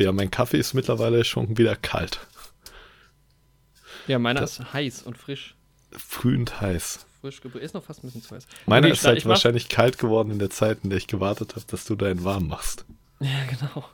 [0.00, 2.20] Ja, mein Kaffee ist mittlerweile schon wieder kalt.
[4.06, 5.54] Ja, meiner das ist heiß und frisch.
[5.92, 7.06] Frühend heiß.
[7.20, 7.40] Frisch.
[7.60, 8.46] Ist noch fast ein bisschen zu heiß.
[8.66, 11.84] Meiner ist halt wahrscheinlich kalt geworden in der Zeit, in der ich gewartet habe, dass
[11.84, 12.84] du deinen warm machst.
[13.22, 13.84] Ja, genau.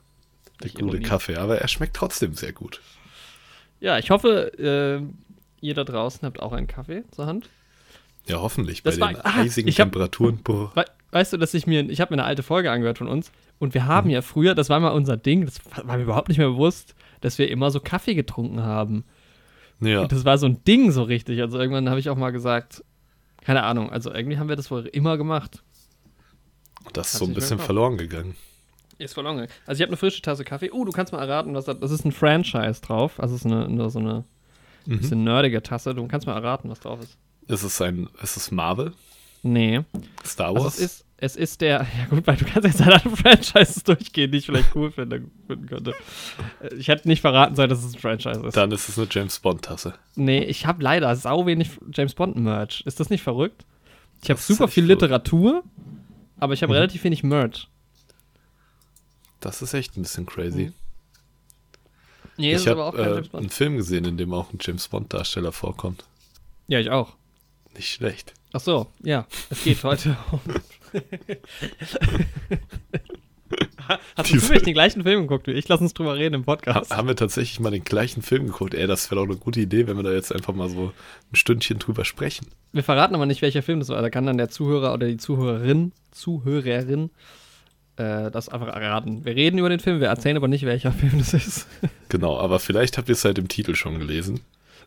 [0.62, 2.80] Der gute Kaffee, aber er schmeckt trotzdem sehr gut.
[3.80, 7.50] Ja, ich hoffe, äh, ihr da draußen habt auch einen Kaffee zur Hand.
[8.28, 8.84] Ja, hoffentlich.
[8.84, 10.40] Das bei war, den ah, eisigen hab, Temperaturen.
[10.46, 13.32] We weißt du, dass ich mir, ich habe mir eine alte Folge angehört von uns
[13.58, 14.14] und wir haben mhm.
[14.14, 17.38] ja früher, das war mal unser Ding, das war mir überhaupt nicht mehr bewusst, dass
[17.38, 19.04] wir immer so Kaffee getrunken haben.
[19.80, 20.02] Ja.
[20.02, 21.40] Und das war so ein Ding so richtig.
[21.40, 22.84] Also irgendwann habe ich auch mal gesagt,
[23.42, 25.62] keine Ahnung, also irgendwie haben wir das wohl immer gemacht.
[26.92, 28.36] Das ist so ein bisschen verloren gegangen.
[28.98, 29.52] Ist verloren gegangen.
[29.66, 30.70] Also ich habe eine frische Tasse Kaffee.
[30.70, 33.20] Oh, du kannst mal erraten, was das, das ist ein Franchise drauf.
[33.20, 34.24] Also es ist eine, eine so eine
[34.86, 34.98] mhm.
[34.98, 35.94] bisschen nerdige Tasse.
[35.94, 37.18] Du kannst mal erraten, was drauf ist.
[37.48, 38.92] Ist es ein, ist es Marvel?
[39.42, 39.82] Nee.
[40.24, 40.64] Star Wars?
[40.64, 44.30] Also es ist, es ist der, ja gut, weil du kannst jetzt alle Franchises durchgehen,
[44.30, 45.94] die ich vielleicht cool finden, finden könnte.
[46.60, 48.56] Äh, ich hätte nicht verraten sollen, dass es ein Franchise ist.
[48.56, 49.94] Dann ist es eine James Bond-Tasse.
[50.14, 52.82] Nee, ich habe leider sau wenig James Bond-Merch.
[52.86, 53.64] Ist das nicht verrückt?
[54.22, 55.62] Ich habe super viel Literatur,
[56.38, 56.78] aber ich habe mhm.
[56.78, 57.68] relativ wenig Merch.
[59.40, 60.66] Das ist echt ein bisschen crazy.
[60.66, 60.74] Mhm.
[62.38, 66.04] Nee, ich habe äh, einen Film gesehen, in dem auch ein James Bond-Darsteller vorkommt.
[66.68, 67.14] Ja, ich auch.
[67.74, 68.34] Nicht schlecht.
[68.52, 70.40] Ach so, ja, es geht heute um.
[74.16, 75.68] Hast du zufällig den gleichen Film geguckt wie ich?
[75.68, 76.94] Lass uns drüber reden im Podcast.
[76.94, 78.74] haben wir tatsächlich mal den gleichen Film geguckt?
[78.74, 80.92] Ey, das wäre doch eine gute Idee, wenn wir da jetzt einfach mal so
[81.32, 82.48] ein Stündchen drüber sprechen.
[82.72, 84.02] Wir verraten aber nicht, welcher Film das war.
[84.02, 87.10] Da kann dann der Zuhörer oder die Zuhörerin, Zuhörerin
[87.96, 89.24] äh, das einfach erraten.
[89.24, 91.66] Wir reden über den Film, wir erzählen aber nicht, welcher Film das ist.
[92.08, 94.40] genau, aber vielleicht habt ihr es halt im Titel schon gelesen.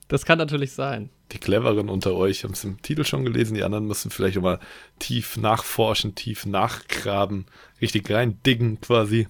[0.10, 1.12] Das kann natürlich sein.
[1.32, 4.42] Die Cleveren unter euch haben es im Titel schon gelesen, die anderen müssen vielleicht auch
[4.42, 4.60] mal
[4.98, 7.46] tief nachforschen, tief nachgraben,
[7.80, 9.28] richtig reindiggen quasi.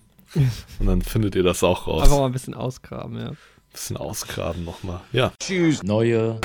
[0.80, 2.04] Und dann findet ihr das auch raus.
[2.04, 3.32] Einfach mal ein bisschen ausgraben, ja.
[3.32, 3.38] Ein
[3.74, 5.02] bisschen ausgraben nochmal.
[5.12, 5.34] Ja.
[5.38, 5.84] Tschüss.
[5.84, 6.40] Neue.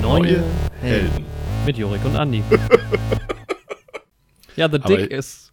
[0.00, 0.42] Neue
[0.80, 1.27] Helden.
[1.66, 2.42] Mit Jorik und Andi.
[4.56, 5.52] ja, The Dick ist,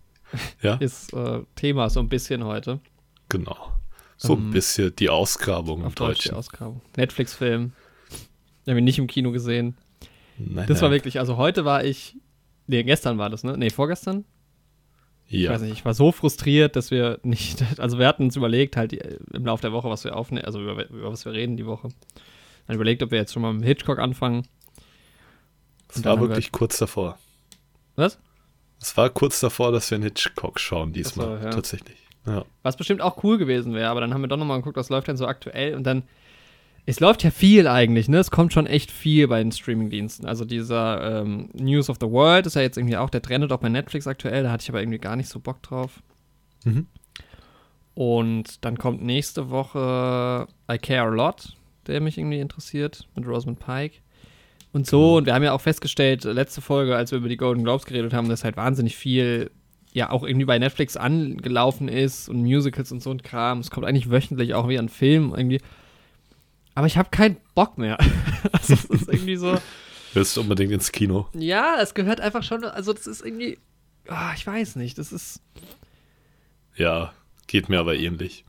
[0.62, 0.74] ja?
[0.76, 2.80] ist äh, Thema so ein bisschen heute.
[3.28, 3.72] Genau.
[4.16, 6.24] So ein ähm, bisschen die Ausgrabung auf Deutsch.
[6.24, 6.80] Die Ausgrabung.
[6.96, 7.72] Netflix-Film.
[8.64, 9.76] Wir haben ihn nicht im Kino gesehen.
[10.38, 12.16] Nein, das war wirklich, also heute war ich,
[12.66, 13.56] nee, gestern war das, ne?
[13.56, 14.24] Nee, vorgestern?
[15.28, 15.40] Ja.
[15.40, 18.76] Ich weiß nicht, ich war so frustriert, dass wir nicht, also wir hatten uns überlegt,
[18.76, 21.66] halt im Laufe der Woche, was wir aufnehmen, also über, über was wir reden die
[21.66, 21.88] Woche.
[22.66, 24.46] Dann überlegt, ob wir jetzt schon mal mit Hitchcock anfangen.
[25.94, 27.18] Es war wirklich kurz davor.
[27.96, 28.18] Was?
[28.80, 31.50] Es war kurz davor, dass wir einen Hitchcock schauen diesmal, war, ja.
[31.50, 31.98] tatsächlich.
[32.26, 32.44] Ja.
[32.62, 35.08] Was bestimmt auch cool gewesen wäre, aber dann haben wir doch nochmal geguckt, was läuft
[35.08, 36.04] denn so aktuell und dann.
[36.86, 38.18] Es läuft ja viel eigentlich, ne?
[38.18, 40.26] Es kommt schon echt viel bei den Streamingdiensten.
[40.26, 43.60] Also dieser ähm, News of the World ist ja jetzt irgendwie auch, der trendet auch
[43.60, 46.02] bei Netflix aktuell, da hatte ich aber irgendwie gar nicht so Bock drauf.
[46.64, 46.86] Mhm.
[47.94, 51.56] Und dann kommt nächste Woche I Care a Lot,
[51.86, 54.00] der mich irgendwie interessiert, mit Rosamund Pike.
[54.74, 55.16] Und so, genau.
[55.18, 58.12] und wir haben ja auch festgestellt, letzte Folge, als wir über die Golden Globes geredet
[58.12, 59.52] haben, dass halt wahnsinnig viel
[59.92, 63.60] ja auch irgendwie bei Netflix angelaufen ist und Musicals und so ein Kram.
[63.60, 65.60] Es kommt eigentlich wöchentlich auch wie ein Film irgendwie.
[66.74, 67.98] Aber ich habe keinen Bock mehr.
[68.52, 69.56] also es ist irgendwie so.
[70.12, 71.28] Willst du unbedingt ins Kino?
[71.34, 73.58] Ja, es gehört einfach schon, also das ist irgendwie,
[74.08, 75.40] oh, ich weiß nicht, das ist.
[76.74, 77.12] Ja,
[77.46, 78.44] geht mir aber ähnlich.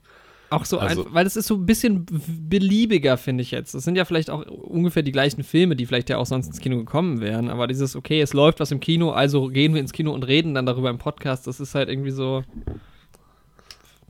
[0.50, 3.74] Auch so, also, ein, weil es ist so ein bisschen beliebiger, finde ich jetzt.
[3.74, 6.60] Es sind ja vielleicht auch ungefähr die gleichen Filme, die vielleicht ja auch sonst ins
[6.60, 7.50] Kino gekommen wären.
[7.50, 10.54] Aber dieses, okay, es läuft was im Kino, also gehen wir ins Kino und reden
[10.54, 12.44] dann darüber im Podcast, das ist halt irgendwie so.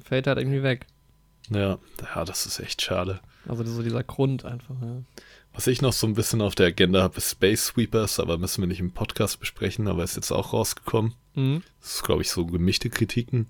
[0.04, 0.88] fällt halt irgendwie weg.
[1.50, 1.78] Ja,
[2.16, 3.20] ja, das ist echt schade.
[3.48, 5.02] Also so dieser Grund einfach, ja.
[5.54, 8.62] Was ich noch so ein bisschen auf der Agenda habe, ist Space Sweepers, aber müssen
[8.62, 11.14] wir nicht im Podcast besprechen, aber ist jetzt auch rausgekommen.
[11.34, 11.64] Mhm.
[11.80, 13.48] Das ist, glaube ich, so gemischte Kritiken.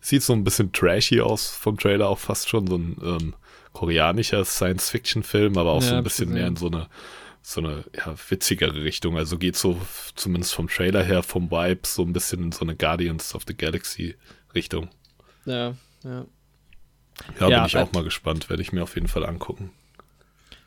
[0.00, 3.34] Sieht so ein bisschen trashy aus vom Trailer, auch fast schon so ein ähm,
[3.72, 6.88] koreanischer Science-Fiction-Film, aber auch ja, so ein bisschen mehr in so eine,
[7.42, 9.16] so eine ja, witzigere Richtung.
[9.16, 9.80] Also geht so
[10.14, 13.56] zumindest vom Trailer her, vom Vibe, so ein bisschen in so eine Guardians of the
[13.56, 14.88] Galaxy-Richtung.
[15.44, 15.74] Ja,
[16.04, 16.26] ja.
[17.40, 19.70] Ja, ja bin ich auch mal gespannt, werde ich mir auf jeden Fall angucken.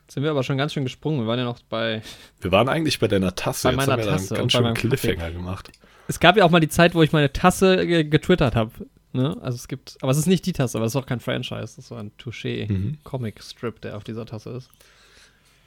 [0.07, 1.21] Sind wir aber schon ganz schön gesprungen.
[1.21, 2.01] Wir waren ja noch bei.
[2.41, 3.69] Wir waren eigentlich bei deiner Tasse.
[3.69, 5.33] Bei meiner Jetzt haben wir Tasse ganz schön Cliffhanger Kaffee.
[5.33, 5.71] gemacht.
[6.09, 8.71] Es gab ja auch mal die Zeit, wo ich meine Tasse getwittert habe.
[9.13, 9.37] Ne?
[9.41, 11.61] Also es gibt, aber es ist nicht die Tasse, aber es ist auch kein Franchise.
[11.61, 13.81] Das ist so ein Touché-Comic-Strip, mhm.
[13.81, 14.69] der auf dieser Tasse ist.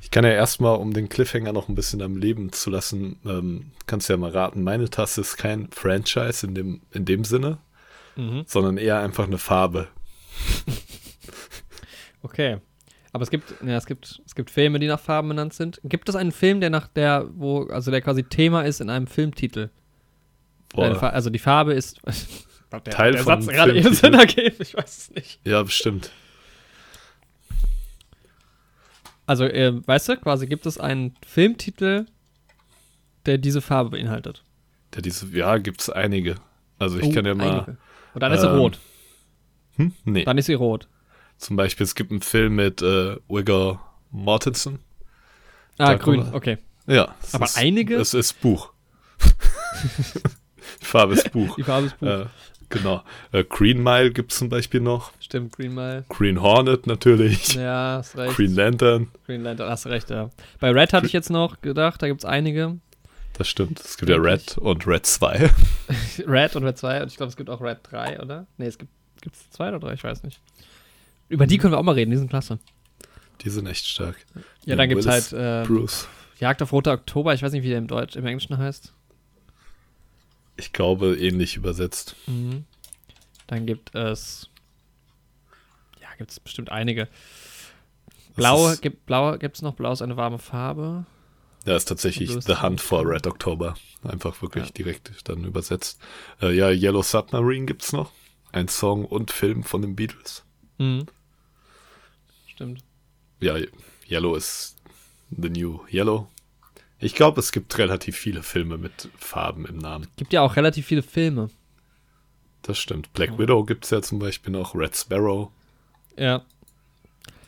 [0.00, 3.72] Ich kann ja erstmal, um den Cliffhanger noch ein bisschen am Leben zu lassen, ähm,
[3.86, 7.58] kannst ja mal raten, meine Tasse ist kein Franchise in dem, in dem Sinne,
[8.16, 8.44] mhm.
[8.46, 9.88] sondern eher einfach eine Farbe.
[12.22, 12.58] okay.
[13.12, 15.80] Aber es gibt, ja, es gibt, es gibt Filme, die nach Farben benannt sind.
[15.84, 19.06] Gibt es einen Film, der nach der, wo, also der quasi Thema ist in einem
[19.06, 19.70] Filmtitel?
[20.74, 21.00] Boah.
[21.02, 22.00] Also die Farbe ist.
[22.80, 25.40] der, Teil der Satz gerade eben Sinn ergeben, ich weiß es nicht.
[25.44, 26.10] Ja, bestimmt.
[29.26, 32.06] Also, äh, weißt du, quasi gibt es einen Filmtitel,
[33.26, 34.42] der diese Farbe beinhaltet.
[34.94, 36.36] Der diese, ja, gibt es einige.
[36.78, 37.50] Also ich oh, kann ja mal.
[37.50, 37.76] Einige.
[38.14, 38.78] Und dann ist sie ähm, rot.
[39.76, 39.92] Hm?
[40.04, 40.24] Nee.
[40.24, 40.88] Dann ist sie rot.
[41.38, 43.80] Zum Beispiel, es gibt einen Film mit äh, Wigger
[44.10, 44.78] Mortensen.
[45.78, 46.58] Ah, da grün, okay.
[46.86, 47.14] Ja.
[47.32, 47.96] Aber ist, einige?
[47.96, 48.72] Es ist Buch.
[50.80, 51.56] Die Farbe ist Buch.
[51.56, 52.06] Die Farbe ist Buch.
[52.06, 52.26] Äh,
[52.68, 53.02] genau.
[53.32, 55.12] Äh, Green Mile gibt es zum Beispiel noch.
[55.20, 56.04] Stimmt, Green Mile.
[56.08, 57.54] Green Hornet natürlich.
[57.54, 58.36] Ja, hast recht.
[58.36, 59.08] Green Lantern.
[59.26, 60.30] Green Lantern, hast recht, ja.
[60.60, 62.78] Bei Red hatte ich jetzt noch gedacht, da gibt es einige.
[63.34, 63.80] Das stimmt.
[63.80, 65.50] Es gibt ja Red und Red 2.
[66.26, 68.46] Red und Red 2 und ich glaube, es gibt auch Red 3, oder?
[68.58, 68.90] Nee, es gibt
[69.32, 70.40] es zwei oder drei, ich weiß nicht.
[71.28, 72.58] Über die können wir auch mal reden, die sind klasse.
[73.40, 74.16] Die sind echt stark.
[74.64, 76.08] Ja, dann gibt es halt äh, Bruce.
[76.38, 78.92] Jagd auf Roter Oktober, ich weiß nicht, wie der im Deutsch, im Englischen heißt.
[80.56, 82.16] Ich glaube, ähnlich übersetzt.
[82.26, 82.64] Mhm.
[83.46, 84.50] Dann gibt es.
[86.00, 87.08] Ja, gibt es bestimmt einige.
[88.36, 89.74] Blau, gibt, Blau gibt es noch.
[89.74, 91.06] Blau ist eine warme Farbe.
[91.64, 93.74] Ja, ist tatsächlich The Hunt for Red October.
[94.02, 94.70] Einfach wirklich ja.
[94.72, 95.98] direkt dann übersetzt.
[96.42, 98.12] Äh, ja, Yellow Submarine gibt es noch.
[98.52, 100.44] Ein Song und Film von den Beatles.
[100.78, 101.06] Mhm.
[102.46, 102.84] Stimmt.
[103.40, 103.56] Ja,
[104.08, 104.76] Yellow ist
[105.30, 106.28] The New Yellow.
[107.00, 110.06] Ich glaube, es gibt relativ viele Filme mit Farben im Namen.
[110.16, 111.50] Gibt ja auch relativ viele Filme.
[112.62, 113.12] Das stimmt.
[113.12, 113.38] Black oh.
[113.38, 115.50] Widow gibt es ja zum Beispiel noch, Red Sparrow.
[116.16, 116.42] Ja.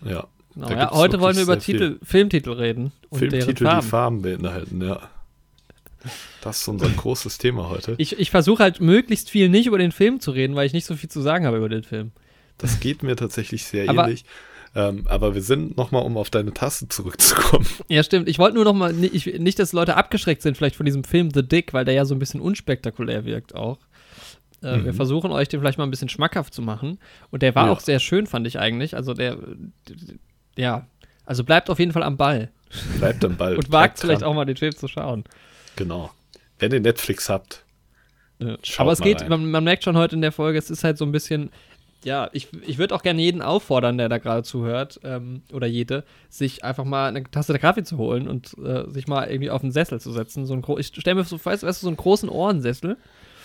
[0.04, 0.26] Ja.
[0.54, 2.92] Genau, ja heute wollen wir über Titel, Filmtitel reden.
[3.08, 3.80] Und Filmtitel, Farben.
[3.80, 5.10] die Farben beinhalten, ja.
[6.40, 7.94] Das ist unser großes Thema heute.
[7.98, 10.86] Ich, ich versuche halt möglichst viel nicht über den Film zu reden, weil ich nicht
[10.86, 12.12] so viel zu sagen habe über den Film.
[12.58, 14.24] Das geht mir tatsächlich sehr aber, ähnlich.
[14.76, 17.66] Ähm, aber wir sind nochmal, um auf deine Taste zurückzukommen.
[17.88, 18.28] Ja, stimmt.
[18.28, 21.42] Ich wollte nur nochmal, nicht, nicht, dass Leute abgeschreckt sind, vielleicht von diesem Film The
[21.42, 23.78] Dick, weil der ja so ein bisschen unspektakulär wirkt auch.
[24.62, 24.84] Äh, mhm.
[24.84, 26.98] Wir versuchen euch den vielleicht mal ein bisschen schmackhaft zu machen.
[27.30, 27.72] Und der war ja.
[27.72, 28.94] auch sehr schön, fand ich eigentlich.
[28.94, 29.38] Also der,
[30.56, 30.86] ja,
[31.24, 32.50] also bleibt auf jeden Fall am Ball.
[32.98, 33.56] Bleibt am Ball.
[33.56, 35.24] Und wagt vielleicht auch mal den Film zu schauen.
[35.76, 36.10] Genau.
[36.58, 37.64] Wenn ihr Netflix habt.
[38.40, 38.58] Ja.
[38.76, 41.06] Aber es geht, man, man, merkt schon heute in der Folge, es ist halt so
[41.06, 41.50] ein bisschen,
[42.06, 46.04] ja, ich, ich würde auch gerne jeden auffordern, der da gerade zuhört, ähm, oder jede,
[46.28, 49.64] sich einfach mal eine Tasse der Kaffee zu holen und äh, sich mal irgendwie auf
[49.64, 50.46] einen Sessel zu setzen.
[50.46, 52.96] So ein ich stelle mir so, weißt, weißt du, so einen großen Ohrensessel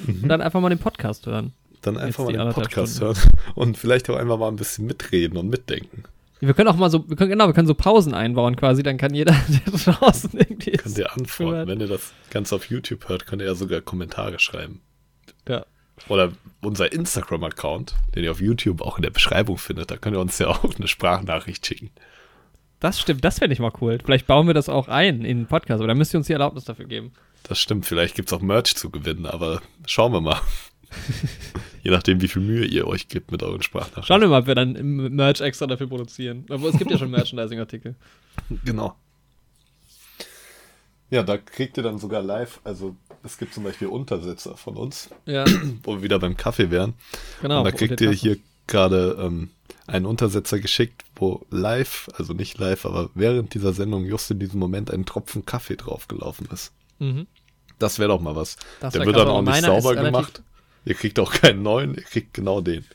[0.06, 0.22] mhm.
[0.22, 1.54] und dann einfach mal den Podcast hören.
[1.82, 3.16] Dann einfach mal den Podcast Stunden.
[3.16, 6.04] hören und vielleicht auch einfach mal ein bisschen mitreden und mitdenken.
[6.40, 8.98] Wir können auch mal so, wir können, genau, wir können so Pausen einbauen quasi, dann
[8.98, 9.34] kann jeder,
[9.66, 11.68] der draußen irgendwie Könnt ihr antworten.
[11.68, 14.82] Wenn ihr das Ganze auf YouTube hört, könnt ihr ja sogar Kommentare schreiben.
[15.48, 15.66] Ja.
[16.08, 16.32] Oder
[16.62, 20.38] unser Instagram-Account, den ihr auf YouTube auch in der Beschreibung findet, da könnt ihr uns
[20.40, 21.92] ja auch eine Sprachnachricht schicken.
[22.80, 24.00] Das stimmt, das fände ich mal cool.
[24.04, 26.34] Vielleicht bauen wir das auch ein in den Podcast, aber dann müsst ihr uns die
[26.34, 27.14] Erlaubnis dafür geben.
[27.44, 30.40] Das stimmt, vielleicht gibt es auch Merch zu gewinnen, aber schauen wir mal.
[31.84, 34.04] Je nachdem, wie viel Mühe ihr euch gibt mit euren Sprachnachrichten.
[34.04, 36.46] Schauen wir mal, ob wir dann Merch extra dafür produzieren.
[36.50, 37.96] Aber es gibt ja schon Merchandising-Artikel.
[38.66, 38.96] Genau.
[41.10, 45.10] Ja, da kriegt ihr dann sogar live, also es gibt zum Beispiel Untersetzer von uns,
[45.26, 45.46] ja.
[45.84, 46.94] wo wir wieder beim Kaffee wären.
[47.42, 47.60] Genau.
[47.60, 48.38] Und da kriegt ihr hier
[48.68, 49.50] gerade ähm,
[49.88, 54.60] einen Untersetzer geschickt, wo live, also nicht live, aber während dieser Sendung just in diesem
[54.60, 56.72] Moment ein Tropfen Kaffee draufgelaufen ist.
[57.00, 57.28] Mhm.
[57.80, 58.58] Das wäre doch mal was.
[58.80, 60.44] Das Der wird dann auch nicht sauber gemacht.
[60.86, 62.86] Ihr kriegt auch keinen neuen, ihr kriegt genau den.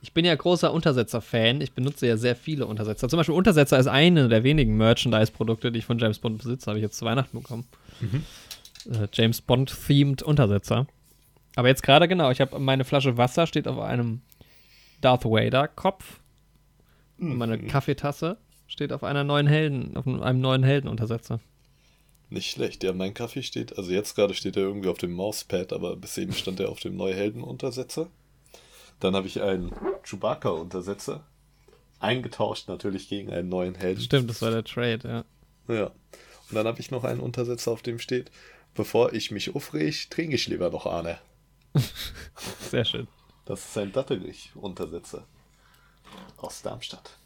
[0.00, 1.60] Ich bin ja großer Untersetzer-Fan.
[1.60, 3.08] Ich benutze ja sehr viele Untersetzer.
[3.08, 6.66] Zum Beispiel Untersetzer ist eine der wenigen Merchandise-Produkte, die ich von James Bond besitze.
[6.66, 7.64] Habe ich jetzt zu Weihnachten bekommen.
[8.00, 8.24] Mhm.
[8.86, 10.86] Äh, James Bond-themed Untersetzer.
[11.56, 14.22] Aber jetzt gerade genau, ich habe meine Flasche Wasser steht auf einem
[15.00, 16.20] Darth Vader-Kopf.
[17.18, 17.32] Mhm.
[17.32, 17.68] Und meine mhm.
[17.68, 21.40] Kaffeetasse steht auf einer neuen Helden, auf einem neuen Heldenuntersetzer.
[22.30, 22.82] Nicht schlecht.
[22.82, 26.16] Ja, mein Kaffee steht, also jetzt gerade steht er irgendwie auf dem Mauspad, aber bis
[26.16, 28.08] eben stand er auf dem Neuhelden-Untersetzer.
[29.00, 29.70] Dann habe ich einen
[30.04, 31.26] Chewbacca-Untersetzer.
[32.00, 34.00] Eingetauscht natürlich gegen einen neuen Helden.
[34.00, 35.24] Stimmt, das war der Trade,
[35.68, 35.74] ja.
[35.74, 35.86] Ja.
[35.86, 38.30] Und dann habe ich noch einen Untersetzer, auf dem steht,
[38.74, 41.18] bevor ich mich aufreg, trinke ich lieber noch eine.
[42.70, 43.08] Sehr schön.
[43.44, 45.26] Das ist ein Dattelich-Untersetzer.
[46.36, 47.18] Aus Darmstadt.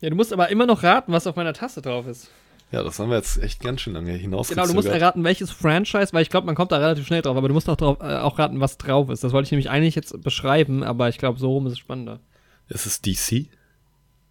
[0.00, 2.30] Ja, du musst aber immer noch raten, was auf meiner Tasse drauf ist.
[2.72, 4.48] Ja, das haben wir jetzt echt ganz schön lange hinaus.
[4.48, 7.36] Genau, du musst erraten, welches Franchise, weil ich glaube, man kommt da relativ schnell drauf,
[7.36, 9.22] aber du musst auch, drauf, äh, auch raten, was drauf ist.
[9.22, 12.20] Das wollte ich nämlich eigentlich jetzt beschreiben, aber ich glaube, so rum ist es spannender.
[12.68, 13.50] Ist es DC?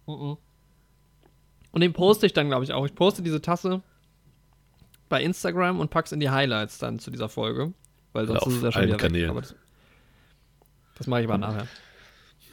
[0.06, 0.38] Uh -uh.
[1.70, 2.84] Und den poste ich dann, glaube ich, auch.
[2.84, 3.80] Ich poste diese Tasse
[5.12, 7.74] bei Instagram und pack's in die Highlights dann zu dieser Folge.
[8.14, 9.36] Weil sonst ist es ja schon wieder Kanälen.
[9.36, 9.42] Weg.
[9.42, 9.54] das,
[10.96, 11.68] das mache ich aber nachher.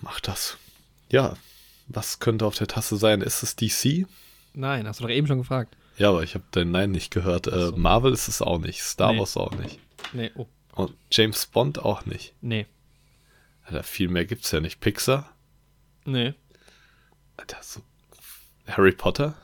[0.01, 0.57] Mach das.
[1.09, 1.37] Ja,
[1.87, 3.21] Was könnte auf der Tasse sein?
[3.21, 4.05] Ist es DC?
[4.53, 5.77] Nein, hast du doch eben schon gefragt.
[5.97, 7.47] Ja, aber ich habe dein Nein nicht gehört.
[7.47, 8.83] Äh, Marvel ist es auch nicht.
[8.83, 9.19] Star nee.
[9.19, 9.79] Wars auch nicht.
[10.11, 10.45] Nee, oh.
[10.75, 12.33] Und James Bond auch nicht.
[12.41, 12.65] Nee.
[13.63, 14.81] Alter, viel mehr gibt's ja nicht.
[14.81, 15.33] Pixar?
[16.03, 16.33] Nee.
[17.37, 17.81] Alter, so.
[18.67, 19.35] Harry Potter?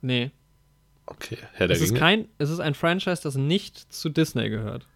[0.00, 0.30] Nee.
[1.06, 4.86] Okay, Herr der es Ist kein, es ist ein Franchise, das nicht zu Disney gehört.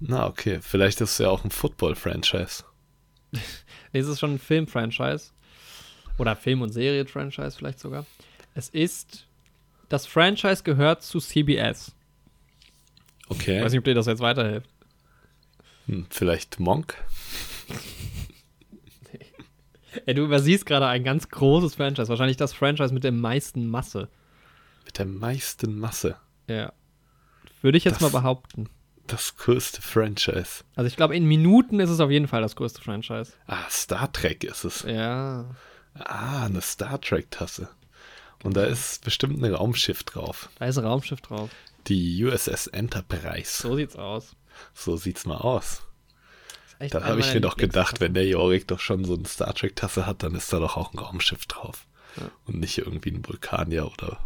[0.00, 0.58] Na, okay.
[0.60, 2.64] Vielleicht ist es ja auch ein Football-Franchise.
[3.32, 3.40] nee,
[3.92, 5.30] es ist schon ein Film-Franchise.
[6.18, 8.06] Oder Film- und Serie-Franchise vielleicht sogar.
[8.54, 9.26] Es ist.
[9.88, 11.94] Das Franchise gehört zu CBS.
[13.28, 13.58] Okay.
[13.58, 14.68] Ich weiß nicht, ob dir das jetzt weiterhilft.
[15.86, 16.96] Hm, vielleicht Monk?
[19.12, 19.20] nee.
[20.06, 22.08] Ey, du übersiehst gerade ein ganz großes Franchise.
[22.08, 24.08] Wahrscheinlich das Franchise mit der meisten Masse.
[24.84, 26.16] Mit der meisten Masse?
[26.46, 26.72] Ja.
[27.62, 28.68] Würde ich jetzt das, mal behaupten.
[29.06, 30.64] Das größte Franchise.
[30.76, 33.32] Also ich glaube, in Minuten ist es auf jeden Fall das größte Franchise.
[33.46, 34.82] Ah, Star Trek ist es.
[34.82, 35.46] Ja.
[35.94, 37.68] Ah, eine Star Trek-Tasse.
[38.42, 40.50] Und da ist bestimmt ein Raumschiff drauf.
[40.58, 41.50] Da ist ein Raumschiff drauf.
[41.86, 43.62] Die USS Enterprise.
[43.62, 44.36] So sieht's aus.
[44.74, 45.82] So sieht's mal aus.
[46.90, 50.06] Da habe ich mir doch gedacht, wenn der Jorik doch schon so eine Star Trek-Tasse
[50.06, 51.86] hat, dann ist da doch auch ein Raumschiff drauf.
[52.16, 52.30] Ja.
[52.46, 54.18] Und nicht irgendwie ein Vulkanier oder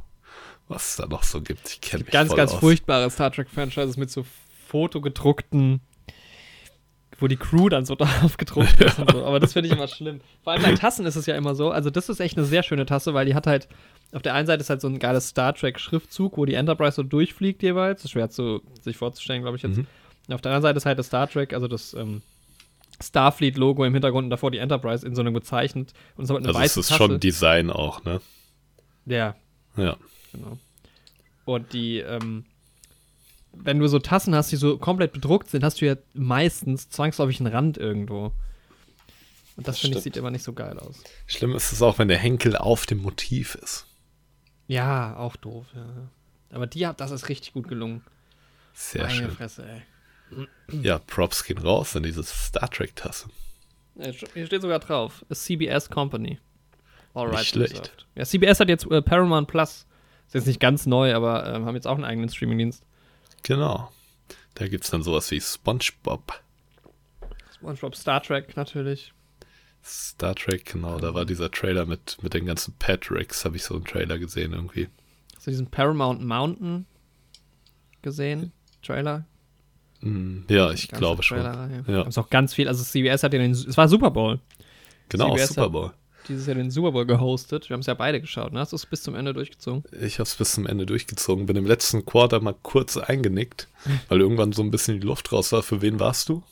[0.69, 1.69] was es da noch so gibt.
[1.69, 2.61] Ich kenne mich Ganz, ganz aus.
[2.61, 4.25] furchtbare Star Trek-Franchises mit so
[4.69, 5.81] fotogedruckten
[7.21, 9.25] wo die Crew dann so drauf gedruckt ist und so.
[9.25, 10.21] Aber das finde ich immer schlimm.
[10.43, 11.71] Vor allem bei Tassen ist es ja immer so.
[11.71, 13.69] Also, das ist echt eine sehr schöne Tasse, weil die hat halt.
[14.13, 17.03] Auf der einen Seite ist halt so ein geiles Star Trek-Schriftzug, wo die Enterprise so
[17.03, 18.01] durchfliegt jeweils.
[18.01, 19.77] Das ist schwer zu sich vorzustellen, glaube ich jetzt.
[19.77, 19.87] Mhm.
[20.29, 22.23] Und auf der anderen Seite ist halt das Star Trek, also das ähm,
[23.03, 25.93] Starfleet-Logo im Hintergrund und davor die Enterprise in so einem gezeichnet.
[26.17, 26.99] Und so eine also weiße es ist Tasse.
[27.05, 28.23] schon Design auch, ne?
[29.05, 29.35] Ja.
[29.77, 29.99] Ja.
[30.33, 30.59] Genau.
[31.45, 32.45] Und die, ähm,
[33.53, 37.41] wenn du so Tassen hast, die so komplett bedruckt sind, hast du ja meistens zwangsläufig
[37.41, 38.33] einen Rand irgendwo.
[39.57, 41.03] Und das, das finde ich sieht immer nicht so geil aus.
[41.27, 43.87] Schlimm ist es auch, wenn der Henkel auf dem Motiv ist.
[44.69, 45.87] Ja, auch doof, ja.
[46.51, 48.05] Aber die hat, das ist richtig gut gelungen.
[48.73, 49.31] Sehr Meine schön.
[49.31, 49.83] Fresse, ey.
[50.83, 53.29] Ja, Props gehen raus in diese Star Trek-Tasse.
[53.97, 55.25] Hier steht sogar drauf.
[55.33, 56.39] CBS Company.
[57.15, 57.39] Alright.
[57.39, 58.07] Nicht schlecht.
[58.15, 59.87] Ja, CBS hat jetzt äh, Paramount Plus.
[60.29, 62.85] Ist jetzt nicht ganz neu, aber äh, haben jetzt auch einen eigenen Streamingdienst.
[63.43, 63.91] Genau.
[64.55, 66.41] Da gibt es dann sowas wie SpongeBob.
[67.55, 69.15] SpongeBob Star Trek natürlich.
[69.83, 70.99] Star Trek, genau.
[70.99, 74.53] Da war dieser Trailer mit, mit den ganzen Patricks, habe ich so einen Trailer gesehen
[74.53, 74.89] irgendwie.
[75.35, 76.85] Hast du diesen Paramount Mountain
[78.03, 78.53] gesehen?
[78.83, 79.25] Trailer?
[80.01, 81.95] Mm, ja, ich glaube Trailer, schon.
[81.95, 82.01] Ja.
[82.01, 82.07] ja.
[82.07, 84.41] Es auch ganz viel, also CBS hat ja den, es war Super Bowl.
[85.09, 85.93] Genau, CBS Super Bowl.
[86.29, 87.69] Dieses Jahr den Super Bowl gehostet.
[87.69, 88.61] Wir haben es ja beide geschaut, ne?
[88.61, 89.83] Hast du es bis zum Ende durchgezogen?
[90.01, 91.47] Ich habe es bis zum Ende durchgezogen.
[91.47, 93.69] Bin im letzten Quarter mal kurz eingenickt,
[94.09, 95.63] weil irgendwann so ein bisschen die Luft raus war.
[95.63, 96.43] Für wen warst du?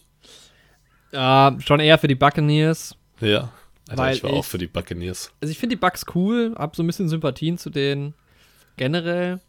[1.12, 2.96] Ja, schon eher für die Buccaneers.
[3.20, 3.52] Ja,
[3.88, 5.32] Alter, weil ich war ich, auch für die Buccaneers.
[5.40, 8.14] Also ich finde die Bucks cool, hab so ein bisschen Sympathien zu denen
[8.76, 9.40] generell.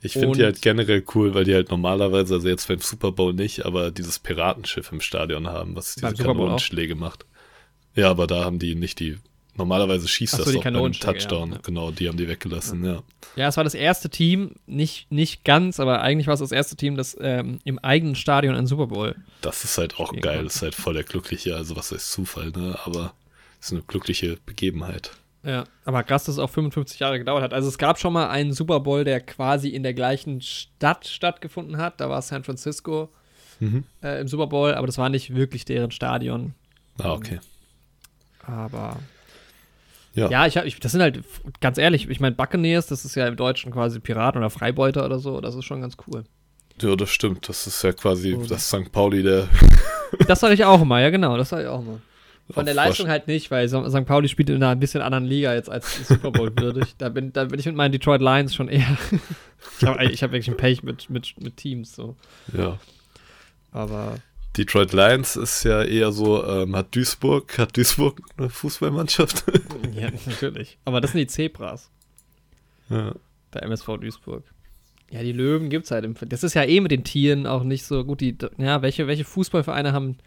[0.00, 3.32] Ich finde die halt generell cool, weil die halt normalerweise, also jetzt beim Super Bowl
[3.32, 7.24] nicht, aber dieses Piratenschiff im Stadion haben, was diese Kanonenschläge macht.
[7.94, 9.16] Ja, aber da haben die nicht die.
[9.56, 11.52] Normalerweise schießt so, das auch beim Touchdown.
[11.52, 11.58] Ja.
[11.62, 13.02] Genau, die haben die weggelassen, ja.
[13.36, 16.76] Ja, es war das erste Team, nicht, nicht ganz, aber eigentlich war es das erste
[16.76, 19.16] Team, das ähm, im eigenen Stadion einen Super Bowl.
[19.40, 20.44] Das ist halt auch geil, konnte.
[20.44, 22.78] das ist halt voll der glückliche, also was heißt Zufall, ne?
[22.84, 23.14] Aber
[23.60, 25.12] es ist eine glückliche Begebenheit.
[25.44, 27.52] Ja, aber krass, dass es auch 55 Jahre gedauert hat.
[27.52, 31.76] Also es gab schon mal einen Super Bowl, der quasi in der gleichen Stadt stattgefunden
[31.76, 32.00] hat.
[32.00, 33.10] Da war San Francisco
[33.60, 33.84] mhm.
[34.02, 36.54] äh, im Super Bowl, aber das war nicht wirklich deren Stadion.
[36.98, 37.40] Ah, okay.
[38.46, 38.98] Aber
[40.14, 41.20] ja, ja ich, ich, das sind halt,
[41.60, 45.18] ganz ehrlich, ich meine, Buccaneers, das ist ja im Deutschen quasi Piraten oder Freibeuter oder
[45.18, 46.24] so, das ist schon ganz cool.
[46.80, 47.48] Ja, das stimmt.
[47.48, 48.44] Das ist ja quasi oh.
[48.46, 48.90] das St.
[48.90, 49.48] Pauli der.
[50.26, 52.00] das sage ich auch immer, ja, genau, das sage ich auch immer.
[52.50, 54.04] Von der Leistung halt nicht, weil St.
[54.04, 56.94] Pauli spielt in einer ein bisschen anderen Liga jetzt als Super Bowl würdig.
[56.98, 58.98] Da bin, da bin ich mit meinen Detroit Lions schon eher.
[59.80, 61.94] ich habe ich hab wirklich ein Pech mit, mit, mit Teams.
[61.94, 62.16] So.
[62.52, 62.78] Ja.
[63.72, 64.16] Aber.
[64.56, 69.44] Detroit Lions ist ja eher so, ähm, hat Duisburg, hat Duisburg eine Fußballmannschaft?
[69.94, 70.78] ja, natürlich.
[70.84, 71.90] Aber das sind die Zebras.
[72.88, 73.14] Ja.
[73.52, 74.44] Der MSV Duisburg.
[75.10, 76.04] Ja, die Löwen gibt es halt.
[76.04, 78.20] Im, das ist ja eh mit den Tieren auch nicht so gut.
[78.20, 80.18] Die, ja, welche, welche Fußballvereine haben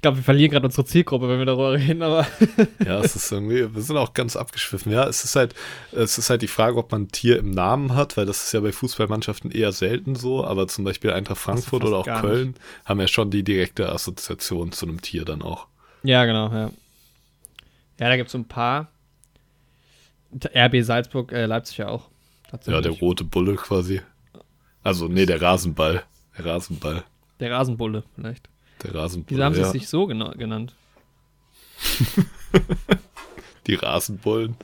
[0.00, 2.26] ich glaube, wir verlieren gerade unsere Zielgruppe, wenn wir darüber reden, aber.
[2.82, 4.90] ja, es ist irgendwie, wir sind auch ganz abgeschwiffen.
[4.90, 5.54] Ja, es ist halt,
[5.92, 8.52] es ist halt die Frage, ob man ein Tier im Namen hat, weil das ist
[8.54, 12.60] ja bei Fußballmannschaften eher selten so, aber zum Beispiel Eintracht Frankfurt oder auch Köln nicht.
[12.86, 15.66] haben ja schon die direkte Assoziation zu einem Tier dann auch.
[16.02, 16.70] Ja, genau, ja.
[17.98, 18.90] Ja, da gibt es so ein paar.
[20.32, 22.08] RB Salzburg, äh, Leipzig ja auch.
[22.64, 24.00] Ja, der rote Bulle quasi.
[24.82, 26.04] Also, nee, der Rasenball.
[26.38, 27.04] Der Rasenball.
[27.38, 28.48] Der Rasenbulle, vielleicht.
[28.82, 29.36] Der Rasenbulle.
[29.36, 30.74] Wieso haben sie es sich so genannt?
[33.66, 34.56] Die Rasenbullen.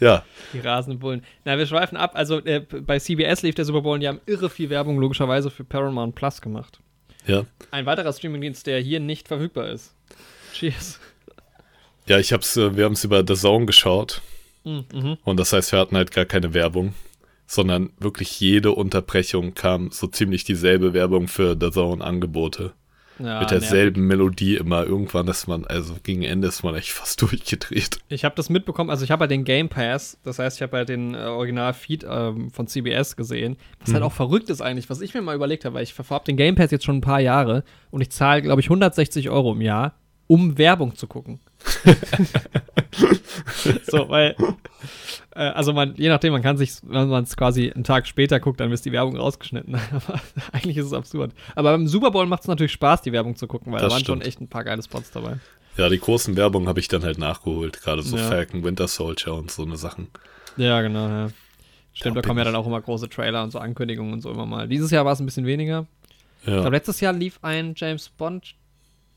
[0.00, 0.24] Ja.
[0.52, 1.22] Die Rasenbullen.
[1.44, 2.12] Na, wir schweifen ab.
[2.14, 5.50] Also äh, bei CBS lief der Super Bowl und die haben irre viel Werbung logischerweise
[5.50, 6.80] für Paramount Plus gemacht.
[7.26, 7.46] Ja.
[7.70, 9.94] Ein weiterer Streamingdienst, der hier nicht verfügbar ist.
[10.54, 10.98] Cheers.
[12.06, 14.22] Ja, ich hab's, äh, wir haben es über The Zone geschaut.
[14.64, 15.18] Mhm.
[15.24, 16.94] Und das heißt, wir hatten halt gar keine Werbung,
[17.46, 22.72] sondern wirklich jede Unterbrechung kam so ziemlich dieselbe Werbung für The Zone Angebote.
[23.18, 24.84] Ja, mit derselben Melodie immer.
[24.84, 27.98] Irgendwann ist man, also gegen Ende ist man echt fast durchgedreht.
[28.08, 30.76] Ich habe das mitbekommen, also ich habe halt den Game Pass, das heißt, ich habe
[30.78, 33.94] halt den äh, Original-Feed ähm, von CBS gesehen, was Mhm.
[33.94, 36.36] halt auch verrückt ist eigentlich, was ich mir mal überlegt habe, weil ich habe den
[36.36, 39.60] Game Pass jetzt schon ein paar Jahre und ich zahle, glaube ich, 160 Euro im
[39.60, 39.94] Jahr,
[40.26, 41.40] um Werbung zu gucken.
[43.90, 44.36] so, weil,
[45.34, 48.40] äh, also man, je nachdem, man kann sich, wenn man es quasi einen Tag später
[48.40, 49.74] guckt, dann ist die Werbung rausgeschnitten.
[49.92, 50.20] Aber
[50.52, 51.32] eigentlich ist es absurd.
[51.54, 53.94] Aber beim Super Bowl macht es natürlich Spaß, die Werbung zu gucken, weil Das da
[53.94, 54.22] waren stimmt.
[54.22, 55.38] schon echt ein paar geile Spots dabei.
[55.76, 57.80] Ja, die großen Werbung habe ich dann halt nachgeholt.
[57.80, 58.28] Gerade so Ja.
[58.28, 60.08] Falcon, Winter Soldier und so eine Sachen.
[60.56, 61.28] Ja, genau, ja.
[61.94, 64.30] Stimmt, Da da kommen ja dann auch immer große Trailer und so Ankündigungen und so
[64.30, 64.68] immer mal.
[64.68, 65.86] Dieses Jahr war es ein bisschen weniger.
[66.42, 66.54] Ich Ja.
[66.60, 68.54] glaube, letztes Jahr lief ein James Bond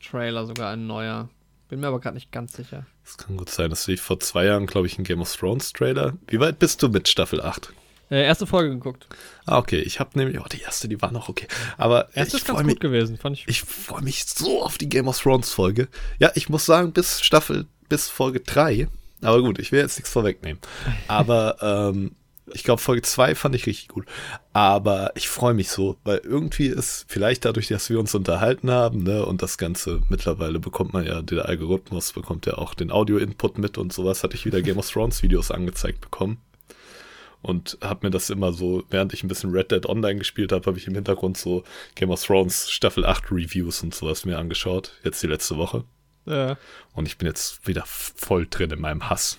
[0.05, 1.27] Trailer sogar ein neuer.
[1.75, 2.85] Bin mir aber gerade nicht ganz sicher.
[3.03, 3.69] Das kann gut sein.
[3.69, 6.13] Das lief vor zwei Jahren, glaube ich, ein Game of Thrones Trailer.
[6.25, 7.73] Wie weit bist du mit Staffel 8?
[8.09, 9.07] Äh, erste Folge geguckt.
[9.45, 9.81] Ah, okay.
[9.81, 11.49] Ich habe nämlich, oh, die erste, die war noch okay.
[11.77, 13.45] Aber Erste ich ist ganz gut mich, gewesen, fand ich.
[13.49, 15.89] ich freue mich so auf die Game of Thrones Folge.
[16.17, 18.87] Ja, ich muss sagen, bis Staffel, bis Folge 3.
[19.21, 20.61] Aber gut, ich will jetzt nichts vorwegnehmen.
[21.09, 21.57] Aber
[21.93, 22.15] ähm,
[22.53, 24.05] ich glaube, Folge 2 fand ich richtig gut.
[24.53, 29.03] Aber ich freue mich so, weil irgendwie ist, vielleicht dadurch, dass wir uns unterhalten haben,
[29.03, 33.57] ne, und das Ganze, mittlerweile bekommt man ja, der Algorithmus bekommt ja auch den Audio-Input
[33.57, 36.37] mit und sowas, hatte ich wieder Game of Thrones Videos angezeigt bekommen.
[37.41, 40.65] Und habe mir das immer so, während ich ein bisschen Red Dead Online gespielt habe,
[40.65, 44.93] habe ich im Hintergrund so Game of Thrones Staffel 8 Reviews und sowas mir angeschaut.
[45.03, 45.83] Jetzt die letzte Woche.
[46.25, 46.57] Ja.
[46.93, 49.37] Und ich bin jetzt wieder voll drin in meinem Hass.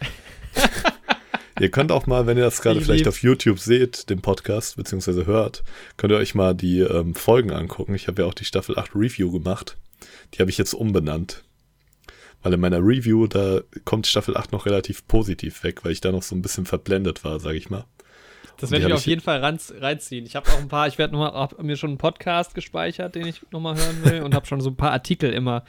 [1.60, 4.76] ihr könnt auch mal, wenn ihr das gerade Ich vielleicht auf YouTube seht, den Podcast,
[4.76, 5.62] beziehungsweise hört,
[5.96, 7.94] könnt ihr euch mal die ähm, Folgen angucken.
[7.94, 9.76] Ich habe ja auch die Staffel 8 Review gemacht.
[10.34, 11.44] Die habe ich jetzt umbenannt.
[12.42, 16.10] Weil in meiner Review, da kommt Staffel 8 noch relativ positiv weg, weil ich da
[16.10, 17.84] noch so ein bisschen verblendet war, sage ich mal.
[18.60, 20.26] Das werde ich hab auf jeden Fall reinziehen.
[20.26, 23.26] Ich habe auch ein paar, ich werde nochmal, hab mir schon einen Podcast gespeichert, den
[23.26, 25.64] ich nochmal hören will und habe schon so ein paar Artikel immer,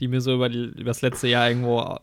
[0.00, 1.98] die mir so über, die, über das letzte Jahr irgendwo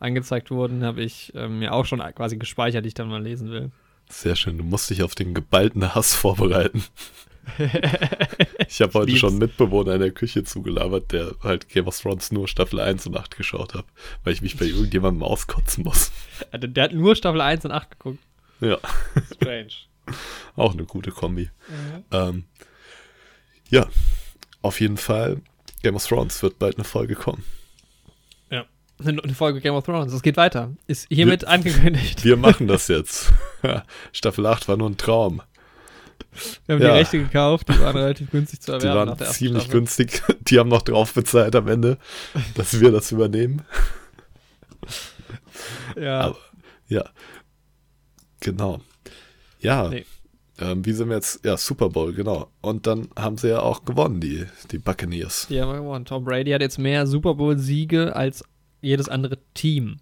[0.00, 3.50] angezeigt wurden, habe ich ähm, mir auch schon quasi gespeichert, die ich dann mal lesen
[3.50, 3.70] will.
[4.08, 4.58] Sehr schön.
[4.58, 6.84] Du musst dich auf den geballten Hass vorbereiten.
[8.68, 9.20] Ich habe heute lieb's.
[9.20, 13.06] schon einen Mitbewohner in der Küche zugelabert, der halt Game of Thrones nur Staffel 1
[13.06, 13.84] und 8 geschaut hat,
[14.24, 16.10] weil ich mich bei irgendjemandem auskotzen muss.
[16.50, 18.18] Also, der hat nur Staffel 1 und 8 geguckt.
[18.60, 18.78] Ja,
[19.34, 19.68] Strange.
[20.56, 21.50] auch eine gute Kombi.
[22.12, 22.44] Ähm,
[23.68, 23.86] ja,
[24.62, 25.40] auf jeden Fall,
[25.82, 27.44] Game of Thrones wird bald eine Folge kommen.
[28.50, 28.64] Ja.
[29.04, 30.12] Eine, Folge Game of Thrones.
[30.12, 30.72] Es geht weiter.
[30.86, 32.24] Ist hiermit angekündigt.
[32.24, 33.32] Wir machen das jetzt.
[34.12, 35.42] Staffel 8 war nur ein Traum.
[36.66, 36.92] Wir haben Ja.
[36.92, 39.62] die Rechte gekauft, die waren relativ günstig zu Die erwerben nach waren der ersten ziemlich
[39.64, 39.80] Staffel.
[39.80, 40.22] günstig.
[40.48, 41.98] Die haben noch drauf bezahlt am Ende,
[42.54, 43.62] dass wir das übernehmen.
[45.96, 46.20] Ja.
[46.20, 46.36] Aber,
[46.88, 47.04] ja.
[48.44, 48.80] Genau.
[49.58, 49.88] Ja.
[49.88, 50.04] Nee.
[50.60, 51.44] Ähm, wie sind wir jetzt?
[51.44, 52.48] Ja, Super Bowl, genau.
[52.60, 55.48] Und dann haben sie ja auch gewonnen, die, die Buccaneers.
[55.48, 56.04] Die haben wir gewonnen.
[56.04, 58.44] Tom Brady hat jetzt mehr Super Bowl-Siege als
[58.80, 59.96] jedes andere Team.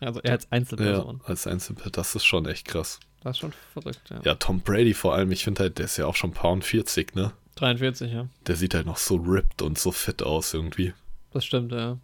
[0.00, 1.20] Also er als Ja, Einzelperson.
[1.24, 3.00] als Einzelpet, das ist schon echt krass.
[3.22, 4.20] Das ist schon verrückt, ja.
[4.24, 7.14] Ja, Tom Brady vor allem, ich finde halt, der ist ja auch schon Pound 40,
[7.16, 7.32] ne?
[7.56, 8.28] 43, ja.
[8.46, 10.92] Der sieht halt noch so ripped und so fit aus irgendwie.
[11.32, 11.98] Das stimmt, ja.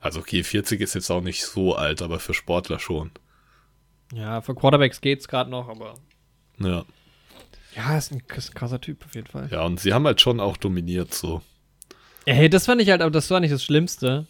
[0.00, 3.10] Also okay, 40 ist jetzt auch nicht so alt, aber für Sportler schon.
[4.12, 5.94] Ja, für Quarterbacks geht's gerade noch, aber.
[6.58, 6.84] Ja.
[7.76, 9.48] Ja, ist ein, ist ein krasser Typ auf jeden Fall.
[9.52, 11.42] Ja, und sie haben halt schon auch dominiert so.
[12.24, 14.26] Ey, das fand ich halt, aber das war nicht das Schlimmste.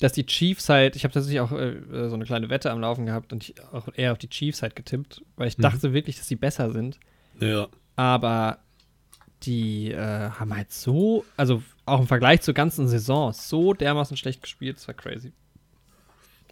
[0.00, 1.74] Dass die Chiefs halt, ich habe tatsächlich auch äh,
[2.08, 4.76] so eine kleine Wette am Laufen gehabt und ich auch eher auf die Chiefs halt
[4.76, 5.62] getippt, weil ich Mhm.
[5.62, 7.00] dachte wirklich, dass sie besser sind.
[7.40, 7.66] Ja.
[7.96, 8.58] Aber
[9.42, 14.40] die äh, haben halt so, also auch im Vergleich zur ganzen Saison, so dermaßen schlecht
[14.42, 15.32] gespielt, das war crazy.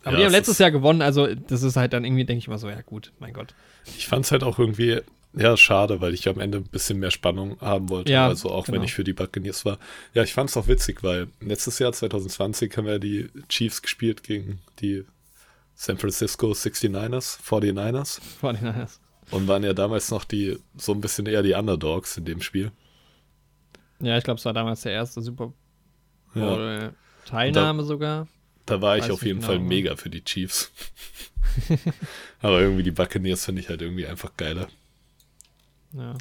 [0.06, 2.38] Aber Ja, die haben es letztes Jahr gewonnen, also das ist halt dann irgendwie, denke
[2.38, 3.54] ich mal so, ja gut, mein Gott.
[3.98, 5.00] Ich fand es halt auch irgendwie,
[5.34, 8.12] ja, schade, weil ich am Ende ein bisschen mehr Spannung haben wollte.
[8.12, 8.84] Ja, also auch wenn genau.
[8.84, 9.78] ich für die Buccaneers war.
[10.14, 14.22] Ja, ich fand es auch witzig, weil letztes Jahr, 2020, haben wir die Chiefs gespielt
[14.22, 15.04] gegen die
[15.74, 18.20] San Francisco 69ers, 49ers.
[18.40, 19.00] Vor den Niners.
[19.32, 22.70] Und waren ja damals noch die, so ein bisschen eher die Underdogs in dem Spiel.
[23.98, 25.52] Ja, ich glaube, es war damals der erste Super
[26.36, 26.92] Ja, Bowl
[27.24, 28.28] Teilnahme sogar.
[28.66, 30.70] Da war ich auf jeden genau, Fall mega für die Chiefs.
[32.40, 34.68] Aber irgendwie die Buccaneers finde ich halt irgendwie einfach geiler.
[35.92, 36.14] Ja.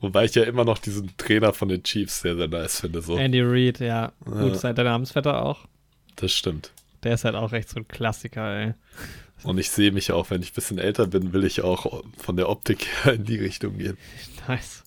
[0.00, 3.02] Wobei ich ja immer noch diesen Trainer von den Chiefs sehr, sehr nice finde.
[3.02, 3.16] So.
[3.16, 3.86] Andy Reid, ja.
[3.86, 4.12] Ja.
[4.24, 5.66] Gut, ist halt dein Namensvetter auch.
[6.16, 6.72] Das stimmt.
[7.02, 8.74] Der ist halt auch echt so ein Klassiker, ey.
[9.44, 12.36] Und ich sehe mich auch, wenn ich ein bisschen älter bin, will ich auch von
[12.36, 13.96] der Optik her in die Richtung gehen.
[14.48, 14.82] Nice.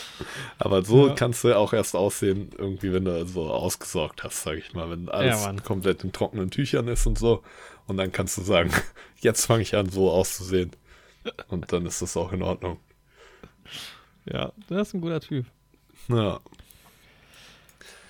[0.58, 1.14] Aber so ja.
[1.14, 4.90] kannst du auch erst aussehen, irgendwie, wenn du so ausgesorgt hast, sag ich mal.
[4.90, 7.42] Wenn alles ja, komplett in trockenen Tüchern ist und so.
[7.86, 8.70] Und dann kannst du sagen,
[9.20, 10.72] jetzt fange ich an, so auszusehen.
[11.48, 12.78] Und dann ist das auch in Ordnung.
[14.24, 15.46] Ja, der ist ein guter Typ.
[16.08, 16.40] Ja.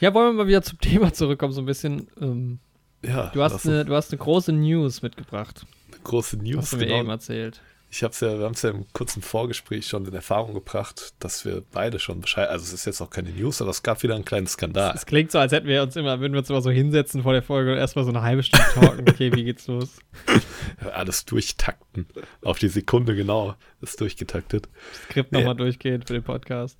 [0.00, 2.08] Ja, wollen wir mal wieder zum Thema zurückkommen, so ein bisschen.
[2.20, 2.58] Ähm,
[3.04, 3.30] ja.
[3.34, 5.66] Du hast, eine, du hast eine große News mitgebracht.
[5.88, 7.00] Eine große News, hast du mir genau.
[7.00, 7.60] eben erzählt
[7.92, 11.12] ich habe es ja, wir haben es ja im kurzen Vorgespräch schon in Erfahrung gebracht,
[11.18, 14.02] dass wir beide schon Bescheid, also es ist jetzt auch keine News, aber es gab
[14.02, 14.94] wieder einen kleinen Skandal.
[14.94, 17.35] Es klingt so, als hätten wir uns immer, würden wir uns immer so hinsetzen vor
[17.35, 19.98] der Folge und erstmal so eine halbe Stunde talken, okay, wie geht's los?
[20.94, 22.07] Alles durchtakten.
[22.40, 24.70] Auf die Sekunde genau ist durchgetaktet.
[25.05, 26.78] Skript nochmal durchgehen für den Podcast.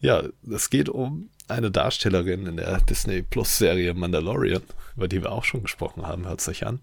[0.00, 4.62] Ja, es geht um eine Darstellerin in der Disney Plus Serie Mandalorian,
[4.94, 6.80] über die wir auch schon gesprochen haben, hört sich an.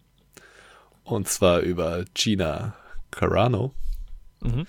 [1.04, 2.74] Und zwar über Gina
[3.16, 3.74] Carano.
[4.42, 4.68] Mhm.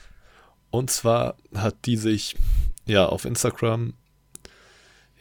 [0.70, 2.36] Und zwar hat die sich
[2.86, 3.94] ja auf Instagram,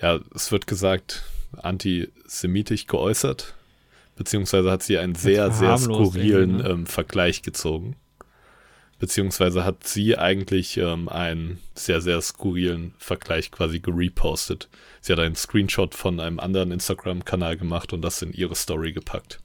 [0.02, 1.24] ja, es wird gesagt,
[1.62, 3.54] antisemitisch geäußert,
[4.16, 6.70] beziehungsweise hat sie einen sehr, sehr skurrilen ne?
[6.70, 7.96] ähm, Vergleich gezogen.
[9.00, 14.70] Beziehungsweise hat sie eigentlich ähm, einen sehr, sehr skurrilen Vergleich quasi gerepostet.
[15.02, 19.40] Sie hat einen Screenshot von einem anderen Instagram-Kanal gemacht und das in ihre Story gepackt.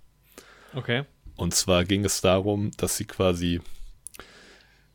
[0.74, 1.04] Okay.
[1.38, 3.60] Und zwar ging es darum, dass sie quasi,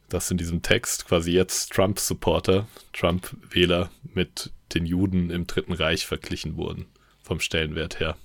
[0.09, 6.57] dass in diesem Text quasi jetzt Trump-Supporter, Trump-Wähler mit den Juden im Dritten Reich verglichen
[6.57, 6.85] wurden,
[7.23, 8.17] vom Stellenwert her.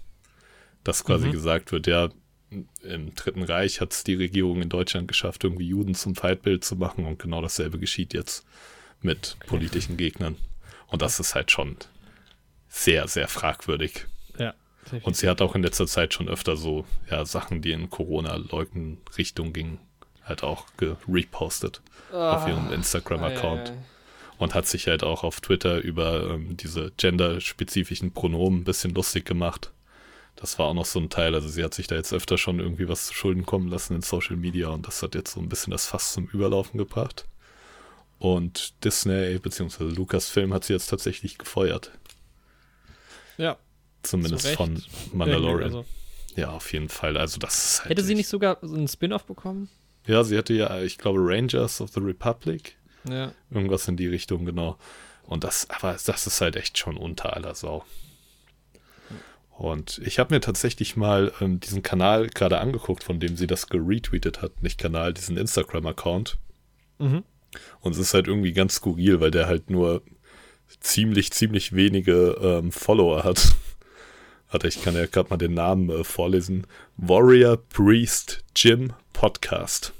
[0.82, 1.32] Dass quasi mhm.
[1.32, 2.08] gesagt wird, ja,
[2.82, 6.74] im Dritten Reich hat es die Regierung in Deutschland geschafft, irgendwie Juden zum Feindbild zu
[6.74, 8.44] machen und genau dasselbe geschieht jetzt
[9.00, 10.34] mit politischen Gegnern.
[10.88, 11.76] Und das ist halt schon
[12.68, 14.06] sehr, sehr fragwürdig.
[15.02, 19.52] Und sie hat auch in letzter Zeit schon öfter so ja, Sachen, die in Corona-Leugnen-Richtung
[19.52, 19.78] gingen,
[20.24, 23.72] halt auch gerepostet oh, auf ihrem Instagram-Account.
[24.38, 29.24] Und hat sich halt auch auf Twitter über ähm, diese genderspezifischen Pronomen ein bisschen lustig
[29.24, 29.72] gemacht.
[30.36, 31.34] Das war auch noch so ein Teil.
[31.34, 34.02] Also sie hat sich da jetzt öfter schon irgendwie was zu Schulden kommen lassen in
[34.02, 37.26] Social Media und das hat jetzt so ein bisschen das Fass zum Überlaufen gebracht.
[38.20, 39.84] Und Disney bzw.
[39.84, 41.90] Lucasfilm hat sie jetzt tatsächlich gefeuert.
[43.36, 43.56] Ja,
[44.10, 45.64] Zumindest von Mandalorian.
[45.64, 45.84] Also.
[46.36, 47.16] Ja, auf jeden Fall.
[47.16, 49.68] Also das halt Hätte sie nicht sogar so einen Spin-off bekommen?
[50.06, 52.76] Ja, sie hatte ja, ich glaube, Rangers of the Republic.
[53.08, 53.32] Ja.
[53.50, 54.78] Irgendwas in die Richtung, genau.
[55.26, 57.84] Und das, aber das ist halt echt schon unter aller Sau.
[59.58, 63.66] Und ich habe mir tatsächlich mal ähm, diesen Kanal gerade angeguckt, von dem sie das
[63.66, 64.62] geretweetet hat.
[64.62, 66.38] Nicht Kanal, diesen Instagram-Account.
[66.98, 67.24] Mhm.
[67.80, 70.02] Und es ist halt irgendwie ganz skurril, weil der halt nur
[70.80, 73.54] ziemlich, ziemlich wenige ähm, Follower hat.
[74.50, 76.66] Warte, ich kann ja gerade mal den Namen äh, vorlesen.
[76.96, 79.92] Warrior Priest Jim Podcast.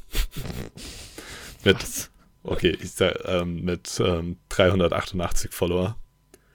[1.64, 2.10] mit,
[2.44, 5.96] okay, ich sag, ähm, mit ähm, 388 Follower.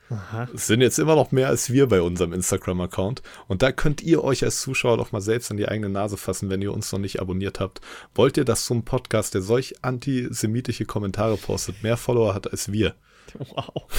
[0.10, 0.48] Aha.
[0.54, 3.22] Es sind jetzt immer noch mehr als wir bei unserem Instagram-Account.
[3.48, 6.50] Und da könnt ihr euch als Zuschauer doch mal selbst an die eigene Nase fassen,
[6.50, 7.80] wenn ihr uns noch nicht abonniert habt.
[8.16, 12.72] Wollt ihr, dass so ein Podcast, der solch antisemitische Kommentare postet, mehr Follower hat als
[12.72, 12.96] wir?
[13.38, 13.84] Wow.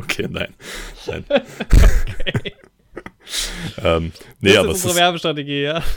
[0.00, 0.54] Okay, nein.
[1.06, 1.24] nein.
[1.30, 2.54] okay
[3.82, 5.82] ähm, nee, das aber ist unsere ist, Werbestrategie, ja.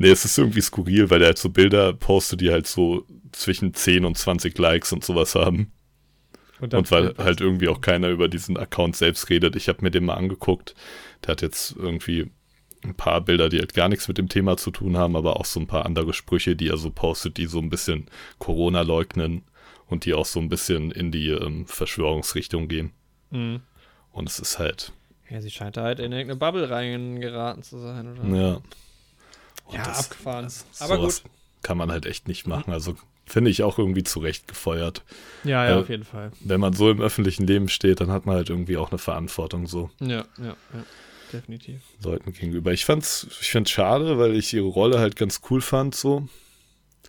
[0.00, 3.74] Nee, es ist irgendwie skurril, weil der halt so Bilder postet, die halt so zwischen
[3.74, 5.72] 10 und 20 Likes und sowas haben.
[6.60, 9.56] Und, und weil halt irgendwie auch keiner über diesen Account selbst redet.
[9.56, 10.74] Ich habe mir den mal angeguckt.
[11.24, 12.30] Der hat jetzt irgendwie
[12.84, 15.44] ein paar Bilder, die halt gar nichts mit dem Thema zu tun haben, aber auch
[15.44, 18.06] so ein paar andere Sprüche, die er so postet, die so ein bisschen
[18.38, 19.42] Corona leugnen
[19.86, 22.92] und die auch so ein bisschen in die ähm, Verschwörungsrichtung gehen.
[23.30, 23.60] Mhm.
[24.12, 24.92] Und es ist halt,
[25.30, 28.24] ja, sie scheint da halt in irgendeine Bubble reingeraten zu sein, oder?
[28.36, 28.54] Ja.
[29.66, 30.44] Und ja, das, abgefahren.
[30.44, 31.22] Das, Aber gut.
[31.62, 32.72] Kann man halt echt nicht machen.
[32.72, 35.02] Also finde ich auch irgendwie zurecht gefeuert.
[35.44, 36.30] Ja, ja, äh, auf jeden Fall.
[36.40, 39.66] Wenn man so im öffentlichen Leben steht, dann hat man halt irgendwie auch eine Verantwortung
[39.66, 39.90] so.
[40.00, 40.84] Ja, ja, ja.
[41.32, 41.82] Definitiv.
[42.02, 42.72] Leuten gegenüber.
[42.72, 46.26] Ich fand's, ich find's schade, weil ich ihre Rolle halt ganz cool fand, so.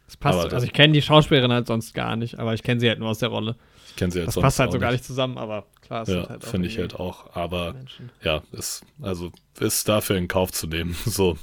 [0.05, 0.39] Das passt.
[0.39, 2.99] Aber also ich kenne die Schauspielerin halt sonst gar nicht, aber ich kenne sie halt
[2.99, 3.55] nur aus der Rolle.
[3.99, 6.07] Kenne sie halt das sonst passt halt so gar nicht zusammen, aber klar.
[6.07, 7.35] Ja, halt finde ich halt auch.
[7.35, 8.09] Aber Menschen.
[8.23, 10.95] ja, ist, also ist dafür in Kauf zu nehmen.
[11.05, 11.37] So,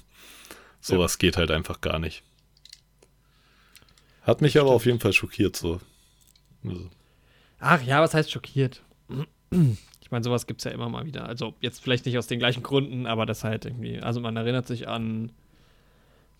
[0.80, 1.18] sowas ja.
[1.18, 2.22] geht halt einfach gar nicht.
[4.22, 5.80] Hat mich aber auf jeden Fall schockiert, so.
[6.64, 6.88] Also.
[7.58, 8.82] Ach ja, was heißt schockiert?
[10.06, 11.26] Ich meine, sowas gibt es ja immer mal wieder.
[11.26, 13.98] Also jetzt vielleicht nicht aus den gleichen Gründen, aber das halt irgendwie.
[13.98, 15.32] Also man erinnert sich an.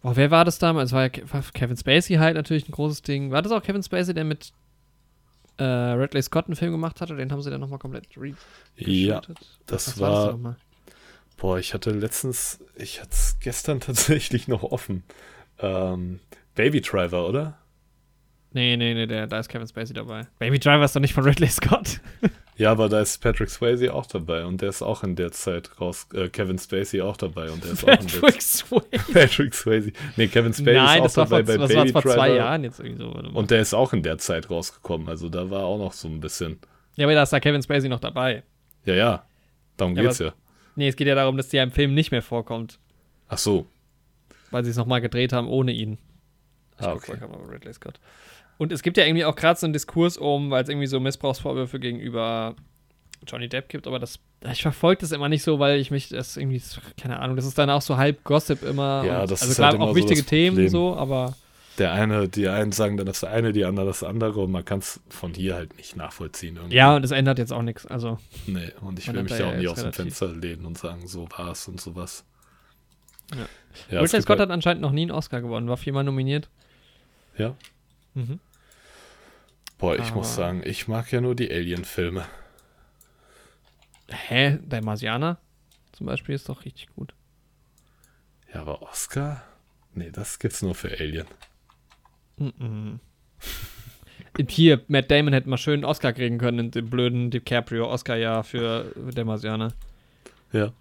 [0.03, 0.93] Boah, wer war das damals?
[0.93, 3.33] War, ja, war Kevin Spacey halt natürlich ein großes Ding.
[3.33, 4.53] War das auch Kevin Spacey, der mit
[5.59, 8.35] äh, Ridley Scott einen Film gemacht hatte, den haben sie dann nochmal komplett re
[8.77, 9.23] Ja,
[9.67, 10.39] das Was war.
[10.39, 10.57] Das
[11.37, 15.05] Boah, ich hatte letztens, ich hatte es gestern tatsächlich noch offen.
[15.59, 16.21] Ähm,
[16.55, 17.59] Baby Driver, oder?
[18.53, 20.27] Nee, nee, nee, der, da ist Kevin Spacey dabei.
[20.39, 22.01] Baby Driver ist doch nicht von Ridley Scott.
[22.57, 25.81] ja, aber da ist Patrick Swayze auch dabei und der ist auch in der Zeit
[25.81, 26.07] raus.
[26.15, 29.13] Äh, Kevin Spacey auch dabei und der ist Patrick auch in der Swayze.
[29.13, 29.93] Patrick Swayze.
[30.17, 32.35] Nee, Kevin Spacey Nein, ist auch dabei vor, bei das Baby war vor zwei.
[32.35, 33.11] Jahren jetzt irgendwie so.
[33.11, 33.27] mal.
[33.27, 35.09] Und der ist auch in der Zeit rausgekommen.
[35.09, 36.59] Also da war auch noch so ein bisschen.
[36.97, 38.43] ja, aber da ist da Kevin Spacey noch dabei.
[38.85, 39.27] Ja, ja.
[39.77, 40.37] Darum Ja, geht's aber- ja.
[40.77, 42.79] Nee, es geht ja darum, dass der im Film nicht mehr vorkommt,
[43.29, 43.67] Ach so.
[44.51, 45.97] weil sie es nochmal gedreht haben ohne ihn.
[46.79, 47.17] Ah, guck okay.
[47.27, 47.99] mal, aber Ridley Scott.
[48.59, 50.99] Und es gibt ja irgendwie auch gerade so einen Diskurs um, weil es irgendwie so
[51.01, 52.55] Missbrauchsvorwürfe gegenüber
[53.27, 54.19] Johnny Depp gibt, aber das,
[54.51, 56.63] ich verfolge das immer nicht so, weil ich mich das irgendwie,
[57.01, 59.05] keine Ahnung, das ist dann auch so halb Gossip immer.
[59.05, 60.69] Ja, und, das also ist klar halt auch so wichtige das Themen Problem.
[60.69, 61.35] so, aber
[61.79, 64.79] Der eine, die einen sagen dann das eine, die anderen das andere und man kann
[64.79, 66.57] es von hier halt nicht nachvollziehen.
[66.57, 66.77] Irgendwie.
[66.77, 67.87] ja, und das ändert jetzt auch nichts.
[67.87, 70.79] Also, Nee, und ich will mich ja auch nie jetzt aus dem Fenster lehnen und
[70.79, 72.25] sagen, so war es und sowas.
[73.35, 73.47] Ja.
[73.91, 76.49] ja Ridley Scott halt- hat anscheinend noch nie einen Oscar gewonnen, war viermal nominiert.
[77.37, 77.57] Ja.
[78.17, 78.41] Mhm.
[79.79, 82.25] Boah, ich Aber- muss sagen, ich mag ja nur die Alien-Filme.
[84.09, 84.59] Hä?
[84.63, 85.39] Der Marsianer
[85.93, 87.15] zum Beispiel ist doch richtig gut.
[88.53, 89.43] Ja, aber Oscar?
[89.95, 91.27] Nee, das gibt's nur für Alien.
[92.39, 93.01] Mhm.
[94.49, 98.93] Hier, Matt Damon hätte mal schön einen Oscar kriegen können in dem blöden DiCaprio-Oscar-Jahr für
[99.25, 99.73] Marsianer.
[100.53, 100.73] Ja.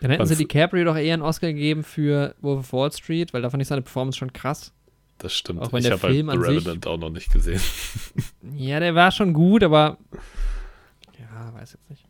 [0.00, 3.32] Dann hätten Was- sie DiCaprio doch eher einen Oscar gegeben für Wolf of Wall Street,
[3.32, 4.72] weil da fand ich seine Performance schon krass.
[5.18, 5.60] Das stimmt.
[5.62, 7.60] Auch wenn ich der habe halt Film The an sich- Revenant auch noch nicht gesehen.
[8.56, 9.98] Ja, der war schon gut, aber.
[11.18, 12.04] Ja, weiß jetzt nicht.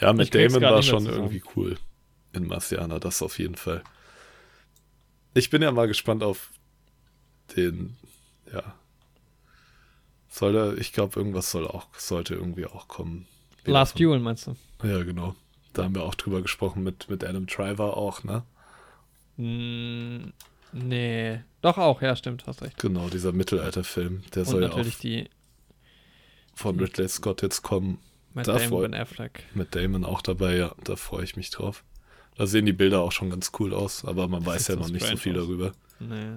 [0.00, 1.16] Ja, mit Damon war schon zusammen.
[1.24, 1.76] irgendwie cool.
[2.32, 3.82] In Marciana, das auf jeden Fall.
[5.34, 6.50] Ich bin ja mal gespannt auf
[7.56, 7.96] den,
[8.52, 8.74] ja.
[10.28, 13.26] Soll er, ich glaube, irgendwas soll auch, sollte irgendwie auch kommen.
[13.64, 14.56] Wieder Last Duel meinst du?
[14.82, 15.34] Ja, genau.
[15.72, 18.42] Da haben wir auch drüber gesprochen mit, mit Adam Driver auch, ne?
[19.38, 20.32] Mm,
[20.76, 21.40] nee.
[21.62, 22.78] Doch auch, ja, stimmt, hast recht.
[22.78, 24.22] Genau, dieser Mittelalterfilm.
[24.34, 25.28] Der Und soll ja auch natürlich die
[26.54, 27.98] von Ridley Scott jetzt kommen.
[28.34, 29.44] Da Damon, Affleck.
[29.54, 30.74] Mit Damon auch dabei, ja.
[30.84, 31.84] Da freue ich mich drauf.
[32.36, 34.90] Da sehen die Bilder auch schon ganz cool aus, aber man Das weiß ja noch
[34.90, 35.44] nicht so viel aus.
[35.46, 35.72] darüber.
[36.00, 36.36] Nee,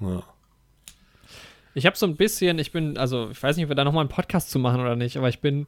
[0.00, 0.08] nee.
[0.08, 0.22] Ja.
[1.74, 4.02] Ich habe so ein bisschen, ich bin, also ich weiß nicht, ob wir da nochmal
[4.02, 5.66] einen Podcast zu machen oder nicht, aber ich bin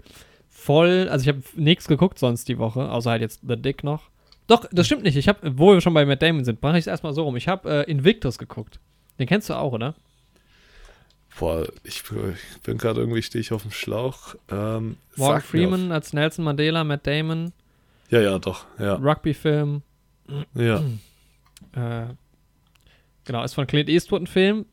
[0.48, 4.10] voll, also ich habe nichts geguckt sonst die Woche, außer halt jetzt The Dick noch.
[4.48, 5.16] Doch, das stimmt nicht.
[5.16, 7.36] Ich habe, wo wir schon bei Matt Damon sind, mache ich es erstmal so rum.
[7.36, 8.80] Ich habe äh, Invictus geguckt.
[9.20, 9.94] Den kennst du auch, oder?
[11.38, 14.34] Boah, ich, ich bin gerade irgendwie, stehe ich auf dem Schlauch.
[14.50, 17.52] Ähm, Morgan Freeman als Nelson Mandela, Matt Damon,
[18.10, 18.64] ja, ja, doch.
[18.78, 19.82] Ja, Rugby-Film.
[20.54, 20.82] ja.
[21.74, 22.06] Äh,
[23.24, 24.64] genau, ist von Clint Eastwood ein Film.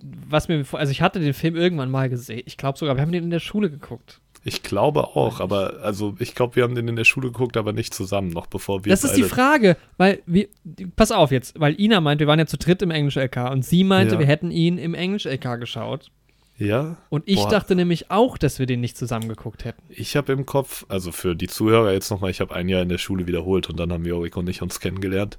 [0.00, 2.42] Was mir, also ich hatte den Film irgendwann mal gesehen.
[2.46, 4.20] Ich glaube sogar, wir haben den in der Schule geguckt.
[4.44, 7.72] Ich glaube auch, aber also ich glaube, wir haben den in der Schule geguckt, aber
[7.72, 10.48] nicht zusammen, noch bevor wir Das ist die Frage, weil wir,
[10.96, 13.84] pass auf jetzt, weil Ina meint, wir waren ja zu dritt im Englisch-LK und sie
[13.84, 14.18] meinte, Ja.
[14.20, 16.10] wir hätten ihn im Englisch-LK geschaut.
[16.56, 17.50] Ja, Und ich Boah.
[17.50, 19.80] dachte nämlich auch, dass wir den nicht zusammen geguckt hätten.
[19.90, 22.88] ich habe im Kopf, also für die Zuhörer jetzt nochmal, ich habe ein Jahr in
[22.88, 25.38] der Schule wiederholt und dann haben Jorik und ich uns kennengelernt.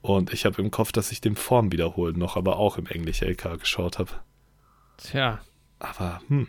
[0.00, 3.58] Und ich habe im Kopf, dass ich den Form wiederholen noch, aber auch im Englisch-LK
[3.58, 4.10] geschaut habe.
[4.98, 5.40] Tja.
[5.80, 6.46] Aber, hm,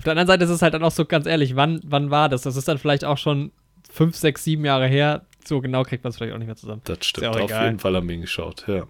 [0.00, 2.30] Auf der anderen Seite ist es halt dann auch so ganz ehrlich, wann, wann war
[2.30, 2.40] das?
[2.40, 3.52] Das ist dann vielleicht auch schon
[3.92, 5.26] fünf, sechs, sieben Jahre her.
[5.44, 6.80] So genau kriegt man es vielleicht auch nicht mehr zusammen.
[6.84, 7.26] das stimmt.
[7.26, 7.66] Auf egal.
[7.66, 8.84] jeden Fall haben wir ihn geschaut, ja.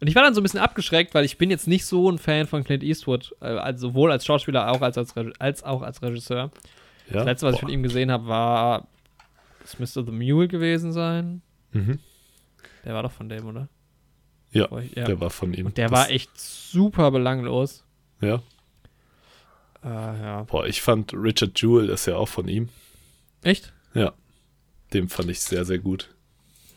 [0.00, 2.18] Und ich war dann so ein bisschen abgeschreckt, weil ich bin jetzt nicht so ein
[2.18, 6.50] Fan von Clint Eastwood, also sowohl als Schauspieler auch als, als, als auch als Regisseur.
[7.08, 7.12] ja?
[7.14, 7.66] Das letzte, was ich Boah.
[7.66, 8.86] von ihm gesehen habe, war,
[9.62, 11.42] das müsste The Mule gewesen sein.
[11.72, 11.98] Mhm.
[12.84, 13.68] Der war doch von dem, oder?
[14.52, 15.04] Ja, Oh, ja.
[15.04, 15.66] Der war von ihm.
[15.66, 17.84] Und der Das- war echt super belanglos.
[18.20, 18.42] Ja.
[19.86, 20.42] Äh, ja.
[20.42, 22.68] Boah, ich fand Richard Jewell ist ja auch von ihm.
[23.42, 23.72] Echt?
[23.94, 24.12] Ja.
[24.92, 26.14] Den fand ich sehr, sehr gut.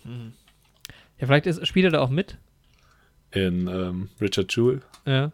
[0.05, 2.37] Ja, vielleicht ist, spielt er da auch mit.
[3.31, 4.81] In ähm, Richard Jewell.
[5.05, 5.31] Ja.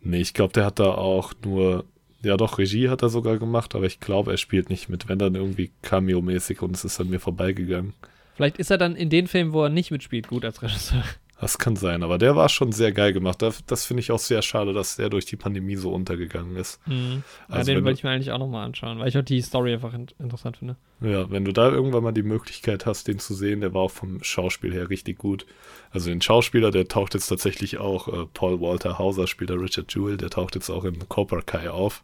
[0.00, 1.84] Nee, ich glaube, der hat da auch nur,
[2.22, 5.18] ja doch, Regie hat er sogar gemacht, aber ich glaube, er spielt nicht mit, wenn
[5.18, 7.94] dann irgendwie Cameo-mäßig und es ist an mir vorbeigegangen.
[8.34, 11.04] Vielleicht ist er dann in den Filmen, wo er nicht mitspielt, gut als Regisseur.
[11.38, 13.42] Das kann sein, aber der war schon sehr geil gemacht.
[13.42, 16.80] Das, das finde ich auch sehr schade, dass der durch die Pandemie so untergegangen ist.
[16.86, 17.22] Mhm.
[17.48, 19.74] Ja, Also den wollte ich mir eigentlich auch nochmal anschauen, weil ich auch die Story
[19.74, 20.76] einfach in interessant finde.
[21.02, 23.90] Ja, wenn du da irgendwann mal die Möglichkeit hast, den zu sehen, der war auch
[23.90, 25.44] vom Schauspiel her richtig gut.
[25.90, 29.94] Also den Schauspieler, der taucht jetzt tatsächlich auch, äh, Paul Walter Hauser spielt der Richard
[29.94, 32.02] Jewell, der taucht jetzt auch in Cobra Kai auf.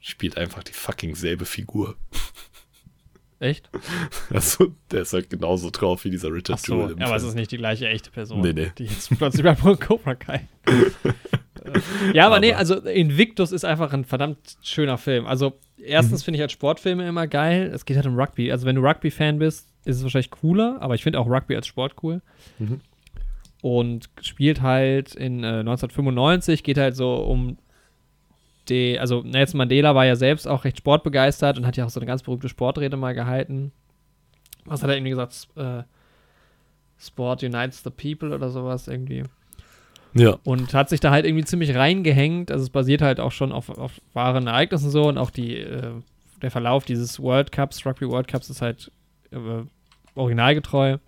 [0.00, 1.94] Spielt einfach die fucking selbe Figur.
[3.38, 3.68] Echt?
[4.30, 7.30] Also, der ist halt genauso drauf wie dieser Richard Achso, Jewell im aber es Film.
[7.30, 8.40] ist nicht die gleiche echte Person.
[8.40, 8.72] Nee, nee.
[8.78, 10.48] Die jetzt plötzlich bei Cobra Kai.
[12.12, 15.26] ja, aber, nee, Aber- also Invictus ist einfach ein verdammt schöner Film.
[15.26, 16.24] Also erstens mhm.
[16.24, 17.70] finde ich halt Sportfilme immer geil.
[17.72, 18.50] Es geht halt um Rugby.
[18.50, 21.66] Also wenn du Rugby-Fan bist, ist es wahrscheinlich cooler, aber ich finde auch Rugby als
[21.66, 22.20] Sport cool.
[22.58, 22.80] Mhm.
[23.62, 27.58] Und spielt halt in äh, 1995, geht halt so um
[28.68, 32.00] die, also Nelson Mandela war ja selbst auch recht sportbegeistert und hat ja auch so
[32.00, 33.72] eine ganz berühmte Sportrede mal gehalten.
[34.64, 35.48] Was hat er irgendwie gesagt?
[35.56, 35.82] Äh,
[36.98, 39.24] Sport unites the people oder sowas irgendwie.
[40.14, 40.38] Ja.
[40.44, 42.50] Und hat sich da halt irgendwie ziemlich reingehängt.
[42.50, 45.92] Also es basiert halt auch schon auf, auf wahren Ereignissen so und auch die, äh,
[46.40, 48.90] der Verlauf dieses World Cups, Rugby World Cups ist halt
[49.30, 49.64] äh,
[50.14, 50.98] originalgetreu.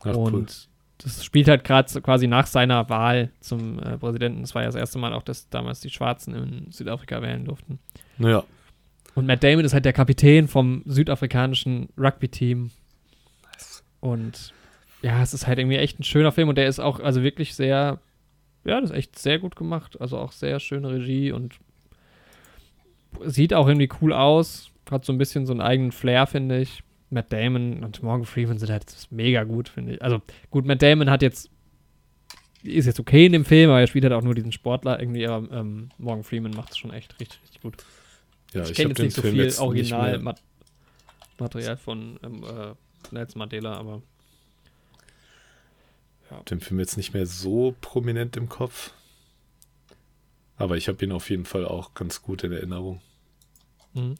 [0.00, 0.46] Ach, und cool.
[1.02, 4.42] Das spielt halt gerade quasi nach seiner Wahl zum äh, Präsidenten.
[4.42, 7.78] Das war ja das erste Mal auch, dass damals die Schwarzen in Südafrika wählen durften.
[8.18, 8.44] Ja.
[9.14, 12.70] Und Matt Damon ist halt der Kapitän vom südafrikanischen Rugby-Team.
[14.00, 14.52] Und
[15.02, 17.54] ja, es ist halt irgendwie echt ein schöner Film und der ist auch also wirklich
[17.54, 17.98] sehr,
[18.64, 20.00] ja, das ist echt sehr gut gemacht.
[20.00, 21.58] Also auch sehr schöne Regie und
[23.24, 24.70] sieht auch irgendwie cool aus.
[24.90, 26.82] Hat so ein bisschen so einen eigenen Flair, finde ich.
[27.10, 30.02] Matt Damon und Morgan Freeman sind halt mega gut, finde ich.
[30.02, 31.50] Also gut, Matt Damon hat jetzt
[32.62, 35.26] ist jetzt okay in dem Film, aber er spielt halt auch nur diesen Sportler irgendwie,
[35.26, 37.76] aber ähm, Morgan Freeman macht es schon echt richtig, richtig gut.
[38.52, 42.74] Ja, ich, ich kenne jetzt nicht so Film viel Originalmaterial von ähm, äh,
[43.12, 44.02] Nelson Mandela, aber
[46.30, 46.42] ja.
[46.42, 48.92] Den Film jetzt nicht mehr so prominent im Kopf.
[50.56, 53.00] Aber ich habe ihn auf jeden Fall auch ganz gut in Erinnerung.
[53.94, 54.16] Mhm.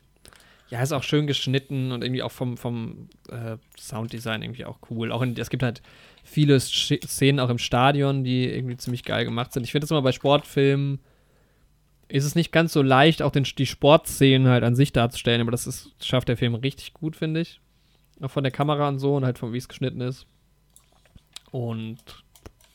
[0.71, 5.11] Ja, ist auch schön geschnitten und irgendwie auch vom, vom äh, Sounddesign irgendwie auch cool.
[5.11, 5.83] Auch in, es gibt halt
[6.23, 9.65] viele Szenen auch im Stadion, die irgendwie ziemlich geil gemacht sind.
[9.65, 11.01] Ich finde das immer bei Sportfilmen
[12.11, 15.53] ist es nicht ganz so leicht, auch den, die Sportszenen halt an sich darzustellen, aber
[15.53, 17.61] das ist, schafft der Film richtig gut, finde ich.
[18.21, 20.27] Auch von der Kamera und so und halt von wie es geschnitten ist.
[21.53, 21.99] Und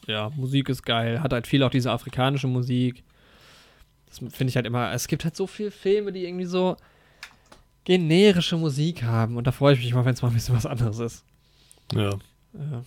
[0.07, 3.03] ja, Musik ist geil, hat halt viel auch diese afrikanische Musik.
[4.07, 6.77] Das finde ich halt immer, es gibt halt so viele Filme, die irgendwie so
[7.85, 10.65] generische Musik haben und da freue ich mich mal, wenn es mal ein bisschen was
[10.65, 11.25] anderes ist.
[11.93, 12.09] Ja.
[12.53, 12.83] ja.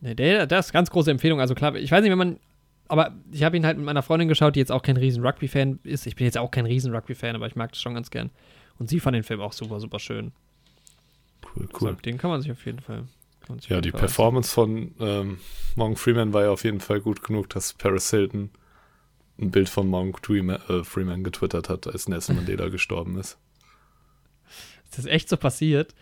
[0.00, 1.40] Nee, der, der ist ganz große Empfehlung.
[1.40, 2.38] Also klar, ich weiß nicht, wenn man,
[2.86, 5.80] aber ich habe ihn halt mit meiner Freundin geschaut, die jetzt auch kein riesen Rugby-Fan
[5.82, 6.06] ist.
[6.06, 8.30] Ich bin jetzt auch kein riesen Rugby-Fan, aber ich mag das schon ganz gern.
[8.78, 10.30] Und sie fand den Film auch super, super schön.
[11.42, 11.88] Cool, cool.
[11.88, 13.04] Also, den kann man sich auf jeden Fall
[13.68, 15.38] ja, die Performance von ähm,
[15.74, 18.50] Morgan Freeman war ja auf jeden Fall gut genug, dass Paris Hilton
[19.40, 23.38] ein Bild von Morgan Freeman, äh, Freeman getwittert hat, als Nelson Mandela gestorben ist.
[24.84, 25.94] Ist das echt so passiert?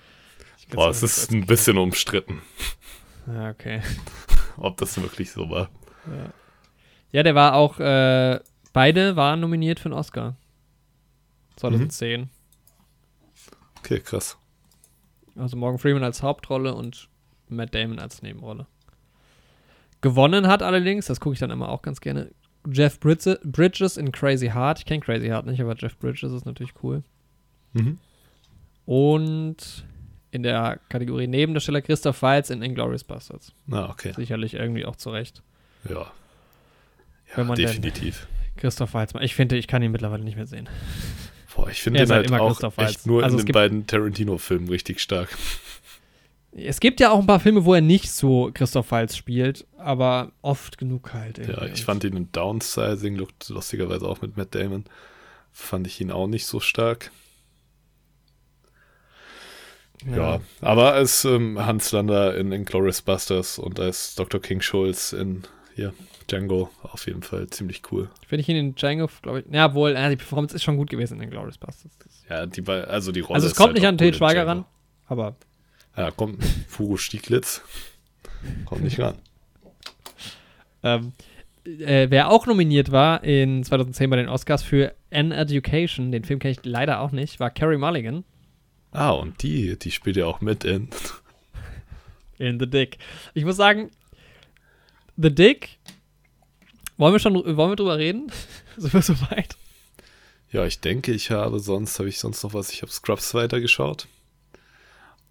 [0.71, 2.43] Boah, es ist ein bisschen umstritten.
[3.27, 3.83] Ja, okay.
[4.57, 5.69] Ob das wirklich so war.
[6.07, 6.33] Ja,
[7.13, 8.41] ja der war auch, äh,
[8.73, 10.37] beide waren nominiert für einen Oscar.
[11.57, 12.21] 2010.
[12.23, 12.29] Mhm.
[13.79, 14.37] Okay, krass.
[15.37, 17.09] Also Morgan Freeman als Hauptrolle und
[17.49, 18.67] Matt Damon als Nebenrolle.
[20.01, 22.31] Gewonnen hat allerdings, das gucke ich dann immer auch ganz gerne,
[22.71, 24.81] Jeff Bridges in Crazy Heart.
[24.81, 27.03] Ich kenne Crazy Heart nicht, aber Jeff Bridges ist natürlich cool.
[27.73, 27.99] Mhm.
[28.85, 29.85] Und
[30.31, 33.53] in der Kategorie Nebendarsteller Christoph Waltz in Inglourious Bastards.
[33.71, 34.13] Ah, okay.
[34.15, 35.43] Sicherlich irgendwie auch zurecht.
[35.89, 36.13] Ja.
[37.37, 38.27] Ja, definitiv.
[38.57, 40.69] Christoph Waltz, ich finde, ich kann ihn mittlerweile nicht mehr sehen.
[41.55, 45.01] Boah, ich finde ihn halt, halt auch echt nur also in den beiden Tarantino-Filmen richtig
[45.01, 45.37] stark.
[46.59, 50.33] Es gibt ja auch ein paar Filme, wo er nicht so Christoph Waltz spielt, aber
[50.41, 51.39] oft genug halt.
[51.39, 54.85] Ja, ich fand ihn in Downsizing, lustigerweise auch mit Matt Damon,
[55.53, 57.11] fand ich ihn auch nicht so stark.
[60.07, 64.41] Ja, ja aber als ähm, Hans Lander in Inglourious Busters und als Dr.
[64.41, 65.43] King Schulz in
[65.75, 65.93] hier,
[66.31, 68.09] Django auf jeden Fall ziemlich cool.
[68.27, 70.89] Finde ich ihn in Django, glaube ich, ja, wohl, äh, die Performance ist schon gut
[70.89, 71.93] gewesen in Inglourious Busters.
[72.31, 74.65] Ja, die, also die Rolle Also es kommt halt nicht an Til Schweiger ran,
[75.07, 75.37] aber
[75.97, 77.63] ja, kommt Fugo Stieglitz.
[78.67, 79.17] Kommt nicht ran.
[80.83, 81.13] ähm,
[81.65, 86.39] äh, wer auch nominiert war in 2010 bei den Oscars für An Education, den Film
[86.39, 88.25] kenne ich leider auch nicht, war Carrie Mulligan.
[88.93, 90.89] Ah, und die, die spielt ja auch mit in.
[92.39, 92.99] In The Dick.
[93.33, 93.91] Ich muss sagen,
[95.17, 95.79] The Dick,
[96.99, 98.31] wollen wir schon wollen wir drüber reden?
[98.77, 99.57] Sind wir so weit?
[100.53, 102.71] Ja, ich denke, ich habe sonst, habe ich sonst noch was?
[102.71, 104.07] Ich habe Scrubs weitergeschaut.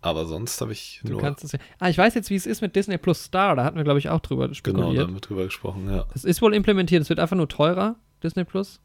[0.05, 1.21] Aber sonst habe ich du nur.
[1.21, 1.59] Kannst es ja.
[1.79, 3.55] Ah, ich weiß jetzt, wie es ist mit Disney Plus Star.
[3.55, 4.89] Da hatten wir, glaube ich, auch drüber spekuliert.
[4.89, 6.05] Genau, da haben wir drüber gesprochen, ja.
[6.13, 7.01] Es ist wohl implementiert.
[7.01, 8.79] Es wird einfach nur teurer, Disney Plus.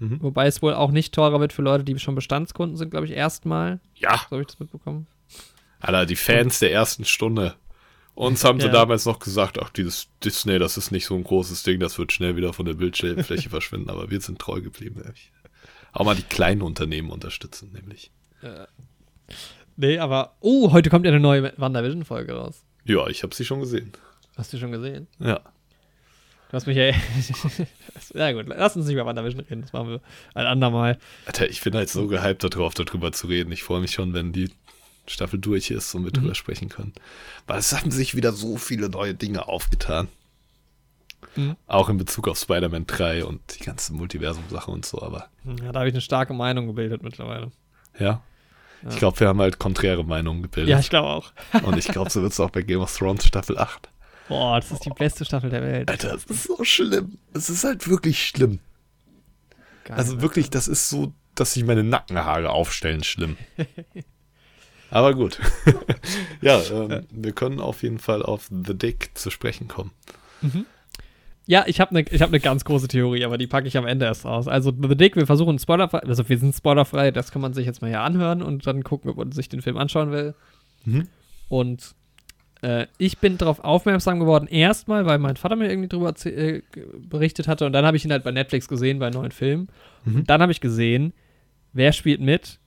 [0.00, 0.20] Mhm.
[0.20, 3.12] Wobei es wohl auch nicht teurer wird für Leute, die schon Bestandskunden sind, glaube ich,
[3.12, 3.78] erstmal.
[3.94, 4.16] Ja.
[4.16, 5.06] So habe ich das mitbekommen.
[5.78, 7.54] Alter, die Fans der ersten Stunde.
[8.14, 8.72] Uns haben sie ja.
[8.72, 12.10] damals noch gesagt, ach, dieses Disney, das ist nicht so ein großes Ding, das wird
[12.10, 15.04] schnell wieder von der Bildschirmfläche verschwinden, aber wir sind treu geblieben.
[15.92, 18.10] Auch mal die kleinen Unternehmen unterstützen, nämlich.
[18.42, 18.66] Ja.
[19.76, 20.36] Nee, aber.
[20.40, 22.64] Oh, heute kommt ja eine neue WandaVision-Folge raus.
[22.84, 23.92] Ja, ich habe sie schon gesehen.
[24.36, 25.06] Hast du schon gesehen?
[25.18, 25.40] Ja.
[26.50, 26.92] Du hast mich ja.
[28.14, 29.62] ja, gut, lass uns nicht mehr WandaVision reden.
[29.62, 30.00] Das machen wir
[30.34, 30.98] ein andermal.
[31.26, 33.52] Alter, ich bin halt so gehypt darauf, darüber zu reden.
[33.52, 34.50] Ich freue mich schon, wenn die
[35.06, 36.22] Staffel durch ist und wir mhm.
[36.22, 36.92] drüber sprechen können.
[37.46, 40.08] Weil es haben sich wieder so viele neue Dinge aufgetan.
[41.36, 41.56] Mhm.
[41.66, 45.28] Auch in Bezug auf Spider-Man 3 und die ganze Multiversum-Sache und so, aber.
[45.44, 47.50] Ja, da habe ich eine starke Meinung gebildet mittlerweile.
[47.98, 48.22] Ja.
[48.82, 48.90] Ja.
[48.90, 50.70] Ich glaube, wir haben halt konträre Meinungen gebildet.
[50.70, 51.32] Ja, ich glaube auch.
[51.62, 53.88] und ich glaube, so wird es auch bei Game of Thrones Staffel 8.
[54.28, 55.90] Boah, das ist die beste Staffel der Welt.
[55.90, 57.18] Alter, das ist so schlimm.
[57.34, 58.60] Es ist halt wirklich schlimm.
[59.84, 63.36] Geil, also wirklich, das ist so, dass sich meine Nackenhaare aufstellen, schlimm.
[64.90, 65.38] Aber gut.
[66.40, 69.90] ja, ähm, wir können auf jeden Fall auf The Dick zu sprechen kommen.
[70.42, 70.66] Mhm.
[71.46, 74.06] Ja, ich habe eine hab ne ganz große Theorie, aber die packe ich am Ende
[74.06, 74.46] erst raus.
[74.46, 77.82] Also The Dick, wir versuchen spoilerfrei, also wir sind spoilerfrei, das kann man sich jetzt
[77.82, 80.34] mal hier anhören und dann gucken, ob man sich den Film anschauen will.
[80.84, 81.08] Mhm.
[81.48, 81.94] Und
[82.62, 86.62] äh, ich bin darauf aufmerksam geworden, erstmal, weil mein Vater mir irgendwie drüber äh,
[87.08, 89.68] berichtet hatte und dann habe ich ihn halt bei Netflix gesehen, bei neuen Filmen.
[90.04, 90.24] Mhm.
[90.26, 91.12] Dann habe ich gesehen,
[91.72, 92.60] wer spielt mit?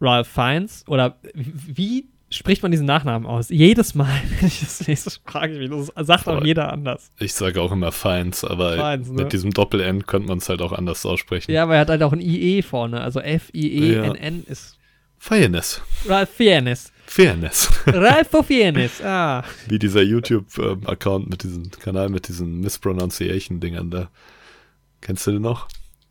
[0.00, 3.48] Ralph Fiennes oder wie spricht man diesen Nachnamen aus?
[3.50, 5.90] Jedes Mal, wenn ich das lese, frage ich mich.
[5.94, 7.12] Das sagt auch jeder anders.
[7.18, 9.22] Ich sage auch immer Fiennes, aber Fiennes, ne?
[9.22, 11.52] mit diesem Doppel-N könnte man es halt auch anders aussprechen.
[11.52, 13.00] Ja, aber er hat halt auch ein IE vorne.
[13.00, 14.52] Also F-I-E-N-N ja.
[14.52, 14.78] ist.
[15.18, 15.80] Fairness.
[16.08, 16.92] Ralph Fairness.
[17.06, 17.70] Fairness.
[17.86, 19.44] Ralph Fairness, ah.
[19.68, 24.10] Wie dieser YouTube-Account mit diesem Kanal mit diesen Mispronunciation-Dingern da.
[25.00, 25.68] Kennst du den noch?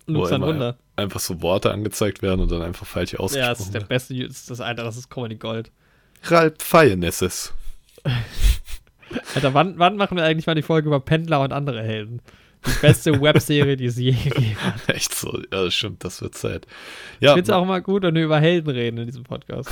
[0.07, 0.78] Lux ein Wunder.
[0.95, 4.13] Einfach so Worte angezeigt werden und dann einfach falsch ausgesprochen Ja, das ist der beste,
[4.15, 5.72] das ist das Alter, das ist Comedy Gold.
[6.24, 7.53] Ralph Fairnesses.
[9.36, 12.22] Alter, wann, wann machen wir eigentlich mal die Folge über Pendler und andere Helden?
[12.65, 14.88] Die beste Webserie, die es je gegeben hat.
[14.89, 16.67] Echt so, ja, stimmt, das wird Zeit.
[17.19, 19.69] Ja, ich finde es auch mal gut, wenn wir über Helden reden in diesem Podcast.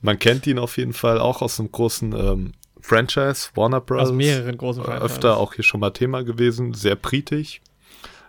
[0.00, 4.08] Man kennt ihn auf jeden Fall auch aus einem großen ähm, Franchise, Warner Bros.
[4.08, 5.16] Aus mehreren großen Franchises.
[5.16, 7.60] Öfter auch hier schon mal Thema gewesen, sehr britig.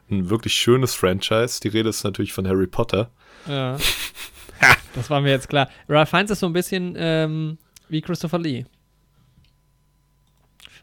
[0.10, 1.60] Ein wirklich schönes Franchise.
[1.62, 3.12] Die Rede ist natürlich von Harry Potter.
[3.48, 3.78] Ja.
[4.96, 5.70] Das war mir jetzt klar.
[5.88, 7.58] Ralph Fiennes ist so ein bisschen ähm,
[7.88, 8.66] wie Christopher Lee.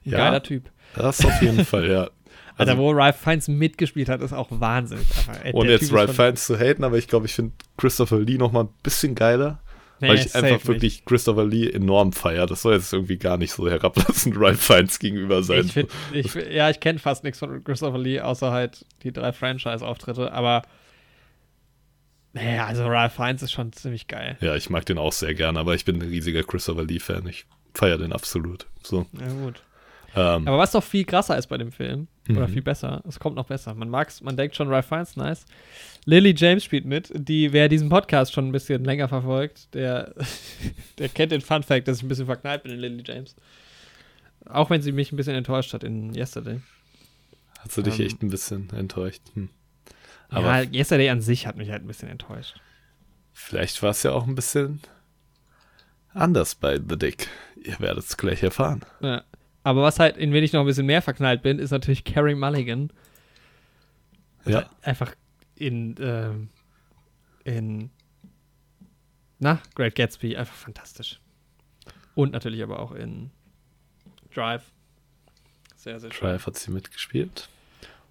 [0.04, 0.70] Ja, geiler Typ.
[0.94, 2.10] Das auf jeden Fall, ja.
[2.58, 5.00] Also, Alter, wo Ralph Fiennes mitgespielt hat, ist auch Wahnsinn.
[5.52, 8.64] Ohne jetzt Ralph Fiennes zu haten, aber ich glaube, ich finde Christopher Lee noch mal
[8.64, 9.60] ein bisschen geiler.
[10.00, 11.06] Nee, weil ich einfach wirklich nicht.
[11.06, 12.46] Christopher Lee enorm feiere.
[12.46, 15.66] Das soll jetzt irgendwie gar nicht so herablassend Ralph Fiennes gegenüber sein.
[15.66, 19.32] Ich find, ich, ja, ich kenne fast nichts von Christopher Lee, außer halt die drei
[19.32, 20.62] Franchise-Auftritte, aber
[22.36, 24.36] naja, also Ralph Fiennes ist schon ziemlich geil.
[24.40, 27.26] Ja, ich mag den auch sehr gerne, aber ich bin ein riesiger Christopher Lee-Fan.
[27.28, 28.66] Ich feiere den absolut.
[28.82, 29.06] So.
[29.18, 29.62] Ja, gut.
[30.14, 32.52] Ähm, Aber was doch viel krasser ist bei dem Film, oder mhm.
[32.52, 33.74] viel besser, es kommt noch besser.
[33.74, 35.46] Man mag's, man denkt schon, Ralph Fiennes, nice.
[36.04, 40.14] Lily James spielt mit, die, wer diesen Podcast schon ein bisschen länger verfolgt, der,
[40.98, 43.34] der kennt den Fun Fact, dass ich ein bisschen verknallt bin in Lily James.
[44.44, 46.60] Auch wenn sie mich ein bisschen enttäuscht hat in Yesterday.
[47.60, 49.22] Hast du dich ähm, echt ein bisschen enttäuscht?
[49.34, 49.48] Hm.
[50.28, 52.60] Aber ja, Yesterday an sich hat mich halt ein bisschen enttäuscht.
[53.32, 54.80] Vielleicht war es ja auch ein bisschen
[56.14, 57.28] anders bei The Dick.
[57.62, 58.82] Ihr werdet es gleich erfahren.
[59.00, 59.24] Ja.
[59.62, 62.34] Aber was halt, in wen ich noch ein bisschen mehr verknallt bin, ist natürlich Carrie
[62.34, 62.90] Mulligan.
[64.44, 64.58] Ja.
[64.58, 65.14] Halt einfach
[65.56, 66.30] in, äh,
[67.44, 67.90] in,
[69.38, 71.20] na, Great Gatsby, einfach fantastisch.
[72.14, 73.30] Und natürlich aber auch in
[74.32, 74.70] Drive.
[75.74, 76.28] Sehr, sehr schön.
[76.28, 77.48] Drive hat sie mitgespielt.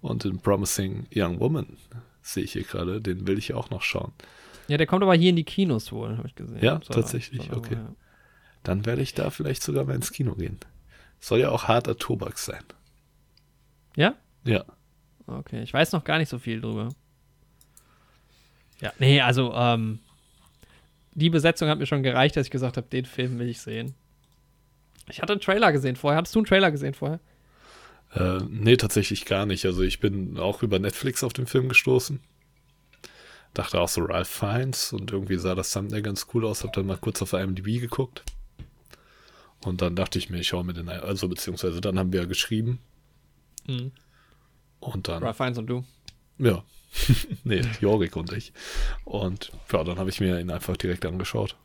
[0.00, 1.76] Und in Promising Young Woman
[2.22, 4.12] sehe ich hier gerade, den will ich auch noch schauen.
[4.68, 6.58] Ja, der kommt aber hier in die Kinos wohl, habe ich gesehen.
[6.60, 7.74] Ja, so, tatsächlich, so, okay.
[7.74, 7.88] Ja.
[8.62, 10.58] Dann werde ich da vielleicht sogar mal ins Kino gehen.
[11.20, 12.64] Soll ja auch harter Tobak sein.
[13.96, 14.14] Ja?
[14.44, 14.64] Ja.
[15.26, 16.88] Okay, ich weiß noch gar nicht so viel drüber.
[18.80, 20.00] Ja, nee, also, ähm,
[21.12, 23.94] die Besetzung hat mir schon gereicht, dass ich gesagt habe, den Film will ich sehen.
[25.08, 26.18] Ich hatte einen Trailer gesehen vorher.
[26.18, 27.20] Hattest du einen Trailer gesehen vorher?
[28.16, 29.66] Äh, nee, tatsächlich gar nicht.
[29.66, 32.20] Also ich bin auch über Netflix auf den Film gestoßen.
[33.52, 36.64] Dachte auch so Ralph Fiennes und irgendwie sah das Thumbnail ganz cool aus.
[36.64, 38.22] Hab dann mal kurz auf IMDb geguckt.
[39.64, 42.26] Und dann dachte ich mir, ich schaue mir den, also beziehungsweise dann haben wir ja
[42.26, 42.78] geschrieben.
[43.66, 43.92] Mhm.
[44.80, 45.22] Und dann.
[45.22, 45.84] Ralph Fiennes und du.
[46.38, 46.64] Ja.
[47.44, 48.52] nee, Jorik und ich.
[49.04, 51.56] Und ja, dann habe ich mir ihn einfach direkt angeschaut.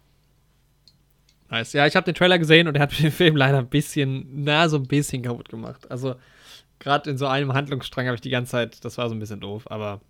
[1.49, 1.74] Nice.
[1.74, 4.68] Ja, ich habe den Trailer gesehen und er hat den Film leider ein bisschen, na,
[4.70, 5.89] so ein bisschen kaputt gemacht.
[5.91, 6.16] Also,
[6.82, 9.40] gerade in so einem Handlungsstrang habe ich die ganze Zeit, das war so ein bisschen
[9.40, 10.02] doof, aber.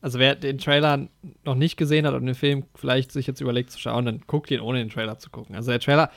[0.00, 1.06] Also, wer den Trailer
[1.44, 4.50] noch nicht gesehen hat und den Film vielleicht sich jetzt überlegt zu schauen, dann guckt
[4.50, 5.54] ihn ohne den Trailer zu gucken.
[5.54, 6.10] Also, der Trailer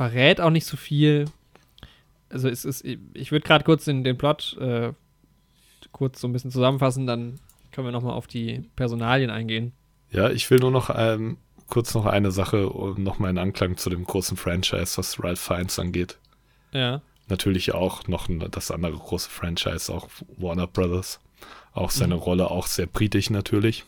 [0.00, 1.24] verrät auch nicht so viel.
[2.28, 4.92] Also es ist, ich würde gerade kurz den, den Plot äh,
[5.92, 7.40] kurz so ein bisschen zusammenfassen, dann
[7.72, 9.72] können wir nochmal auf die Personalien eingehen.
[10.10, 13.90] Ja, ich will nur noch ähm, kurz noch eine Sache und nochmal in Anklang zu
[13.90, 16.18] dem großen Franchise, was Ralph Fiennes angeht.
[16.72, 17.02] Ja.
[17.30, 21.20] Natürlich auch noch das andere große Franchise, auch Warner Brothers.
[21.72, 22.20] Auch seine mhm.
[22.20, 23.84] Rolle auch sehr britisch natürlich.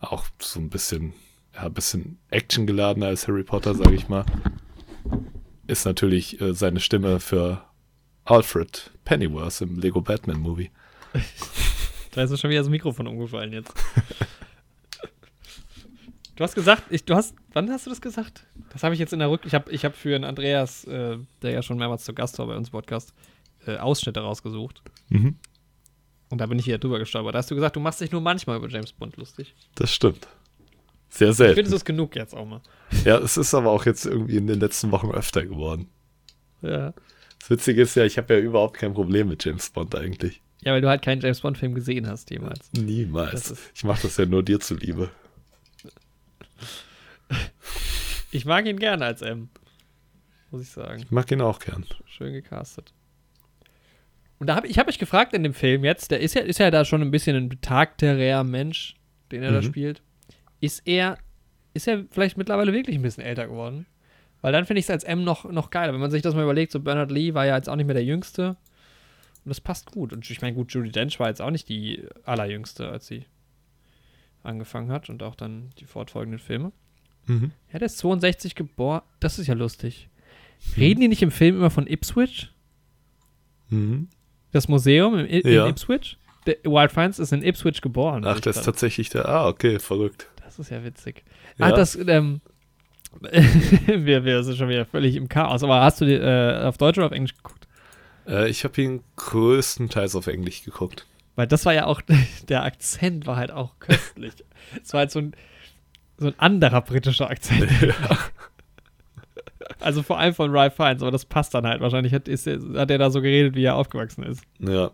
[0.00, 1.12] Auch so ein bisschen,
[1.54, 4.24] ja, ein bisschen actiongeladener als Harry Potter, sage ich mal.
[5.66, 7.62] Ist natürlich äh, seine Stimme für
[8.24, 10.70] Alfred Pennyworth im Lego Batman Movie.
[12.12, 13.72] da ist schon wieder das Mikrofon umgefallen jetzt.
[16.38, 18.46] Du hast gesagt, ich, du hast, wann hast du das gesagt?
[18.72, 19.40] Das habe ich jetzt in der Rück.
[19.44, 22.46] Ich habe ich hab für einen Andreas, äh, der ja schon mehrmals zu Gast war
[22.46, 23.12] bei uns im Podcast,
[23.66, 24.80] äh, Ausschnitte rausgesucht.
[25.08, 25.34] Mhm.
[26.28, 27.34] Und da bin ich hier drüber gestolpert.
[27.34, 29.56] Da hast du gesagt, du machst dich nur manchmal über James Bond lustig.
[29.74, 30.28] Das stimmt.
[31.08, 31.50] Sehr selten.
[31.50, 32.60] Ich finde, es ist genug jetzt auch mal.
[33.04, 35.88] Ja, es ist aber auch jetzt irgendwie in den letzten Wochen öfter geworden.
[36.62, 36.94] Ja.
[37.40, 40.40] Das Witzige ist ja, ich habe ja überhaupt kein Problem mit James Bond eigentlich.
[40.60, 42.70] Ja, weil du halt keinen James Bond-Film gesehen hast jemals.
[42.78, 43.56] Niemals.
[43.74, 45.10] Ich mache das ja nur dir zuliebe.
[48.30, 49.48] Ich mag ihn gern als M.
[50.50, 51.02] Muss ich sagen.
[51.02, 51.84] Ich mag ihn auch gern.
[52.06, 52.92] Schön gecastet.
[54.38, 56.58] Und da hab, ich habe mich gefragt in dem Film jetzt, der ist ja, ist
[56.58, 58.94] ja da schon ein bisschen ein betagterer Mensch,
[59.32, 59.54] den er mhm.
[59.54, 60.02] da spielt.
[60.60, 61.18] Ist er,
[61.74, 63.86] ist er vielleicht mittlerweile wirklich ein bisschen älter geworden?
[64.40, 65.92] Weil dann finde ich es als M noch, noch geiler.
[65.92, 67.94] Wenn man sich das mal überlegt, so Bernard Lee war ja jetzt auch nicht mehr
[67.94, 68.50] der Jüngste.
[69.44, 70.12] Und das passt gut.
[70.12, 73.24] Und ich meine, gut, Judy Dench war jetzt auch nicht die allerjüngste, als sie
[74.48, 76.72] angefangen hat und auch dann die fortfolgenden Filme.
[77.26, 77.52] Mhm.
[77.72, 79.02] Ja, der ist 62 geboren.
[79.20, 80.08] Das ist ja lustig.
[80.76, 80.82] Mhm.
[80.82, 82.50] Reden die nicht im Film immer von Ipswich?
[83.68, 84.08] Mhm.
[84.50, 85.66] Das Museum in, in ja.
[85.68, 86.16] Ipswich?
[86.46, 88.24] Der Wild Finds ist in Ipswich geboren.
[88.24, 89.28] Ach, das ist tatsächlich der.
[89.28, 90.28] Ah, okay, verrückt.
[90.42, 91.24] Das ist ja witzig.
[91.58, 91.66] Ja.
[91.66, 92.40] Ah, das, ähm,
[93.20, 95.62] wir, wir sind schon wieder völlig im Chaos.
[95.62, 97.68] Aber hast du die, äh, auf Deutsch oder auf Englisch geguckt?
[98.26, 101.06] Äh, ich habe ihn größtenteils auf Englisch geguckt.
[101.38, 102.00] Weil das war ja auch,
[102.48, 104.32] der Akzent war halt auch köstlich.
[104.82, 105.32] Es war halt so ein,
[106.18, 107.70] so ein anderer britischer Akzent.
[107.80, 107.94] Ja.
[109.80, 111.80] Also vor allem von Ralph Fiennes, aber das passt dann halt.
[111.80, 114.42] Wahrscheinlich hat, ist, hat er da so geredet, wie er aufgewachsen ist.
[114.58, 114.90] Ja.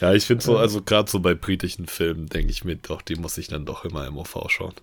[0.00, 3.16] Ja, ich finde so, also gerade so bei britischen Filmen denke ich mir doch, die
[3.16, 4.74] muss ich dann doch immer im OV schauen.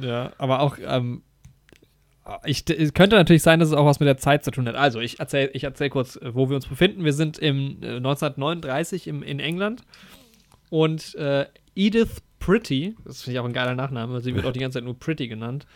[0.00, 1.22] Ja, aber auch, ähm,
[2.44, 4.74] ich, es könnte natürlich sein, dass es auch was mit der Zeit zu tun hat.
[4.74, 7.04] Also, ich erzähle ich erzähl kurz, wo wir uns befinden.
[7.04, 9.84] Wir sind im äh, 1939 im, in England
[10.70, 14.60] und äh, Edith Pretty, das finde ich auch ein geiler Nachname, sie wird auch die
[14.60, 15.66] ganze Zeit nur Pretty genannt.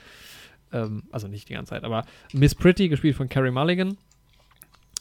[0.72, 3.98] Ähm, also nicht die ganze Zeit, aber Miss Pretty, gespielt von Carrie Mulligan,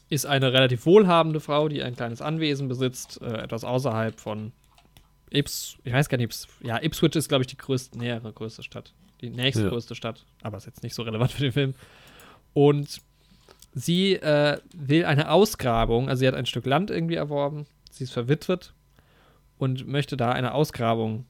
[0.10, 4.52] ist eine relativ wohlhabende Frau, die ein kleines Anwesen besitzt, äh, etwas außerhalb von
[5.32, 8.62] Ips, ich weiß gar nicht, Ips, ja, Ipswich ist, glaube ich, die größte, nähere größte
[8.62, 8.94] Stadt.
[9.22, 9.70] Die nächste ja.
[9.70, 11.74] größte Stadt, aber ist jetzt nicht so relevant für den Film.
[12.54, 13.02] Und
[13.74, 18.14] sie äh, will eine Ausgrabung, also sie hat ein Stück Land irgendwie erworben, sie ist
[18.14, 18.74] verwitwet
[19.58, 21.26] und möchte da eine Ausgrabung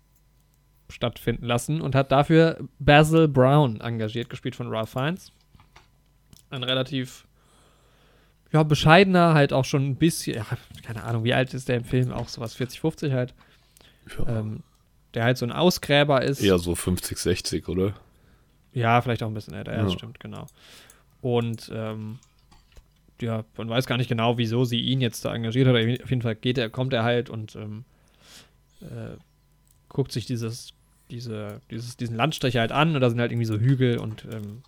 [0.89, 5.31] stattfinden lassen und hat dafür Basil Brown engagiert, gespielt von Ralph Fiennes.
[6.49, 7.25] Ein relativ
[8.51, 10.45] ja, bescheidener, halt auch schon ein bisschen, ja,
[10.83, 12.11] keine Ahnung, wie alt ist der im Film?
[12.11, 13.33] Auch sowas 40, 50 halt.
[14.17, 14.39] Ja.
[14.39, 14.61] Ähm,
[15.15, 16.41] der halt so ein Ausgräber ist.
[16.41, 17.93] Eher so 50, 60, oder?
[18.73, 20.47] Ja, vielleicht auch ein bisschen älter, ja, das stimmt, genau.
[21.21, 22.19] Und ähm,
[23.21, 25.75] ja, man weiß gar nicht genau, wieso sie ihn jetzt da engagiert hat.
[25.75, 27.85] Auf jeden Fall geht er, kommt er halt und ähm,
[28.83, 29.17] äh,
[29.89, 30.73] guckt sich dieses,
[31.09, 34.63] diese, dieses, diesen Landstrich halt an und da sind halt irgendwie so Hügel und ähm,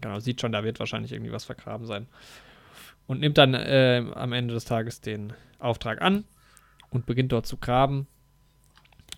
[0.00, 2.06] genau, sieht schon, da wird wahrscheinlich irgendwie was vergraben sein.
[3.06, 6.24] Und nimmt dann äh, am Ende des Tages den Auftrag an
[6.90, 8.06] und beginnt dort zu graben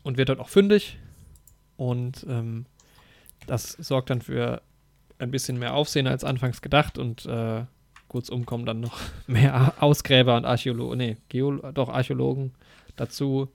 [0.03, 0.99] und wird dort auch fündig.
[1.77, 2.67] Und ähm,
[3.47, 4.63] das sorgt dann für
[5.19, 7.65] ein bisschen mehr Aufsehen als anfangs gedacht und äh,
[8.09, 12.53] kurzum kommen dann noch mehr Ausgräber und Archäologen, nee, Geolo doch Archäologen
[12.97, 13.49] dazu,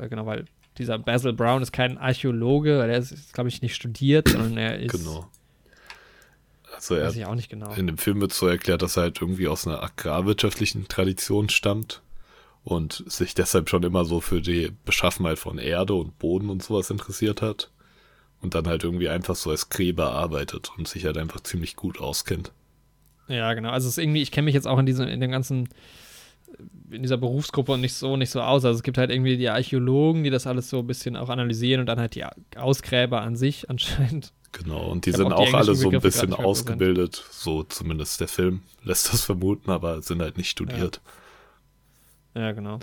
[0.00, 0.46] äh, genau, weil
[0.78, 4.78] dieser Basil Brown ist kein Archäologe, weil er ist, glaube ich, nicht studiert, sondern er
[4.78, 4.92] ist.
[4.92, 5.28] Genau.
[6.74, 7.72] Also er, weiß ich auch nicht genau.
[7.74, 12.02] In dem Film wird so erklärt, dass er halt irgendwie aus einer agrarwirtschaftlichen Tradition stammt
[12.62, 16.90] und sich deshalb schon immer so für die Beschaffenheit von Erde und Boden und sowas
[16.90, 17.70] interessiert hat.
[18.42, 22.00] Und dann halt irgendwie einfach so als Gräber arbeitet und sich halt einfach ziemlich gut
[22.00, 22.52] auskennt.
[23.28, 23.68] Ja, genau.
[23.70, 25.68] Also es ist irgendwie, ich kenne mich jetzt auch in diesem, in dem ganzen
[26.90, 28.64] in dieser Berufsgruppe nicht so nicht so aus.
[28.64, 31.80] Also es gibt halt irgendwie die Archäologen, die das alles so ein bisschen auch analysieren
[31.80, 32.24] und dann halt die
[32.56, 34.32] Ausgräber an sich anscheinend.
[34.52, 38.62] Genau, und die sind auch, die alle so ein bisschen ausgebildet, so zumindest der Film
[38.82, 41.00] lässt das vermuten, aber sind halt nicht studiert.
[42.34, 42.80] Ja, ja genau.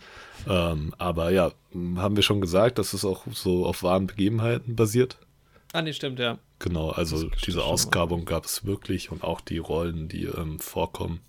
[0.47, 1.51] Ähm, aber ja,
[1.97, 5.17] haben wir schon gesagt, dass es auch so auf wahren Begebenheiten basiert?
[5.73, 6.37] Ah, nee, stimmt, ja.
[6.59, 11.19] Genau, also diese Ausgrabung gab es wirklich und auch die Rollen, die ähm, vorkommen,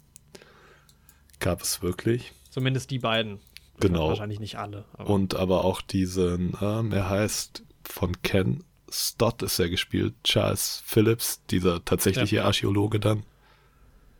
[1.49, 2.33] Gab es wirklich.
[2.51, 3.41] Zumindest die beiden.
[3.81, 4.09] Genau.
[4.09, 4.85] Wahrscheinlich nicht alle.
[4.93, 5.09] Aber.
[5.09, 11.43] Und aber auch diesen, ähm, er heißt von Ken Stott ist er gespielt, Charles Phillips,
[11.47, 12.45] dieser tatsächliche ja.
[12.45, 13.23] Archäologe dann,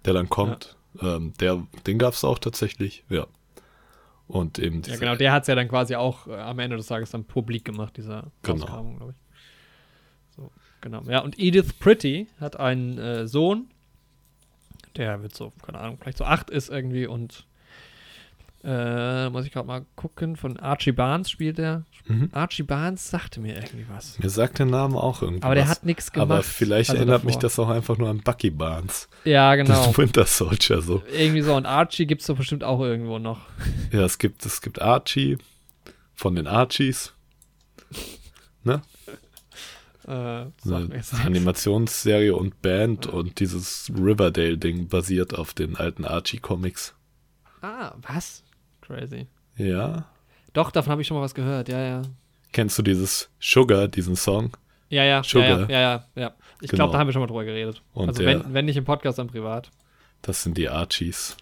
[0.07, 0.79] der dann kommt.
[1.03, 3.27] Ähm, der, den gab es auch tatsächlich, ja.
[4.27, 6.87] Und eben Ja, genau, der hat es ja dann quasi auch äh, am Ende des
[6.87, 8.65] Tages dann publik gemacht, dieser Genau.
[8.65, 10.35] Glaube ich.
[10.35, 10.51] So,
[10.81, 11.03] genau.
[11.03, 13.69] Ja, und Edith Pretty hat einen äh, Sohn,
[14.99, 17.47] der wird so, keine Ahnung, vielleicht so acht ist irgendwie und
[18.65, 21.85] äh, muss ich gerade mal gucken, von Archie Barnes spielt er.
[22.07, 22.31] Mhm.
[22.33, 24.19] Archie Barnes sagte mir irgendwie was.
[24.19, 25.45] Mir sagt der Name auch irgendwie.
[25.45, 26.31] Aber der hat nichts gemacht.
[26.31, 27.43] Aber vielleicht also erinnert mich davor.
[27.43, 29.09] das auch einfach nur an Bucky Barnes.
[29.25, 29.87] Ja, genau.
[29.87, 31.03] Den Winter Soldier so.
[31.13, 31.55] irgendwie so.
[31.55, 33.43] Und Archie gibt es doch bestimmt auch irgendwo noch.
[33.93, 35.39] Ja, es gibt, es gibt Archie
[36.15, 37.15] von den Archies.
[38.65, 38.83] Ne?
[40.09, 41.03] Äh, Eine.
[41.25, 46.95] Animationsserie und Band und dieses Riverdale-Ding basiert auf den alten Archie-Comics.
[47.61, 48.43] Ah, was?
[48.81, 49.27] Crazy.
[49.57, 50.07] Ja.
[50.55, 51.69] Doch, davon habe ich schon mal was gehört.
[51.69, 52.03] Ja, ja.
[52.53, 54.57] Kennst du dieses Sugar, diesen Song?
[54.89, 55.69] Ja, ja, Sugar.
[55.69, 56.35] ja, ja, ja, ja.
[56.63, 56.85] Ich Genau.
[56.85, 57.83] glaube, da haben wir schon mal drüber geredet.
[57.93, 59.71] Und also der- wenn, wenn nicht im Podcast, dann privat.
[60.23, 61.37] Das sind die Archies,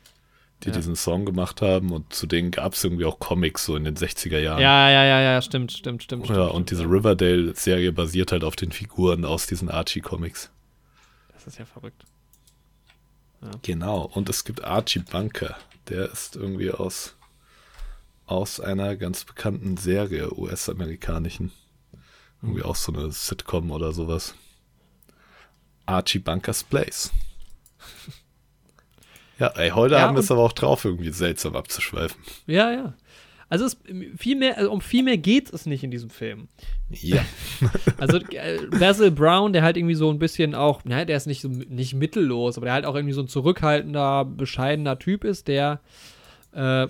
[0.65, 0.75] die Ja.
[0.75, 3.97] diesen Song gemacht haben und zu denen gab es irgendwie auch Comics so in den
[3.97, 4.61] 60er Jahren.
[4.61, 6.29] Ja, ja, ja, ja, stimmt, stimmt, stimmt.
[6.29, 6.85] Ja, stimmt, und diese.
[6.85, 10.51] Riverdale-Serie basiert halt auf den Figuren aus diesen Archie-Comics.
[11.35, 12.05] Das ist ja verrückt.
[13.63, 15.57] Genau, und es gibt Archie Bunker.
[15.89, 17.15] Der ist irgendwie aus,
[18.25, 21.53] aus einer ganz bekannten Serie, US-amerikanischen.
[22.43, 24.35] Irgendwie auch so eine Sitcom oder sowas.
[25.85, 27.13] Archie Bunkers Place.
[29.39, 32.19] Ja, ey, heute Ja, haben wir es aber auch drauf, irgendwie seltsam abzuschweifen.
[32.47, 32.95] Ja, ja.
[33.49, 33.77] Also es,
[34.17, 36.49] viel mehr, also um viel mehr geht es nicht in diesem Film.
[36.91, 37.25] Ja.
[37.99, 41.41] Also äh, Basil Brown, der halt irgendwie so ein bisschen auch, naja, der ist nicht
[41.41, 45.81] so nicht mittellos, aber der halt auch irgendwie so ein zurückhaltender, bescheidener Typ ist, der
[46.53, 46.87] äh,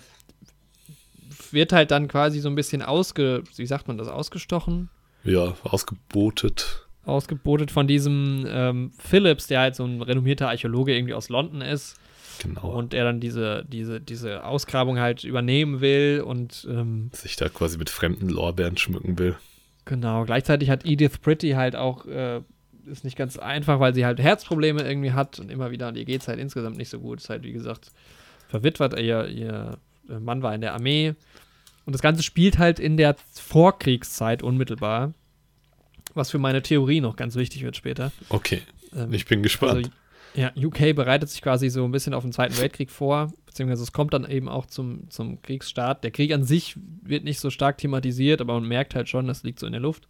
[1.51, 4.89] wird halt dann quasi so ein bisschen ausge, wie sagt man das, ausgestochen,
[5.25, 6.87] Ja, ausgebotet.
[7.05, 11.97] ausgebotet von diesem ähm, Phillips, der halt so ein renommierter Archäologe irgendwie aus London ist
[12.43, 12.71] Genau.
[12.71, 17.79] und der dann diese, diese, diese Ausgrabung halt übernehmen will und ähm, sich da quasi
[17.79, 19.37] mit fremden Lorbeeren schmücken will.
[19.85, 22.41] Genau, gleichzeitig hat Edith Pretty halt auch, äh,
[22.87, 26.05] ist nicht ganz einfach, weil sie halt Herzprobleme irgendwie hat und immer wieder, und ihr
[26.05, 27.21] geht es halt insgesamt nicht so gut.
[27.21, 27.91] Ist halt, wie gesagt,
[28.49, 29.79] verwitwet, ihr, ihr
[30.09, 31.15] Mann war in der Armee.
[31.85, 35.15] Und das Ganze spielt halt in der Vorkriegszeit unmittelbar.
[36.15, 38.11] Was für meine Theorie noch ganz wichtig wird später.
[38.29, 38.63] Okay,
[38.97, 39.77] Ähm, ich bin gespannt.
[39.77, 39.91] also,
[40.37, 43.93] ja, UK bereitet sich quasi so ein bisschen auf den Zweiten Weltkrieg vor, beziehungsweise es
[43.93, 46.05] kommt dann eben auch zum, zum Kriegsstart.
[46.05, 49.43] Der Krieg an sich wird nicht so stark thematisiert, aber man merkt halt schon, das
[49.43, 50.09] liegt so in der Luft.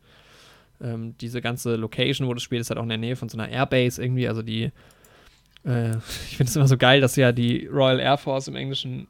[0.81, 3.39] Ähm, diese ganze Location, wo das spielt, ist halt auch in der Nähe von so
[3.39, 4.72] einer Airbase irgendwie, also die,
[5.64, 5.91] äh,
[6.29, 9.07] ich finde es immer so geil, dass ja die Royal Air Force im Englischen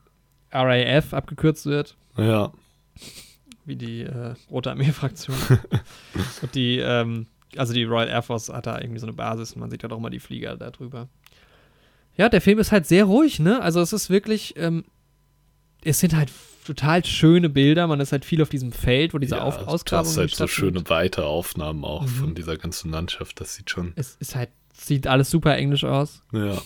[0.53, 2.53] RAF abgekürzt wird ja,
[3.65, 5.37] wie die äh, Rote Armee-Fraktion.
[6.43, 7.27] und die, ähm,
[7.59, 9.89] also die Royal Air Force hat da irgendwie so eine Basis und man sieht ja
[9.89, 11.09] doch immer die Flieger da drüber.
[12.17, 13.61] Ja, der Film ist halt sehr ruhig, ne?
[13.63, 14.85] Also es ist wirklich, ähm,
[15.85, 16.31] es sind halt
[16.67, 20.07] total schöne Bilder, man ist halt viel auf diesem Feld, wo diese ja, auf Ausgrabung
[20.09, 22.09] hast halt so schöne weite Aufnahmen auch Mhm.
[22.09, 23.41] von dieser ganzen Landschaft.
[23.41, 26.23] Das sieht schon, Es ist halt, sieht alles super englisch aus.
[26.33, 26.61] ja.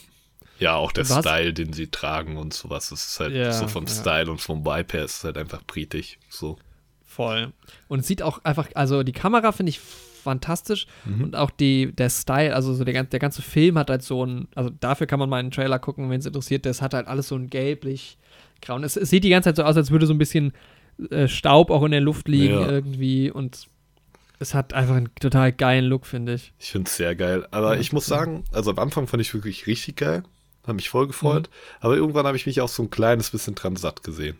[0.59, 2.93] Ja, auch der hast- Style, den sie tragen und sowas.
[2.93, 3.91] Es ist halt Ja, so vom ja.
[3.93, 6.18] Style und vom Vibe her ist es halt einfach britisch.
[6.28, 6.59] So.
[7.03, 7.55] Voll.
[7.88, 9.80] Und es sieht auch einfach, also die Kamera finde ich
[10.21, 11.25] fantastisch Mhm.
[11.25, 14.49] und auch die, der Style, also so der, der ganze Film hat halt so ein,
[14.55, 17.29] also dafür kann man mal einen Trailer gucken, wenn es interessiert, das hat halt alles
[17.29, 18.18] so ein gelblich
[18.62, 18.85] grauen.
[18.85, 20.53] Es, es sieht die ganze Zeit so aus, als würde so ein bisschen
[21.11, 22.68] äh, Staub auch in der Luft liegen Ja.
[22.71, 23.66] irgendwie und
[24.39, 26.53] es hat einfach einen total geilen Look, finde ich.
[26.59, 27.47] Ich finde es sehr geil.
[27.51, 30.23] Aber Ja, ich muss sagen, also am Anfang fand ich wirklich richtig geil.
[30.62, 31.49] Habe mich voll gefreut.
[31.51, 31.77] Mhm.
[31.81, 34.37] Aber irgendwann habe ich mich auch so ein kleines bisschen dran satt gesehen.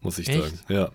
[0.00, 0.42] Muss ich Echt?
[0.42, 0.58] sagen.
[0.68, 0.90] Ja.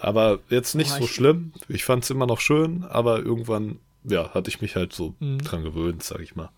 [0.00, 1.52] Aber jetzt nicht Boah, so ich- schlimm.
[1.68, 5.38] Ich fand es immer noch schön, aber irgendwann, ja, hatte ich mich halt so Mhm.
[5.38, 6.50] dran gewöhnt, sag ich mal.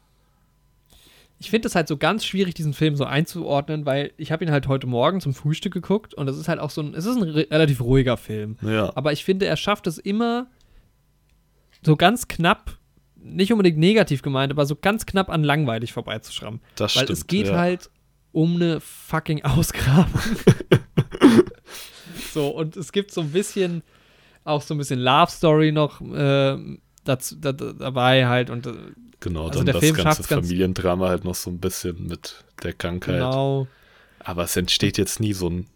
[1.42, 4.50] Ich finde es halt so ganz schwierig, diesen Film so einzuordnen, weil ich habe ihn
[4.50, 7.16] halt heute Morgen zum Frühstück geguckt und es ist halt auch so ein, es ist
[7.16, 8.58] ein re relativ ruhiger Film.
[8.60, 8.92] Ja.
[8.94, 10.48] Aber ich finde, er schafft es immer
[11.82, 12.76] so ganz knapp,
[13.16, 16.60] nicht unbedingt negativ gemeint, aber so ganz knapp an langweilig vorbeizuschrammen.
[16.74, 17.18] Das Weil stimmt.
[17.18, 17.56] es geht ja.
[17.56, 17.88] halt
[18.32, 20.20] um eine fucking Ausgrabung.
[22.30, 23.82] so, und es gibt so ein bisschen,
[24.44, 26.56] auch so ein bisschen Love Story noch äh,
[27.04, 28.72] dazu, da, da, dabei halt und äh,
[29.22, 32.42] Genau, also dann der das Film ganze ganz- Familiendrama halt noch so ein bisschen mit
[32.62, 33.16] der Krankheit.
[33.16, 33.66] genau.
[34.20, 35.66] Aber es entsteht jetzt nie so ein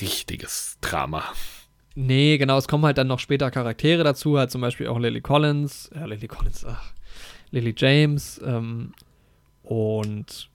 [0.00, 1.24] richtiges Drama.
[1.94, 5.20] Nee, genau, es kommen halt dann noch später Charaktere dazu, halt zum Beispiel auch Lily
[5.20, 6.92] Collins, ja, Lily Collins, ach,
[7.50, 8.92] Lily James, ähm,
[9.62, 10.48] und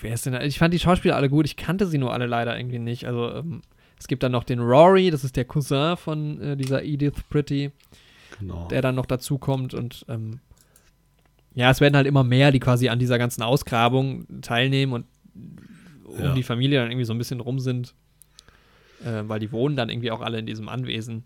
[0.00, 0.42] wer ist denn da?
[0.42, 3.06] Ich fand die Schauspieler alle gut, ich kannte sie nur alle leider irgendwie nicht.
[3.06, 3.62] Also, ähm,
[3.98, 7.70] es gibt dann noch den Rory, das ist der Cousin von äh, dieser Edith Pretty,
[8.38, 8.68] Genau.
[8.68, 10.40] der dann noch dazu kommt und ähm,
[11.54, 15.06] ja, es werden halt immer mehr, die quasi an dieser ganzen Ausgrabung teilnehmen und
[16.04, 16.34] um Ja.
[16.34, 17.94] die Familie dann irgendwie so ein bisschen rum sind.
[19.04, 21.24] Äh, weil die wohnen dann irgendwie auch alle in diesem Anwesen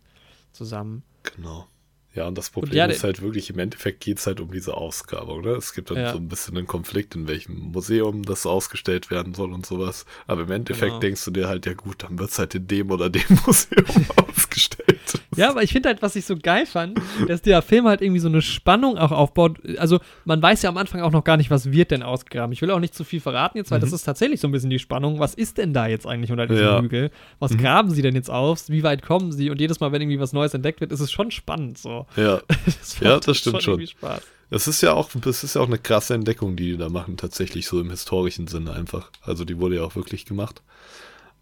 [0.53, 1.03] zusammen.
[1.37, 1.67] Genau.
[2.15, 4.75] Ja, und das Problem ja, ist halt wirklich, im Endeffekt geht es halt um diese
[4.77, 5.41] Ausgrabung.
[5.43, 5.51] Ne?
[5.53, 6.13] Es gibt dann Ja.
[6.13, 10.05] so ein bisschen einen Konflikt, in welchem Museum das ausgestellt werden soll und sowas.
[10.27, 10.99] Aber im Endeffekt Genau.
[11.01, 13.87] denkst du dir halt, ja gut, dann wird es halt in dem oder dem Museum
[14.17, 15.01] ausgestellt.
[15.43, 18.21] Ja, aber ich finde halt, was ich so geil fand, dass der Film halt irgendwie
[18.21, 19.59] so eine Spannung auch aufbaut.
[19.77, 22.53] Also, man weiß ja am Anfang auch noch gar nicht, was wird denn ausgegraben.
[22.53, 24.71] Ich will auch nicht zu viel verraten jetzt, weil das ist tatsächlich so ein bisschen
[24.71, 25.19] die Spannung.
[25.19, 26.81] Was ist denn da jetzt eigentlich unter diesem Ja.
[26.81, 27.11] Hügel?
[27.39, 28.69] Was graben sie denn jetzt auf?
[28.69, 29.51] Wie weit kommen sie?
[29.51, 32.07] Und jedes Mal, wenn irgendwie was Neues entdeckt wird, ist es schon spannend so.
[32.17, 33.87] Ja, Das Ja, das stimmt schon.
[33.87, 34.23] Spaß.
[34.51, 37.17] das ist ja auch, das ist ja auch eine krasse Entdeckung, die die da machen,
[37.17, 39.11] tatsächlich so im historischen Sinne einfach.
[39.23, 40.63] Also die wurde ja auch wirklich gemacht.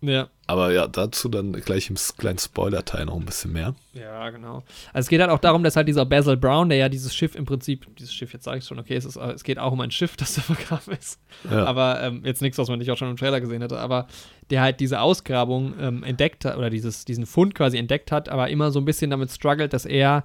[0.02, 0.28] Ja.
[0.46, 3.74] Aber ja, dazu dann gleich im kleinen Spoiler-Teil noch ein bisschen mehr.
[3.92, 4.64] Ja, genau.
[4.92, 7.34] Also es geht halt auch darum, dass halt dieser Basil Brown, der ja dieses Schiff
[7.34, 9.72] im Prinzip, dieses Schiff, jetzt sage ich schon, okay, es, ist, äh, es geht auch
[9.72, 11.20] um ein Schiff, das da vergraben ist.
[11.50, 11.64] Ja.
[11.66, 14.06] Aber ähm, jetzt nichts, was man nicht auch schon im Trailer gesehen hätte, aber
[14.48, 18.48] der halt diese Ausgrabung ähm, entdeckt hat, oder dieses, diesen Fund quasi entdeckt hat, aber
[18.48, 20.24] immer so ein bisschen damit struggelt, dass er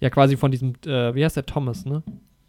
[0.00, 2.02] ja quasi von diesem, äh, wie heißt der, Thomas, ne?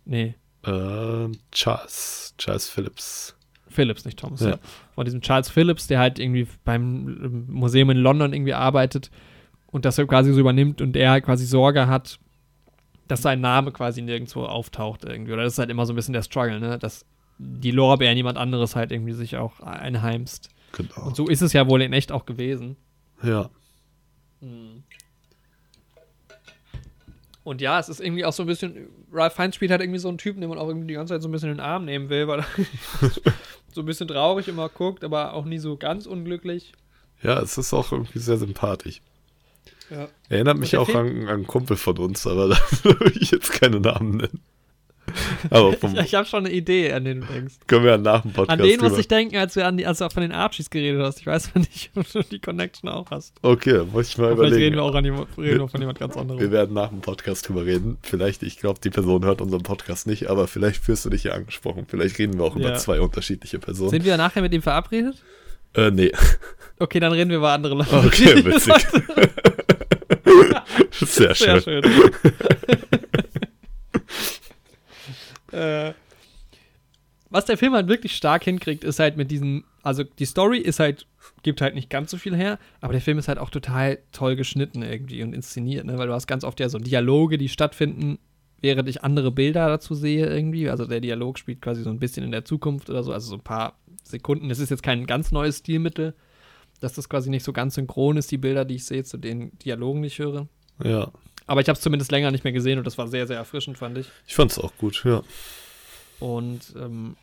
[0.05, 0.35] Nee,
[0.65, 3.35] Ähm, Charles, Charles Phillips.
[3.73, 4.51] Phillips, nicht Thomas, Ja.
[4.51, 4.57] ja.
[4.95, 9.11] Von diesem Charles Phillips, der halt irgendwie beim Museum in London irgendwie arbeitet
[9.67, 12.19] und das quasi so übernimmt und er halt quasi Sorge hat,
[13.07, 15.33] dass sein Name quasi nirgendwo auftaucht irgendwie.
[15.33, 16.79] Oder das ist halt immer so ein bisschen der Struggle, ne?
[16.79, 17.05] Dass
[17.37, 20.49] die Lorbeeren jemand anderes halt irgendwie sich auch einheimst.
[20.71, 21.07] Genau.
[21.07, 22.77] Und so ist es ja wohl in echt auch gewesen.
[23.21, 23.49] Ja.
[27.43, 30.09] Und ja, es ist irgendwie auch so ein bisschen, Ralph Fiennes spielt halt irgendwie so
[30.09, 31.85] einen Typen, den man auch irgendwie die ganze Zeit so ein bisschen in den Arm
[31.85, 32.45] nehmen will, weil er
[33.73, 36.73] so ein bisschen traurig immer guckt, aber auch nie so ganz unglücklich.
[37.21, 39.01] Ja, es ist auch irgendwie sehr sympathisch.
[39.89, 40.07] Ja.
[40.29, 43.51] Erinnert mich auch Film- an, an einen Kumpel von uns, aber da will ich jetzt
[43.51, 44.41] keine Namen nennen.
[45.49, 47.55] Aber vom, Ich, ich habe schon eine Idee, an den du denkst.
[47.67, 49.85] können wir ja nach dem Podcast An den muss ich denken, als, wir an die,
[49.85, 51.19] als du auch von den Archies geredet hast.
[51.19, 53.35] Ich weiß nicht, ob du die Connection auch hast.
[53.41, 54.75] Okay, muss ich mal Aber vielleicht reden überlegen.
[54.77, 56.51] wir auch an jemand, reden wir von jemand ganz Wir anderem.
[56.51, 57.97] werden nach dem Podcast drüber reden.
[58.01, 61.33] Vielleicht, ich glaube, die Person hört unseren Podcast nicht, aber vielleicht fühlst du dich hier
[61.35, 61.85] angesprochen.
[61.87, 62.75] Vielleicht reden wir auch über Ja.
[62.75, 63.89] zwei unterschiedliche Personen.
[63.91, 65.15] Sind wir nachher mit ihm verabredet?
[65.75, 66.11] Äh, nee.
[66.79, 67.95] Okay, dann reden wir über andere Leute.
[67.97, 68.73] Okay, witzig.
[71.01, 71.59] Sehr schön.
[71.59, 71.83] Sehr schön.
[75.53, 75.93] Äh,
[77.29, 80.79] was der Film halt wirklich stark hinkriegt, ist halt mit diesen, also die Story ist
[80.79, 81.07] halt,
[81.41, 84.35] gibt halt nicht ganz so viel her, aber der Film ist halt auch total toll
[84.35, 85.97] geschnitten irgendwie und inszeniert, ne?
[85.97, 88.19] weil du hast ganz oft ja so Dialoge, die stattfinden,
[88.61, 90.69] während ich andere Bilder dazu sehe irgendwie.
[90.69, 93.35] Also der Dialog spielt quasi so ein bisschen in der Zukunft oder so, also so
[93.35, 94.49] ein paar Sekunden.
[94.49, 96.13] Das ist jetzt kein ganz neues Stilmittel,
[96.81, 99.57] dass das quasi nicht so ganz synchron ist, die Bilder, die ich sehe, zu den
[99.59, 100.47] Dialogen, die ich höre.
[100.83, 101.11] Ja.
[101.45, 103.77] Aber ich habe es zumindest länger nicht mehr gesehen und das war sehr, sehr erfrischend,
[103.77, 104.07] fand ich.
[104.27, 105.21] Ich fand's auch gut, ja.
[106.19, 107.17] Und ähm,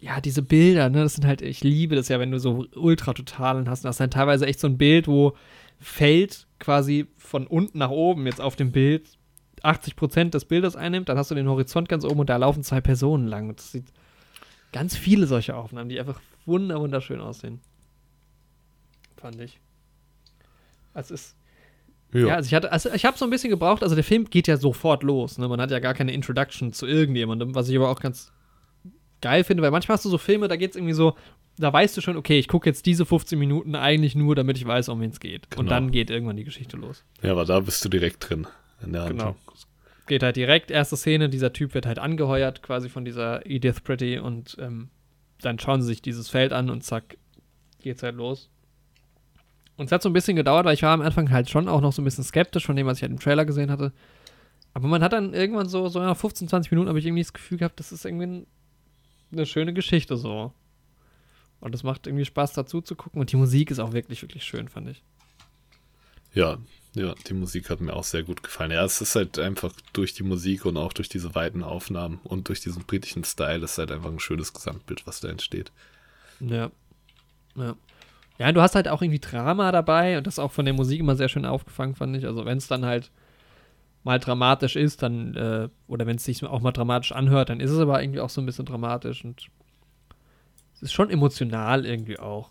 [0.00, 3.68] ja, diese Bilder, ne, das sind halt, ich liebe das ja, wenn du so Ultratotalen
[3.68, 3.80] hast.
[3.80, 5.36] Und das ist dann teilweise echt so ein Bild, wo
[5.80, 9.18] Feld quasi von unten nach oben jetzt auf dem Bild
[9.62, 12.80] 80% des Bildes einnimmt, dann hast du den Horizont ganz oben und da laufen zwei
[12.80, 13.48] Personen lang.
[13.48, 13.92] Und das sieht
[14.72, 17.60] ganz viele solche Aufnahmen, die einfach wunder wunderschön aussehen.
[19.16, 19.58] Fand ich.
[20.94, 21.36] Also es ist
[22.12, 24.46] ja, also ich hatte, also ich habe so ein bisschen gebraucht, also der Film geht
[24.48, 25.48] ja sofort los, ne?
[25.48, 28.32] Man hat ja gar keine Introduction zu irgendjemandem, was ich aber auch ganz
[29.20, 31.16] geil finde, weil manchmal hast du so Filme, da geht es irgendwie so,
[31.58, 34.64] da weißt du schon, okay, ich gucke jetzt diese 15 Minuten eigentlich nur, damit ich
[34.66, 35.46] weiß, um wen es geht.
[35.56, 35.70] Und Genau.
[35.70, 37.04] dann geht irgendwann die Geschichte los.
[37.22, 38.46] Ja, aber da bist du direkt drin.
[38.82, 39.24] In der Genau.
[39.24, 39.36] Handlung.
[40.06, 44.18] Geht halt direkt, erste Szene, dieser Typ wird halt angeheuert, quasi von dieser Edith Pretty
[44.18, 44.88] und ähm,
[45.42, 47.18] dann schauen sie sich dieses Feld an und zack,
[47.82, 48.50] geht's halt los.
[49.78, 51.80] Und es hat so ein bisschen gedauert, weil ich war am Anfang halt schon auch
[51.80, 53.92] noch so ein bisschen skeptisch von dem, was ich halt im Trailer gesehen hatte.
[54.74, 57.32] Aber man hat dann irgendwann so, so nach 15, 20 Minuten habe ich irgendwie das
[57.32, 58.46] Gefühl gehabt, das ist irgendwie ein,
[59.30, 60.52] eine schöne Geschichte so.
[61.60, 64.42] Und es macht irgendwie Spaß dazu zu gucken und die Musik ist auch wirklich, wirklich
[64.42, 65.02] schön, fand ich.
[66.34, 66.58] Ja,
[66.94, 68.72] ja, die Musik hat mir auch sehr gut gefallen.
[68.72, 72.48] Ja, es ist halt einfach durch die Musik und auch durch diese weiten Aufnahmen und
[72.48, 75.70] durch diesen britischen Style ist halt einfach ein schönes Gesamtbild, was da entsteht.
[76.40, 76.72] Ja.
[77.54, 77.76] Ja.
[78.38, 81.16] Ja, du hast halt auch irgendwie Drama dabei und das auch von der Musik immer
[81.16, 82.24] sehr schön aufgefangen, fand ich.
[82.24, 83.10] Also, wenn es dann halt
[84.04, 87.72] mal dramatisch ist, dann, äh, oder wenn es sich auch mal dramatisch anhört, dann ist
[87.72, 89.48] es aber irgendwie auch so ein bisschen dramatisch und
[90.74, 92.50] es ist schon emotional irgendwie auch.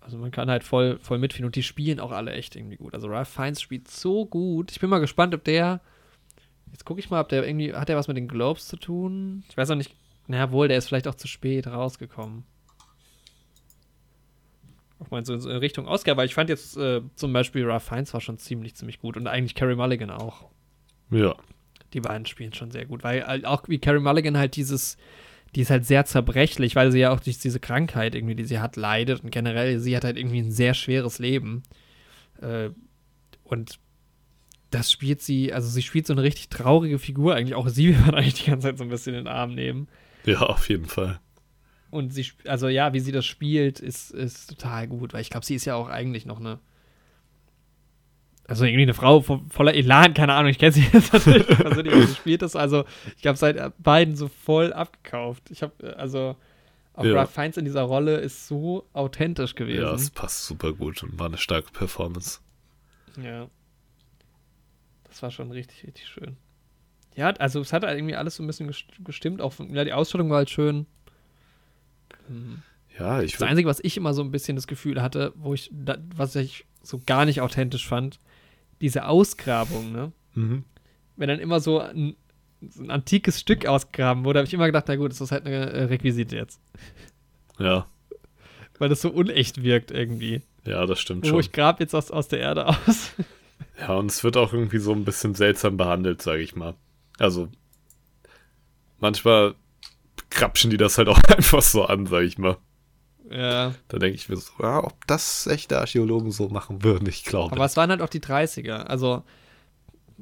[0.00, 2.94] Also, man kann halt voll, voll mitfühlen und die spielen auch alle echt irgendwie gut.
[2.94, 4.72] Also, Ralph Fiennes spielt so gut.
[4.72, 5.80] Ich bin mal gespannt, ob der.
[6.72, 7.72] Jetzt gucke ich mal, ob der irgendwie.
[7.72, 9.44] Hat der was mit den Globes zu tun?
[9.48, 9.94] Ich weiß auch nicht.
[10.26, 12.44] Naja, wohl, der ist vielleicht auch zu spät rausgekommen
[14.98, 18.12] auch mal so in Richtung Oscar, weil ich fand jetzt äh, zum Beispiel Ralph Fiennes
[18.14, 20.46] war schon ziemlich, ziemlich gut und eigentlich Carrie Mulligan auch.
[21.10, 21.34] Ja,
[21.94, 24.96] Die beiden spielen schon sehr gut, weil auch wie Carrie Mulligan halt dieses,
[25.54, 28.58] die ist halt sehr zerbrechlich, weil sie ja auch durch diese Krankheit irgendwie, die sie
[28.60, 31.62] hat, leidet und generell, sie hat halt irgendwie ein sehr schweres Leben.
[32.42, 32.70] Äh,
[33.44, 33.78] und
[34.70, 37.54] das spielt sie, also sie spielt so eine richtig traurige Figur eigentlich.
[37.54, 39.88] Auch sie wird eigentlich die ganze Zeit so ein bisschen in den Arm nehmen.
[40.26, 41.20] Ja, auf jeden Fall.
[41.90, 45.46] Und sie, also ja, wie sie das spielt, ist, ist total gut, weil ich glaube,
[45.46, 46.60] sie ist ja auch eigentlich noch eine
[48.48, 51.60] also irgendwie eine Frau vo voller Elan, keine Ahnung, ich kenne sie jetzt natürlich nicht
[51.60, 52.86] persönlich, aber sie spielt das also,
[53.18, 55.50] ich habe seit beiden so voll abgekauft.
[55.50, 56.34] Ich habe, also,
[56.94, 57.14] auch ja.
[57.14, 59.82] Ralph Fiennes in dieser Rolle ist so authentisch gewesen.
[59.82, 62.40] Ja, es passt super gut und war eine starke Performance.
[63.22, 63.48] Ja.
[65.04, 66.38] Das war schon richtig, richtig schön.
[67.16, 68.72] Ja, also es hat halt irgendwie alles so ein bisschen
[69.04, 70.86] gestimmt, auch ja, die Ausstattung war halt schön.
[72.28, 72.62] Mhm.
[72.98, 75.70] Ja, ich Das Einzige, was ich immer so ein bisschen das Gefühl hatte, wo ich,
[76.16, 78.18] was ich so gar nicht authentisch fand,
[78.80, 80.12] diese Ausgrabung, ne?
[80.34, 80.64] Mhm.
[81.16, 82.16] Wenn dann immer so ein,
[82.68, 85.46] so ein antikes Stück ausgraben wurde, habe ich immer gedacht, na gut, das ist halt
[85.46, 86.60] eine äh, Requisite jetzt.
[87.58, 87.86] Ja.
[88.78, 90.42] Weil das so unecht wirkt irgendwie.
[90.64, 91.40] Ja, das stimmt Wo schon.
[91.40, 93.12] ich grab jetzt aus, aus der Erde aus.
[93.80, 96.74] Ja, und es wird auch irgendwie so ein bisschen seltsam behandelt, sage ich mal.
[97.18, 97.48] Also,
[98.98, 99.54] manchmal
[100.38, 102.56] krapschen die das halt auch einfach so an, sage ich mal.
[103.30, 103.74] Ja.
[103.88, 107.52] Da denke ich mir so, ja, ob das echte Archäologen so machen würden, ich glaube.
[107.52, 108.84] Aber es waren halt auch die 30er.
[108.84, 109.22] Also,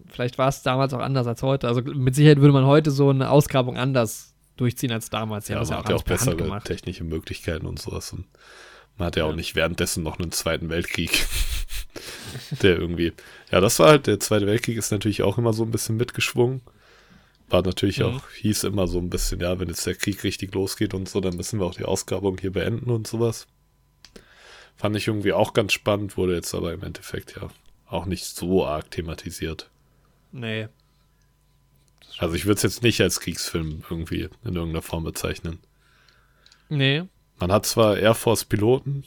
[0.09, 1.69] vielleicht war es damals auch anders als heute.
[1.69, 5.47] Also, mit Sicherheit würde man heute so eine Ausgrabung anders durchziehen als damals.
[5.47, 8.13] Die ja, man ja auch, ja auch bessere technische Möglichkeiten und sowas.
[8.13, 8.27] Und
[8.97, 11.29] man hat ja, ja, auch nicht währenddessen noch einen Zweiten Weltkrieg.
[12.63, 13.13] der irgendwie.
[13.53, 16.61] Ja, das war halt, der Zweite Weltkrieg ist natürlich auch immer so ein bisschen mitgeschwungen.
[17.49, 18.07] War natürlich mhm.
[18.07, 21.21] auch, hieß immer so ein bisschen, ja, wenn jetzt der Krieg richtig losgeht und so,
[21.21, 23.47] dann müssen wir auch die Ausgrabung hier beenden und sowas.
[24.77, 27.49] Fand ich irgendwie auch ganz spannend, wurde jetzt aber im Endeffekt ja
[27.89, 29.71] auch nicht so arg thematisiert.
[30.33, 30.69] Nee.
[32.19, 35.61] Also ich würde es jetzt nicht als Kriegsfilm irgendwie in irgendeiner Form bezeichnen.
[36.69, 37.05] Nee.
[37.39, 39.05] Man hat zwar Air Force-Piloten.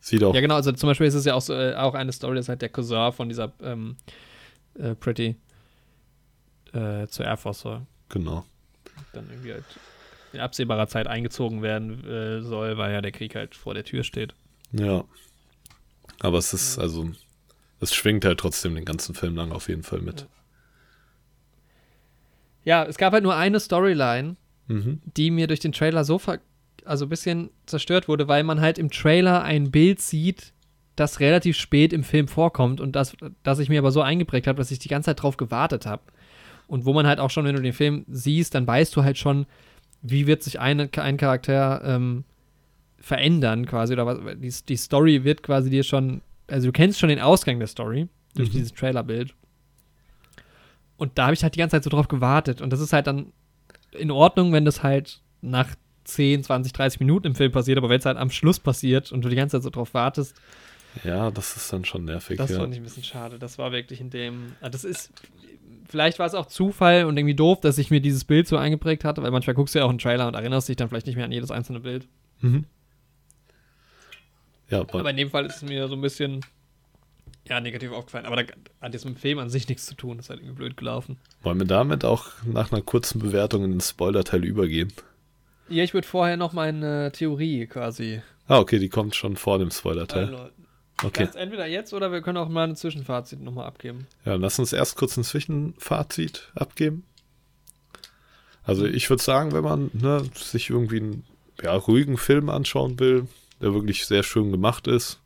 [0.00, 0.34] Sieht auch.
[0.34, 2.44] Ja, genau, also zum Beispiel ist es ja auch, so, äh, auch eine Story, das
[2.44, 3.96] ist halt der Cousin von dieser ähm,
[4.78, 5.36] äh, Pretty
[6.76, 7.82] äh, zur Air Force soll.
[8.08, 8.44] Genau.
[9.12, 9.64] Dann irgendwie halt
[10.32, 14.04] in absehbarer Zeit eingezogen werden äh, soll, weil ja der Krieg halt vor der Tür
[14.04, 14.34] steht.
[14.72, 15.04] Ja.
[16.20, 17.10] Aber es ist, also,
[17.80, 20.26] es schwingt halt trotzdem den ganzen Film lang auf jeden Fall mit.
[22.64, 25.00] Ja, es gab halt nur eine Storyline, mhm.
[25.16, 26.20] die mir durch den Trailer so
[26.84, 30.52] also ein bisschen zerstört wurde, weil man halt im Trailer ein Bild sieht,
[30.96, 34.58] das relativ spät im Film vorkommt und das, das ich mir aber so eingeprägt habe,
[34.58, 36.02] dass ich die ganze Zeit drauf gewartet habe.
[36.66, 39.18] Und wo man halt auch schon, wenn du den Film siehst, dann weißt du halt
[39.18, 39.46] schon,
[40.02, 42.24] wie wird sich eine, ein Charakter ähm,
[42.98, 47.08] verändern quasi oder was, die, die Story wird quasi dir schon, also du kennst schon
[47.08, 48.52] den Ausgang der Story durch mhm.
[48.52, 49.34] dieses Trailerbild.
[50.96, 53.06] Und da habe ich halt die ganze Zeit so drauf gewartet und das ist halt
[53.06, 53.32] dann
[53.92, 57.98] in Ordnung, wenn das halt nach 10, 20, 30 Minuten im Film passiert, aber wenn
[57.98, 60.34] es halt am Schluss passiert und du die ganze Zeit so drauf wartest.
[61.04, 62.38] Ja, das ist dann schon nervig.
[62.38, 62.58] Das ja.
[62.58, 63.38] fand ich ein bisschen schade.
[63.38, 64.52] Das war wirklich in dem.
[64.62, 65.12] Ah, das ist
[65.88, 69.04] vielleicht war es auch Zufall und irgendwie doof, dass ich mir dieses Bild so eingeprägt
[69.04, 71.16] hatte, weil manchmal guckst du ja auch einen Trailer und erinnerst dich dann vielleicht nicht
[71.16, 72.06] mehr an jedes einzelne Bild.
[72.40, 72.64] Mhm.
[74.70, 76.40] Ja, aber, aber in dem Fall ist es mir so ein bisschen
[77.48, 78.26] ja, negativ aufgefallen.
[78.26, 78.44] Aber da
[78.80, 80.16] hat jetzt mit dem Film an sich nichts zu tun.
[80.16, 81.18] Das ist halt irgendwie blöd gelaufen.
[81.42, 84.92] Wollen wir damit auch nach einer kurzen Bewertung in den Spoiler-Teil übergehen?
[85.68, 88.20] Ja, ich würde vorher noch meine Theorie quasi.
[88.48, 90.50] Ah, okay, die kommt schon vor dem Spoiler-Teil.
[91.02, 91.24] Okay.
[91.24, 94.06] Jetzt, entweder jetzt oder wir können auch mal ein Zwischenfazit nochmal abgeben.
[94.24, 97.04] Ja, lass uns erst kurz ein Zwischenfazit abgeben.
[98.64, 101.24] Also ich würde sagen, wenn man ne, sich irgendwie einen
[101.62, 103.28] ja, ruhigen Film anschauen will,
[103.60, 105.20] der wirklich sehr schön gemacht ist,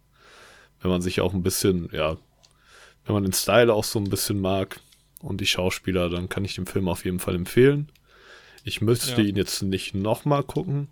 [0.82, 2.16] wenn man sich auch ein bisschen, ja,
[3.04, 4.80] wenn man den Style auch so ein bisschen mag
[5.20, 7.90] und die Schauspieler, dann kann ich den Film auf jeden Fall empfehlen.
[8.64, 9.28] Ich müsste ja.
[9.28, 10.88] ihn jetzt nicht nochmal gucken,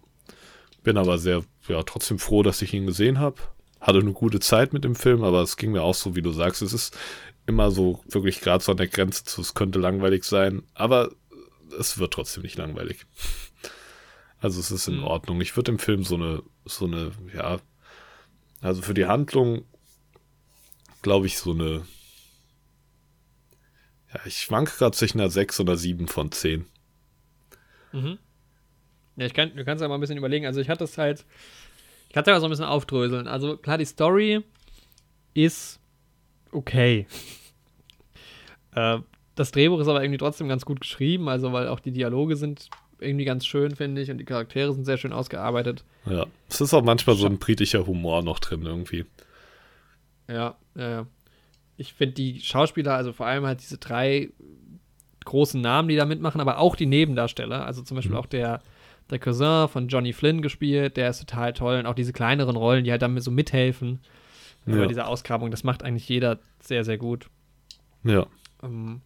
[0.84, 3.40] bin aber sehr, ja, trotzdem froh, dass ich ihn gesehen habe
[3.80, 6.32] hatte eine gute Zeit mit dem Film, aber es ging mir auch so, wie du
[6.32, 6.62] sagst.
[6.62, 6.96] Es ist
[7.46, 11.10] immer so wirklich gerade so an der Grenze zu, es könnte langweilig sein, aber
[11.78, 13.06] es wird trotzdem nicht langweilig.
[14.40, 15.04] Also es ist in mhm.
[15.04, 15.40] Ordnung.
[15.40, 17.58] Ich würde dem Film so eine, so eine, ja,
[18.60, 19.64] also für die Handlung
[21.02, 21.84] glaube ich so eine,
[24.12, 26.66] ja, ich schwanke gerade zwischen einer 6 oder 7 von 10.
[27.92, 28.18] Mhm.
[29.16, 30.46] Ja, ich kann, du kannst ja mal ein bisschen überlegen.
[30.46, 31.24] Also ich hatte es halt,
[32.18, 33.26] ich kann es ja so ein bisschen aufdröseln.
[33.26, 34.44] Also klar, die Story
[35.34, 35.80] ist
[36.52, 37.06] okay.
[38.74, 38.98] äh,
[39.34, 42.68] das Drehbuch ist aber irgendwie trotzdem ganz gut geschrieben, also weil auch die Dialoge sind
[43.00, 45.84] irgendwie ganz schön, finde ich, und die Charaktere sind sehr schön ausgearbeitet.
[46.06, 49.04] Ja, es ist auch manchmal so ein britischer Humor noch drin irgendwie.
[50.28, 51.06] Ja, ja, ja.
[51.76, 54.30] ich finde die Schauspieler, also vor allem halt diese drei
[55.24, 58.18] großen Namen, die da mitmachen, aber auch die Nebendarsteller, also zum Beispiel mhm.
[58.18, 58.62] auch der,
[59.10, 62.84] der Cousin von Johnny Flynn gespielt, der ist total toll und auch diese kleineren Rollen,
[62.84, 64.00] die halt damit so mithelfen
[64.66, 64.76] ja.
[64.76, 67.28] bei dieser Ausgrabung, das macht eigentlich jeder sehr, sehr gut.
[68.04, 68.26] Ja.
[68.60, 69.00] Um, ähm,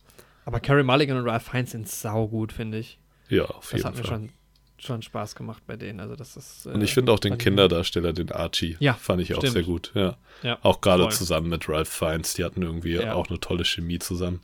[0.45, 2.99] aber Carrie Mulligan und Ralph Fiennes sind saugut, finde ich.
[3.29, 3.93] Ja, auf das jeden Fall.
[3.93, 4.31] Das hat mir schon,
[4.79, 6.01] schon Spaß gemacht bei denen.
[6.01, 9.29] Also das ist, äh, und ich finde auch den Kinderdarsteller, den Archie, ja, fand ich
[9.29, 9.45] stimmt.
[9.45, 9.93] auch sehr gut.
[9.95, 10.17] Ja.
[10.43, 13.15] ja auch gerade zusammen mit Ralph Fiennes, die hatten irgendwie ja.
[13.15, 14.41] auch eine tolle Chemie zusammen.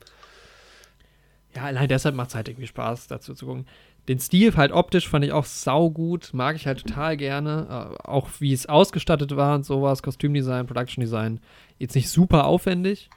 [1.56, 3.66] Ja, allein deshalb macht es halt irgendwie Spaß, dazu zu gucken.
[4.08, 7.66] Den Stil halt optisch fand ich auch saugut, mag ich halt total gerne.
[8.02, 11.40] Äh, auch wie es ausgestattet war und sowas, Kostümdesign, Production Design.
[11.78, 13.10] Jetzt nicht super aufwendig.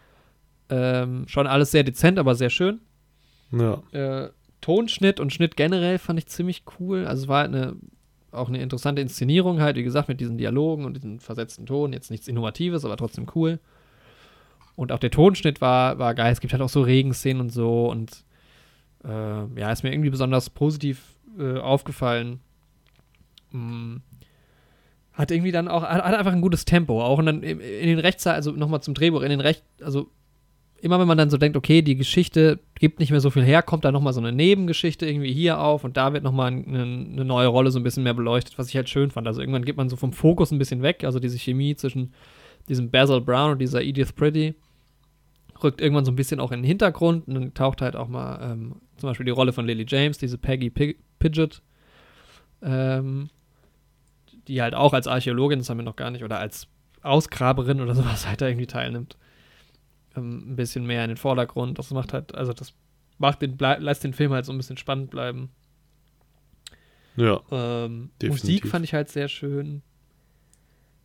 [0.70, 2.82] Ähm, schon alles sehr dezent, aber sehr schön.
[3.52, 3.82] Ja.
[3.92, 4.30] Äh,
[4.60, 7.06] Tonschnitt und Schnitt generell fand ich ziemlich cool.
[7.06, 7.76] Also es war halt eine,
[8.32, 11.94] auch eine interessante Inszenierung halt, wie gesagt, mit diesen Dialogen und diesem versetzten Ton.
[11.94, 13.60] Jetzt nichts Innovatives, aber trotzdem cool.
[14.76, 16.32] Und auch der Tonschnitt war, war geil.
[16.32, 17.90] Es gibt halt auch so Regenszenen und so.
[17.90, 18.24] Und
[19.04, 22.40] äh, ja, ist mir irgendwie besonders positiv äh, aufgefallen.
[23.52, 24.02] Hm.
[25.14, 27.04] Hat irgendwie dann auch, hat, einfach ein gutes Tempo.
[27.04, 30.10] Auch in, in den Rechtszeilen, also nochmal zum Drehbuch, in den Recht, also
[30.82, 33.62] immer wenn man dann so denkt, okay, die Geschichte gibt nicht mehr so viel her,
[33.62, 37.26] kommt da nochmal so eine Nebengeschichte irgendwie hier auf und da wird nochmal eine, eine
[37.26, 39.28] neue Rolle so ein bisschen mehr beleuchtet, was ich halt schön fand.
[39.28, 42.14] Also irgendwann geht man so vom Fokus ein bisschen weg, also diese Chemie zwischen
[42.68, 44.56] diesem Basil Brown und dieser Edith Pretty
[45.64, 48.40] rückt irgendwann so ein bisschen auch in den Hintergrund und dann taucht halt auch mal
[48.42, 51.62] ähm, zum Beispiel die Rolle von Lily James, diese Peggy Pig Pidgeot,
[52.62, 53.30] ähm,
[54.48, 56.68] die halt auch als Archäologin, das haben wir noch gar nicht, oder als
[57.02, 59.18] Ausgraberin oder sowas halt da irgendwie teilnimmt
[60.16, 61.80] ähm, ein bisschen mehr in den Vordergrund.
[61.80, 62.74] Das macht halt, also das
[63.18, 65.50] macht den, lässt den Film halt so ein bisschen spannend bleiben.
[67.18, 67.42] Ja.
[67.52, 69.82] Ähm, Musik fand ich halt sehr schön.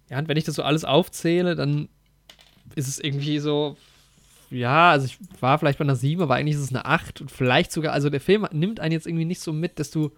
[0.09, 1.89] Ja, und wenn ich das so alles aufzähle, dann
[2.75, 3.77] ist es irgendwie so,
[4.51, 7.31] ja, also ich war vielleicht bei einer 7, aber eigentlich ist es eine 8 und
[7.31, 10.13] vielleicht sogar, also der Film nimmt einen jetzt irgendwie nicht so mit, dass du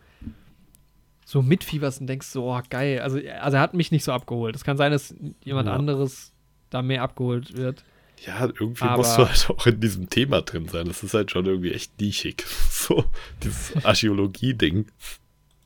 [1.25, 3.01] so mitfieberst und denkst so, oh, geil.
[3.01, 4.57] Also, also er hat mich nicht so abgeholt.
[4.57, 5.15] Es kann sein, dass
[5.45, 5.75] jemand ja.
[5.75, 6.33] anderes
[6.71, 7.85] da mehr abgeholt wird.
[8.27, 10.87] Ja, irgendwie Aber musst du halt auch in diesem Thema drin sein.
[10.87, 12.45] Das ist halt schon irgendwie echt nischig.
[12.71, 13.05] So,
[13.43, 14.87] dieses Archäologie-Ding.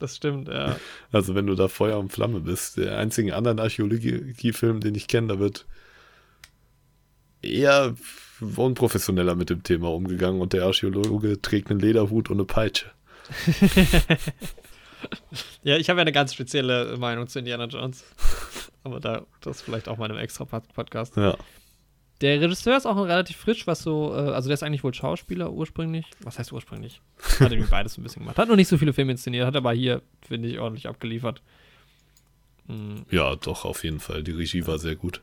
[0.01, 0.77] Das stimmt, ja.
[1.13, 5.29] Also, wenn du da Feuer und Flamme bist, der einzige anderen Archäologie-Film, den ich kenne,
[5.29, 5.67] da wird
[7.43, 7.95] eher
[8.43, 12.91] unprofessioneller mit dem Thema umgegangen und der Archäologe trägt einen Lederhut und eine Peitsche.
[15.63, 18.05] ja, ich habe ja eine ganz spezielle Meinung zu Indiana Jones.
[18.85, 21.17] Aber da, das ist vielleicht auch mal in einem extra Podcast.
[21.17, 21.37] Ja.
[22.21, 25.53] Der Regisseur ist auch relativ frisch, was so, äh, also der ist eigentlich wohl Schauspieler
[25.53, 26.07] ursprünglich.
[26.21, 27.01] Was heißt ursprünglich?
[27.41, 28.39] Hat irgendwie beides ein bisschen gemacht.
[28.39, 31.43] Hat noch nicht so viele Filme inszeniert, hat aber hier, finde ich, ordentlich abgeliefert.
[32.69, 33.05] Mhm.
[33.11, 34.23] Ja, doch, auf jeden Fall.
[34.23, 35.23] Die Regie war sehr gut.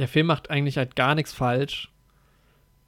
[0.00, 1.90] Der Film macht eigentlich halt gar nichts falsch.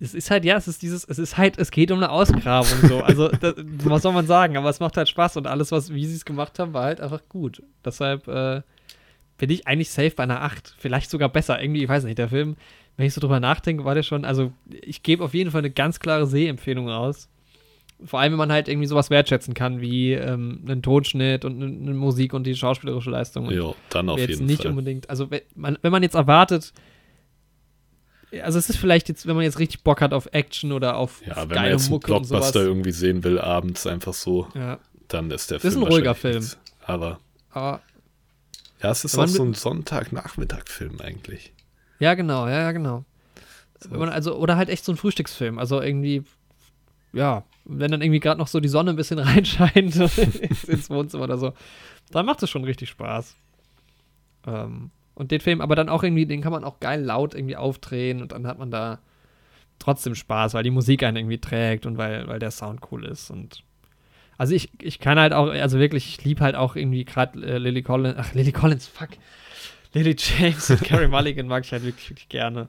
[0.01, 2.89] Es ist halt, ja, es ist dieses, es ist halt, es geht um eine Ausgrabung
[2.89, 3.01] so.
[3.05, 3.55] Also, das,
[3.85, 4.57] was soll man sagen?
[4.57, 7.01] Aber es macht halt Spaß und alles, was, wie sie es gemacht haben, war halt
[7.01, 7.63] einfach gut.
[7.85, 8.63] Deshalb, äh,
[9.39, 10.77] bin ich eigentlich safe bei einer 8.
[10.79, 11.61] Vielleicht sogar besser.
[11.61, 12.57] Irgendwie, ich weiß nicht, der Film,
[12.97, 15.71] wenn ich so drüber nachdenke, war der schon, also ich gebe auf jeden Fall eine
[15.71, 17.29] ganz klare Sehempfehlung aus.
[18.05, 21.67] Vor allem, wenn man halt irgendwie sowas wertschätzen kann, wie ähm, einen Tonschnitt und eine,
[21.67, 23.51] eine Musik und die schauspielerische Leistung.
[23.51, 24.71] Ja, dann auf jetzt jeden nicht Fall.
[24.71, 26.73] unbedingt, also wenn man, wenn man jetzt erwartet,
[28.41, 31.25] also es ist vielleicht jetzt, wenn man jetzt richtig Bock hat auf Action oder auf
[31.27, 34.79] ja, wenn man jetzt Mucke einen Blockbuster irgendwie sehen will, abends einfach so, ja.
[35.09, 36.39] dann ist der das Film ist ein ruhiger Film.
[36.39, 36.59] Nichts.
[36.85, 37.21] Aber,
[37.51, 37.81] aber
[38.83, 41.53] ja, es ist auch so ein Sonntagnachmittag-Film eigentlich.
[42.01, 43.05] Ja, genau, ja, ja, genau.
[43.79, 44.01] So.
[44.01, 45.59] Also, oder halt echt so ein Frühstücksfilm.
[45.59, 46.25] Also irgendwie,
[47.13, 49.97] ja, wenn dann irgendwie gerade noch so die Sonne ein bisschen reinscheint
[50.67, 51.53] ins Wohnzimmer oder so,
[52.11, 53.37] dann macht es schon richtig Spaß.
[54.47, 57.57] Ähm, und den Film, aber dann auch irgendwie, den kann man auch geil laut irgendwie
[57.57, 59.01] aufdrehen und dann hat man da
[59.79, 63.31] trotzdem Spaß, weil die Musik einen irgendwie trägt und weil, weil der Sound cool ist
[63.31, 63.65] und
[64.39, 67.59] also ich, ich kann halt auch, also wirklich, ich liebe halt auch irgendwie gerade äh,
[67.59, 69.11] Lily Collins, ach Lily Collins, fuck.
[69.93, 72.69] Lily James und Carrie Mulligan mag ich halt wirklich, wirklich gerne.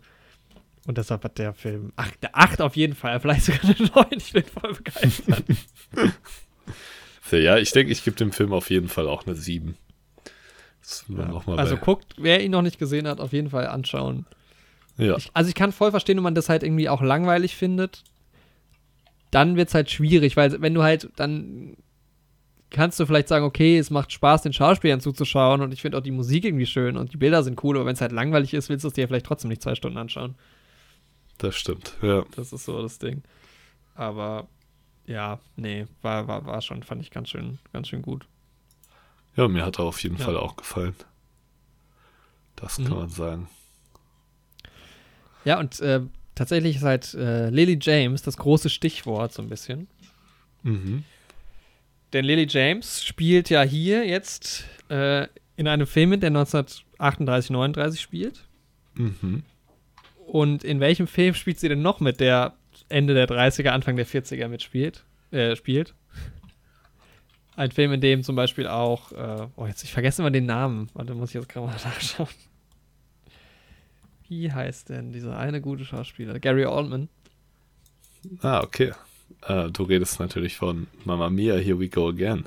[0.85, 4.05] Und deshalb hat der Film, ach, der 8 auf jeden Fall, vielleicht sogar eine 9,
[4.17, 5.43] ich bin voll begeistert.
[7.31, 9.77] ja, ich denke, ich gebe dem Film auf jeden Fall auch eine 7.
[11.07, 11.41] Ja.
[11.45, 14.25] also guckt, wer ihn noch nicht gesehen hat, auf jeden Fall anschauen.
[14.97, 15.17] Ja.
[15.17, 18.03] Ich, also ich kann voll verstehen, wenn man das halt irgendwie auch langweilig findet
[19.33, 21.75] dann wird es halt schwierig, weil wenn du halt dann
[22.69, 26.01] kannst du vielleicht sagen, okay, es macht Spaß, den Schauspielern zuzuschauen und ich finde auch
[26.01, 28.69] die Musik irgendwie schön und die Bilder sind cool, aber wenn es halt langweilig ist,
[28.69, 30.35] willst du es dir vielleicht trotzdem nicht zwei Stunden anschauen.
[31.39, 32.23] Das stimmt, ja.
[32.35, 33.23] Das ist so das Ding.
[33.95, 34.47] Aber
[35.05, 38.25] ja, nee, war, war, war schon, fand ich ganz schön, ganz schön gut.
[39.35, 40.25] Ja, mir hat er auf jeden ja.
[40.25, 40.95] Fall auch gefallen.
[42.55, 42.95] Das kann mhm.
[42.95, 43.49] man sagen.
[45.45, 46.01] Ja, und äh,
[46.35, 49.87] tatsächlich ist halt äh, Lily James das große Stichwort so ein bisschen.
[50.63, 51.03] Mhm.
[52.13, 58.01] Denn Lily James spielt ja hier jetzt äh, in einem Film mit, der 1938, 39
[58.01, 58.47] spielt.
[58.93, 59.43] Mhm.
[60.25, 62.53] Und in welchem Film spielt sie denn noch mit, der
[62.89, 65.03] Ende der 30er, Anfang der 40er mitspielt?
[65.31, 65.95] Äh, spielt?
[67.55, 70.89] Ein Film, in dem zum Beispiel auch, äh, oh, jetzt, ich vergesse immer den Namen.
[70.93, 72.27] Warte, muss ich jetzt gerade mal nachschauen.
[74.27, 76.39] Wie heißt denn dieser eine gute Schauspieler?
[76.39, 77.09] Gary Oldman.
[78.41, 78.93] Ah, okay.
[79.47, 82.45] Äh, du redest natürlich von Mamma Mia, Here We Go Again.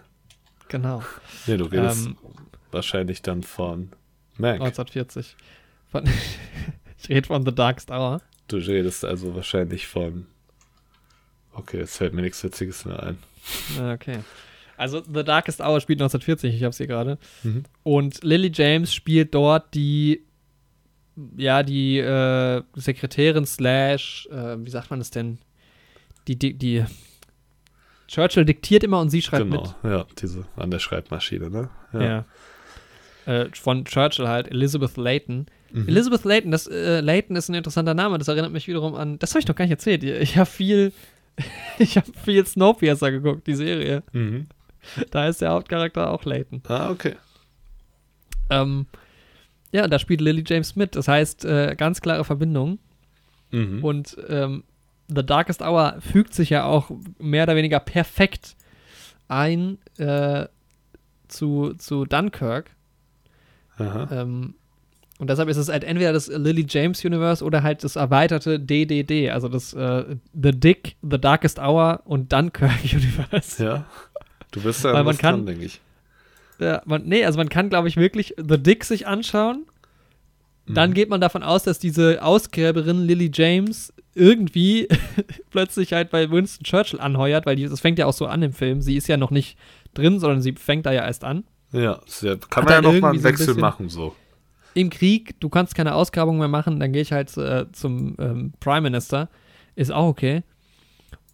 [0.68, 1.02] Genau.
[1.46, 2.16] Nee, du redest Ähm,
[2.72, 3.90] wahrscheinlich dann von
[4.38, 4.60] Mank.
[4.62, 5.36] 1940.
[5.92, 6.04] Von,
[6.98, 8.20] ich rede von The Darkest Hour.
[8.48, 10.26] Du redest also wahrscheinlich von.
[11.52, 13.18] Okay, jetzt fällt mir nichts Witziges mehr ein.
[13.78, 14.18] Ah, Okay.
[14.76, 17.18] Also The Darkest Hour spielt 1940, ich hab's hier gerade.
[17.42, 17.64] Mhm.
[17.82, 20.22] Und Lily James spielt dort die,
[21.36, 25.38] ja, die äh, Sekretärin slash, äh, wie sagt man das denn?
[26.28, 26.84] Die, die, die
[28.08, 29.92] Churchill diktiert immer und sie schreibt genau, mit.
[29.92, 31.70] ja, diese an der Schreibmaschine, ne?
[31.92, 32.24] Ja.
[33.26, 35.46] Äh, von Churchill halt, Elizabeth Layton.
[35.72, 35.88] Mhm.
[35.88, 39.30] Elizabeth Layton, das äh, Layton ist ein interessanter Name, das erinnert mich wiederum an, das
[39.30, 40.04] habe ich noch gar nicht erzählt.
[40.04, 40.92] Ich habe viel,
[41.78, 44.02] ich habe viel Snowpiercer geguckt, die Serie.
[44.12, 44.46] Mhm.
[45.10, 46.62] Da ist der Hauptcharakter auch Layton.
[46.68, 47.16] Ah, okay.
[48.50, 48.86] Ähm,
[49.72, 50.96] ja, da spielt Lily James mit.
[50.96, 52.78] Das heißt, äh, ganz klare Verbindung.
[53.50, 53.84] Mhm.
[53.84, 54.64] Und ähm,
[55.08, 58.56] The Darkest Hour fügt sich ja auch mehr oder weniger perfekt
[59.28, 60.46] ein äh,
[61.28, 62.70] zu, zu Dunkirk.
[63.78, 64.54] Ähm,
[65.18, 69.30] und deshalb ist es halt entweder das Lily James Universe oder halt das erweiterte DDD,
[69.30, 73.62] also das äh, The Dick, The Darkest Hour und Dunkirk Universe.
[73.62, 73.86] Ja.
[74.50, 75.80] Du bist da Weil man kann- dran, denke ich.
[76.58, 79.66] Ja, man, nee, also man kann, glaube ich, wirklich The Dick sich anschauen.
[80.66, 80.94] Dann Mhm.
[80.94, 84.88] geht man davon aus, dass diese Ausgräberin Lily James irgendwie
[85.50, 88.52] plötzlich halt bei Winston Churchill anheuert, weil die, das fängt ja auch so an im
[88.52, 88.80] Film.
[88.80, 89.58] Sie ist ja noch nicht
[89.94, 91.44] drin, sondern sie fängt da ja erst an.
[91.72, 94.14] Ja, sehr, kann Hat man ja dann noch mal einen so ein Wechsel machen, so.
[94.74, 98.52] Im Krieg, du kannst keine Ausgrabung mehr machen, dann gehe ich halt äh, zum ähm,
[98.60, 99.28] Prime Minister.
[99.74, 100.42] Ist auch okay.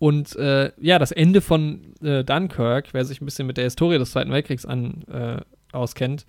[0.03, 3.99] Und äh, ja, das Ende von äh, Dunkirk, wer sich ein bisschen mit der Historie
[3.99, 5.41] des Zweiten Weltkriegs an, äh,
[5.71, 6.27] auskennt,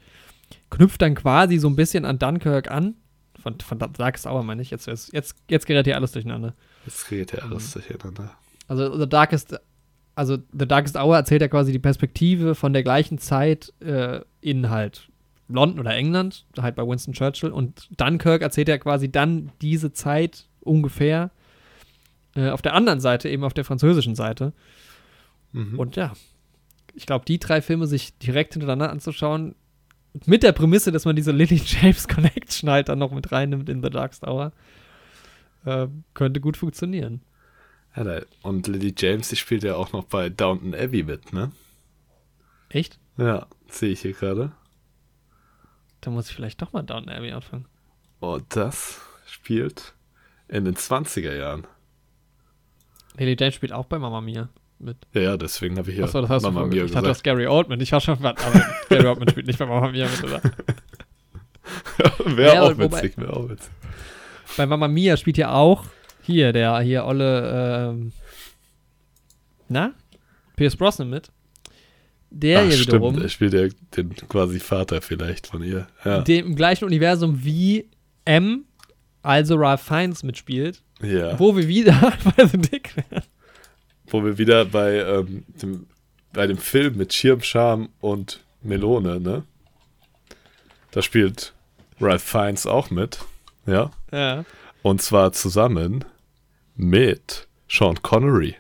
[0.70, 2.94] knüpft dann quasi so ein bisschen an Dunkirk an.
[3.42, 4.70] Von, von Darkest Hour meine ich.
[4.70, 6.54] Jetzt, jetzt, jetzt, gerät hier alles durcheinander.
[6.86, 8.36] Jetzt geht ja alles durcheinander.
[8.68, 9.60] Also The Darkest,
[10.14, 14.70] also The Darkest Hour erzählt ja quasi die Perspektive von der gleichen Zeit äh, in
[14.70, 15.10] halt
[15.48, 17.50] London oder England, halt bei Winston Churchill.
[17.50, 21.32] Und Dunkirk erzählt ja quasi dann diese Zeit ungefähr
[22.36, 24.54] äh, auf der anderen Seite, eben auf der französischen Seite.
[25.52, 25.80] Mhm.
[25.80, 26.14] Und ja,
[26.96, 29.56] ich glaube, die drei Filme sich direkt hintereinander anzuschauen,
[30.26, 33.82] mit der Prämisse, dass man diese Lily James Connection halt dann noch mit reinnimmt in
[33.82, 34.52] The Darkest Hour,
[35.66, 37.22] äh, könnte gut funktionieren.
[37.96, 41.52] ja, da, und Lily James, die spielt ja auch noch bei Downton Abbey mit, ne?
[42.70, 43.00] Echt?
[43.18, 44.52] Ja, sehe ich hier gerade.
[46.02, 47.66] Da muss ich vielleicht doch mal Downton Abbey anfangen.
[48.20, 49.94] Und das spielt
[50.48, 51.66] in den 20er Jahren.
[53.18, 54.50] Lily James spielt auch bei Mama Mia
[54.80, 54.98] mit.
[55.14, 57.24] Ja, ja, deswegen habe ich ja Achso, das hast Mama du Mia Ich dachte, das
[57.24, 57.38] gesagt.
[57.38, 57.80] Gary Oldman.
[57.82, 58.34] Ich war schon aber
[58.90, 60.42] Gary Oldman spielt nicht bei Mama Mia mit, oder?
[62.26, 63.72] wäre Ja, auch witzig, wäre auch witzig.
[64.58, 65.86] Bei Mama Mia spielt ja auch
[66.22, 68.12] hier, der hier Olle, ähm,
[69.68, 69.94] na?
[70.56, 71.30] Pierce Brosnan mit.
[72.30, 75.88] Der Ach, hier stimmt, wiederum, er spielt ja den quasi Vater vielleicht von ihr.
[76.04, 77.90] Ja, dem im gleichen Universum wie
[78.26, 78.66] M,
[79.22, 81.40] also Ralph Fiennes mitspielt, ja.
[81.40, 83.24] wo wir wieder bei The Dick wären.
[84.08, 85.88] Wo wir wieder bei, ähm, dem,
[86.34, 89.44] bei dem Film mit Schirmscham und Melone, ne?
[90.92, 91.54] Da spielt
[92.00, 93.20] Ralph Fiennes auch mit,
[93.66, 93.92] ja.
[94.12, 94.46] Ja.
[94.82, 96.06] Und zwar zusammen
[96.76, 98.56] mit Sean Connery.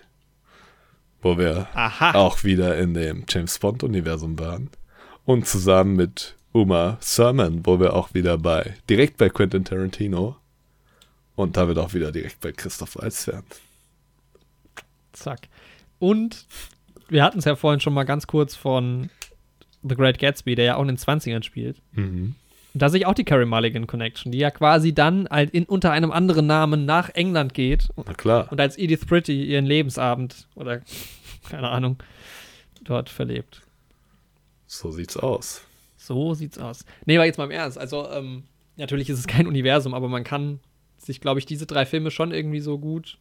[1.21, 2.15] Wo wir Aha.
[2.15, 4.69] auch wieder in dem James Bond-Universum waren.
[5.25, 10.35] Und zusammen mit Uma Thurman, wo wir auch wieder bei, direkt bei Quentin Tarantino.
[11.35, 13.43] Und damit auch wieder direkt bei Christoph Waltz wären.
[15.13, 15.47] Zack.
[15.99, 16.45] Und
[17.09, 19.09] wir hatten es ja vorhin schon mal ganz kurz von
[19.81, 21.81] The Great Gatsby, der ja auch in den 20ern spielt.
[21.93, 22.35] Mhm.
[22.73, 25.65] Und da sehe ich auch die Carrie Mulligan Connection, die ja quasi dann halt in,
[25.65, 28.51] unter einem anderen Namen nach England geht Na klar.
[28.51, 30.81] und als Edith Pretty ihren Lebensabend oder
[31.49, 31.97] keine Ahnung
[32.83, 33.61] dort verlebt.
[34.65, 35.61] So sieht's aus.
[35.97, 36.83] So sieht's aus.
[37.05, 37.77] Nee, aber jetzt mal im Ernst.
[37.77, 38.43] Also, ähm,
[38.75, 40.59] natürlich ist es kein Universum, aber man kann
[41.05, 43.17] sich, glaube ich, diese drei Filme schon irgendwie so gut.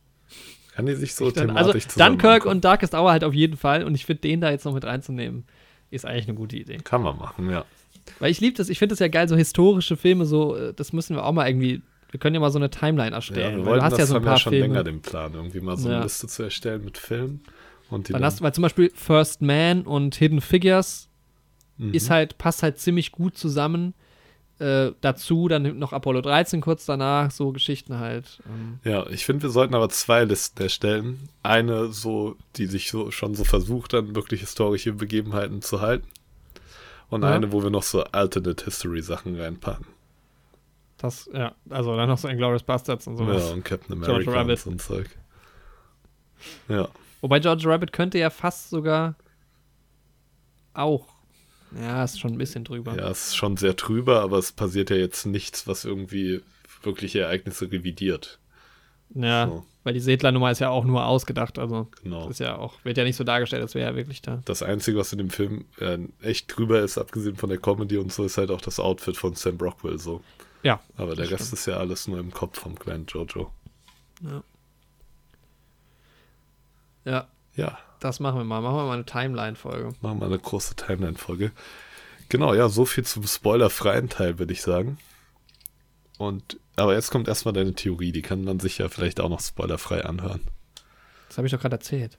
[0.75, 3.85] Kann die sich so Dann, thematisch also, Dunkirk und Darkest Hour halt auf jeden Fall.
[3.85, 5.45] Und ich finde, den da jetzt noch mit reinzunehmen,
[5.91, 6.79] ist eigentlich eine gute Idee.
[6.79, 7.65] Kann man machen, ja.
[8.19, 10.93] Weil ich liebe das, ich finde das ja geil, so historische Filme, so, äh, das
[10.93, 13.61] müssen wir auch mal irgendwie Wir können ja mal so eine Timeline erstellen.
[13.61, 14.67] Ja, wir du hast das ja so ein paar schon Filme.
[14.69, 16.03] länger den Plan, irgendwie mal so eine Ja.
[16.03, 17.43] Liste zu erstellen mit Filmen.
[17.91, 21.09] Und die Dann hast du, weil zum Beispiel First Man und Hidden Figures
[21.79, 21.95] Mhm.
[21.95, 23.95] ist halt, passt halt ziemlich gut zusammen.
[24.63, 28.41] Äh, dazu dann noch Apollo 13 kurz danach, so Geschichten halt.
[28.47, 31.29] Ähm, Ja, ich finde, wir sollten aber zwei Listen erstellen.
[31.43, 36.07] Eine so, die sich so schon so versucht, dann wirklich historische Begebenheiten zu halten.
[37.11, 37.31] Und Ja.
[37.35, 39.87] eine, wo wir noch so Alternate History Sachen reinpacken.
[40.99, 43.43] das, ja, also dann noch so Inglourious Bastards und sowas.
[43.49, 44.59] Ja, und Captain George America und Rabbit.
[44.61, 45.11] so ein Zeug.
[46.69, 46.89] Ja,
[47.21, 49.17] Wobei George Rabbit könnte ja fast sogar
[50.75, 51.07] auch.
[51.81, 52.95] Ja, ist schon ein bisschen drüber.
[52.97, 56.43] ja, ist schon sehr trüber, aber es passiert ja jetzt nichts, was irgendwie
[56.83, 58.39] wirkliche Ereignisse revidiert.
[59.15, 59.65] Ja, So.
[59.85, 61.59] weil die Sedler-Nummer ist ja auch nur ausgedacht.
[61.59, 62.29] Also Genau.
[62.29, 64.43] ist ja auch, wird ja nicht so dargestellt, als wäre er wirklich da.
[64.47, 68.13] Das Einzige, was in dem Film äh, echt drüber ist, abgesehen von der Comedy und
[68.13, 70.23] so, ist halt auch das Outfit von Sam Rockwell so.
[70.63, 70.81] Ja.
[70.97, 73.51] Aber der Rest ist ja alles nur im Kopf vom kleinen Jojo.
[74.23, 74.43] Ja.
[77.05, 78.61] Ja, Ja, das machen wir mal.
[78.61, 79.93] Machen wir mal eine Timeline-Folge.
[80.01, 81.53] machen wir eine große Timeline-Folge.
[82.29, 84.99] Genau, ja, so viel zum spoilerfreien Teil, würde ich sagen.
[86.19, 89.41] Und, aber jetzt kommt erstmal deine Theorie, die kann man sich ja vielleicht auch noch
[89.41, 90.41] spoilerfrei anhören.
[91.29, 92.19] Das habe ich doch gerade erzählt.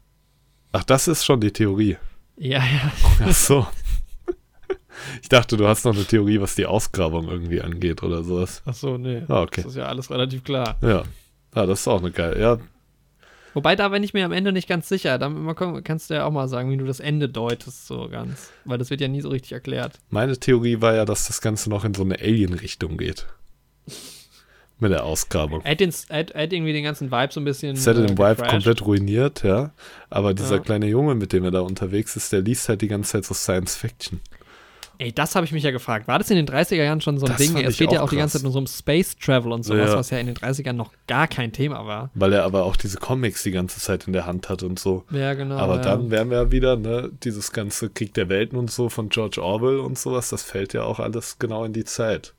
[0.71, 1.97] Ach, das ist schon die Theorie.
[2.35, 2.91] Ja, ja.
[3.21, 3.67] Ach so.
[5.21, 8.61] Ich dachte, du hast noch eine Theorie, was die Ausgrabung irgendwie angeht oder sowas.
[8.65, 9.23] Ach so, nee.
[9.27, 9.61] Ah, okay.
[9.63, 10.77] Das ist ja alles relativ klar.
[10.81, 11.03] Ja.
[11.55, 12.39] Ja, das ist auch eine geile.
[12.39, 12.57] Ja,
[13.53, 15.17] Wobei, da bin ich mir am Ende nicht ganz sicher.
[15.17, 15.29] Da
[15.83, 18.51] kannst du ja auch mal sagen, wie du das Ende deutest, so ganz.
[18.65, 19.99] Weil das wird ja nie so richtig erklärt.
[20.09, 23.27] meine Theorie war ja, dass das Ganze noch in so eine Alien-Richtung geht.
[24.79, 25.63] Mit der Ausgrabung.
[25.63, 27.75] Hat irgendwie den ganzen Vibe so ein bisschen.
[27.75, 29.71] Es hätte äh, den Vibe komplett ruiniert, ja.
[30.09, 30.61] Aber dieser Ja.
[30.61, 33.33] kleine Junge, mit dem er da unterwegs ist, der liest halt die ganze Zeit so
[33.33, 34.19] Science Fiction.
[35.03, 36.07] Ey, das habe ich mich ja gefragt.
[36.07, 37.57] War das in den 30er Jahren schon so ein Das Ding?
[37.57, 38.41] Es geht ja auch auch die ganze krass.
[38.41, 39.97] Zeit nur so um Space Travel und sowas, Ja.
[39.97, 42.09] was ja in den 30ern noch gar kein Thema war.
[42.13, 45.03] Weil er aber auch diese Comics die ganze Zeit in der Hand hat und so.
[45.11, 45.57] Ja, genau.
[45.57, 45.81] aber ja.
[45.81, 49.43] dann wären wir ja wieder, ne, dieses ganze Krieg der Welten und so von George
[49.43, 52.33] Orwell und sowas, das fällt ja auch alles genau in die Zeit.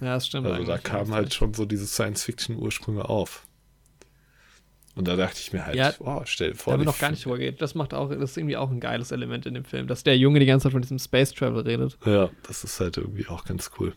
[0.00, 0.48] Ja, das stimmt.
[0.48, 3.46] Also da kamen halt schon so diese Science-Fiction-Ursprünge auf.
[4.98, 6.98] Und da dachte ich mir halt, Ja, oh, stell dir vor, Da haben wir noch
[6.98, 7.62] gar nicht drüber geredet.
[7.62, 10.18] Das macht auch, das ist irgendwie auch ein geiles Element in dem Film, dass der
[10.18, 11.96] Junge die ganze Zeit von diesem Space Travel redet.
[12.04, 13.94] Ja, das ist halt irgendwie auch ganz cool.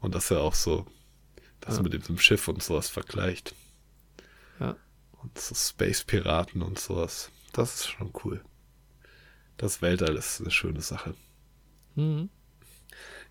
[0.00, 0.86] Und dass er auch so
[1.60, 1.82] das Ja.
[1.84, 3.54] mit dem Schiff und sowas vergleicht.
[4.58, 4.74] Ja.
[5.22, 7.30] Und so Space-Piraten und sowas.
[7.52, 8.40] Das ist schon cool.
[9.56, 11.14] Das Weltall ist eine schöne Sache.
[11.94, 12.28] Mhm.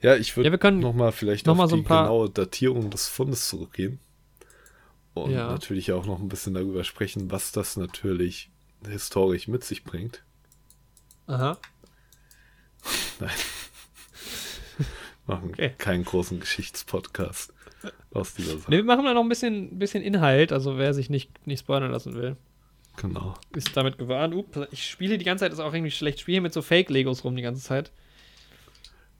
[0.01, 2.89] Ja, ich würde Ja, nochmal vielleicht noch auf mal so die ein paar- genaue Datierung
[2.89, 3.99] des Fundes zurückgehen.
[5.23, 5.47] Und Ja.
[5.51, 8.49] natürlich auch noch ein bisschen darüber sprechen, was das natürlich
[8.87, 10.23] historisch mit sich bringt.
[11.27, 11.57] Aha.
[15.25, 15.73] Machen Okay.
[15.77, 17.53] keinen großen Geschichtspodcast
[18.13, 18.71] aus dieser Sache.
[18.71, 21.91] Ne, wir machen da noch ein bisschen, bisschen Inhalt, also wer sich nicht, nicht spoilern
[21.91, 22.37] lassen will,
[22.95, 23.35] Genau.
[23.55, 24.33] ist damit gewarnt.
[24.33, 26.61] Up, ich spiele die ganze Zeit, ist auch irgendwie schlecht, ich spiele hier mit so
[26.61, 27.91] Fake-Legos rum die ganze Zeit.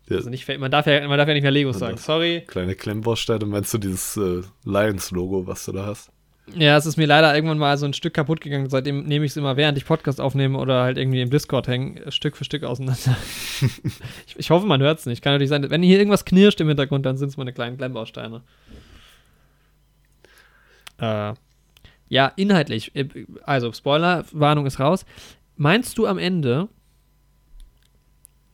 [0.10, 2.44] Ja, Also nicht, man, darf ja, man darf ja nicht mehr Legos sagen, sorry.
[2.48, 6.10] kleine Klemmbausteine, meinst du dieses äh, Lions-Logo, was du da hast?
[6.56, 8.70] Ja, es ist mir leider irgendwann mal so ein Stück kaputt gegangen.
[8.70, 12.10] Seitdem nehme ich es immer, während ich Podcast aufnehme oder halt irgendwie im Discord hängen,
[12.10, 13.18] Stück für Stück auseinander.
[14.28, 15.22] ich, ich hoffe, man hört es nicht.
[15.22, 18.44] Kann natürlich sein, wenn hier irgendwas knirscht im Hintergrund, dann sind es meine kleinen Klemmbausteine.
[21.00, 21.34] Äh,
[22.10, 22.96] ja, inhaltlich.
[22.96, 23.08] äh,
[23.44, 25.06] Also, Spoiler-Warnung ist raus.
[25.58, 26.70] Meinst du am Ende,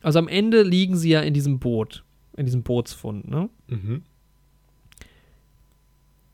[0.04, 2.04] also am Ende liegen sie ja in diesem Boot,
[2.36, 3.48] in diesem Bootsfund, ne?
[3.68, 4.02] Mhm.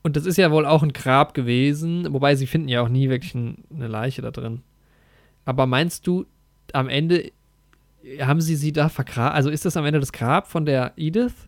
[0.03, 3.09] Und das ist ja wohl auch ein Grab gewesen, wobei sie finden ja auch nie
[3.09, 4.61] wirklich ein, eine Leiche da drin.
[5.45, 6.25] Aber meinst du,
[6.73, 7.31] am Ende
[8.19, 9.35] haben sie sie da vergraben?
[9.35, 11.47] Also ist das am Ende das Grab von der Edith?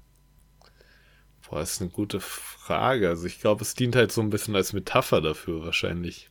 [1.50, 3.10] Boah, ist eine gute Frage.
[3.10, 6.30] Also ich glaube, es dient halt so ein bisschen als Metapher dafür wahrscheinlich.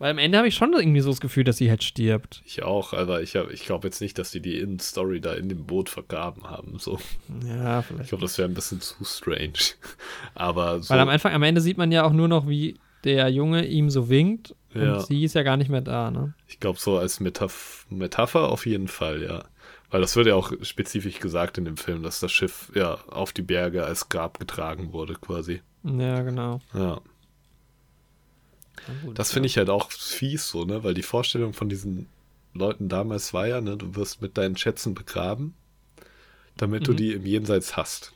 [0.00, 2.42] Weil am Ende habe ich schon irgendwie so das Gefühl, dass sie halt stirbt.
[2.44, 5.48] Ich auch, aber ich, hab- ich glaube jetzt nicht, dass die die In-Story da in
[5.48, 6.78] dem Boot vergraben haben.
[6.78, 6.98] So.
[7.46, 8.08] Ja, Ich vielleicht.
[8.08, 9.52] glaube, das wäre ein bisschen zu strange.
[10.34, 13.28] Aber so, Weil am Anfang, am Ende sieht man ja auch nur noch, wie der
[13.28, 15.00] Junge ihm so winkt und Ja.
[15.00, 16.34] sie ist ja gar nicht mehr da, ne?
[16.48, 19.44] ich glaube, so als Metaph Metapher auf jeden Fall, ja.
[19.90, 23.32] Weil das wird ja auch spezifisch gesagt in dem Film, dass das Schiff ja auf
[23.32, 25.62] die Berge als Grab getragen wurde, quasi.
[25.82, 26.60] Ja, genau.
[26.74, 27.00] Ja.
[29.14, 30.82] Das finde ich halt auch fies so, ne?
[30.84, 32.06] Weil die Vorstellung von diesen
[32.54, 35.54] Leuten damals war ja, ne, du wirst mit deinen Schätzen begraben,
[36.56, 36.96] damit du Mhm.
[36.96, 38.12] die im Jenseits hast.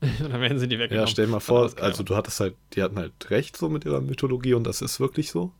[0.00, 1.08] dann werden sie die Ja, weggenommen.
[1.08, 4.00] stell dir mal vor, also du hattest halt, die hatten halt recht so mit ihrer
[4.00, 5.52] Mythologie und das ist wirklich so.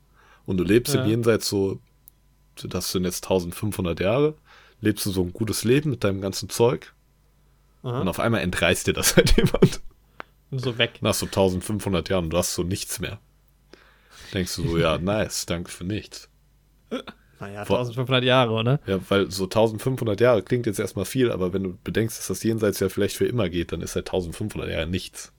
[0.47, 1.03] Und du lebst Ja.
[1.03, 1.81] im Jenseits so,
[2.57, 4.35] das sind jetzt 1500 Jahre,
[4.81, 6.93] lebst du so ein gutes Leben mit deinem ganzen Zeug
[7.82, 8.01] Aha.
[8.01, 9.81] und auf einmal entreißt dir das halt jemand.
[10.53, 10.99] so weg.
[11.01, 13.19] Nach so 1500 Jahren, du hast so nichts mehr.
[14.35, 16.28] Denkst du so, ja, nice, danke für nichts.
[17.40, 18.81] Naja, 1500 Jahre, oder?
[18.86, 22.43] Ja, weil so 1500 Jahre klingt jetzt erstmal viel, aber wenn du bedenkst, dass das
[22.43, 25.32] Jenseits ja vielleicht für immer geht, dann ist halt 1500 Jahre nichts.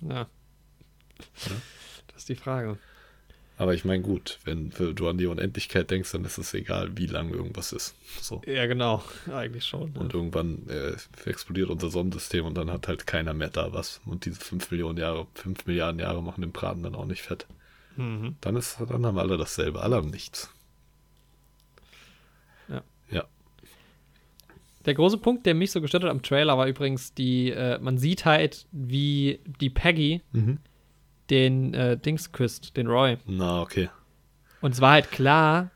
[0.00, 0.14] Ja.
[0.18, 0.26] ja.
[2.08, 2.78] Das ist die Frage.
[3.62, 7.06] Aber ich meine, gut, wenn du an die Unendlichkeit denkst, dann ist es egal, wie
[7.06, 7.94] lang irgendwas ist.
[8.20, 8.42] So.
[8.44, 9.92] Ja, genau, eigentlich schon.
[9.92, 10.96] Und irgendwann äh,
[11.30, 14.00] explodiert unser Sonnensystem und dann hat halt keiner mehr da was.
[14.04, 17.46] Und diese 5 Millionen Jahre, 5 Milliarden Jahre machen den Braten dann auch nicht fett.
[17.94, 18.34] Mhm.
[18.40, 20.50] Dann ist, dann haben alle dasselbe, alle haben nichts.
[22.68, 22.82] Ja.
[23.12, 23.24] Ja.
[24.86, 27.96] Der große Punkt, der mich so gestört hat am Trailer, war übrigens die, äh, man
[27.96, 30.58] sieht halt, wie die Peggy mhm.
[31.30, 33.16] Den äh, Dings küsst, den Roy.
[33.26, 33.88] Na, okay.
[34.60, 35.70] Und es war halt klar,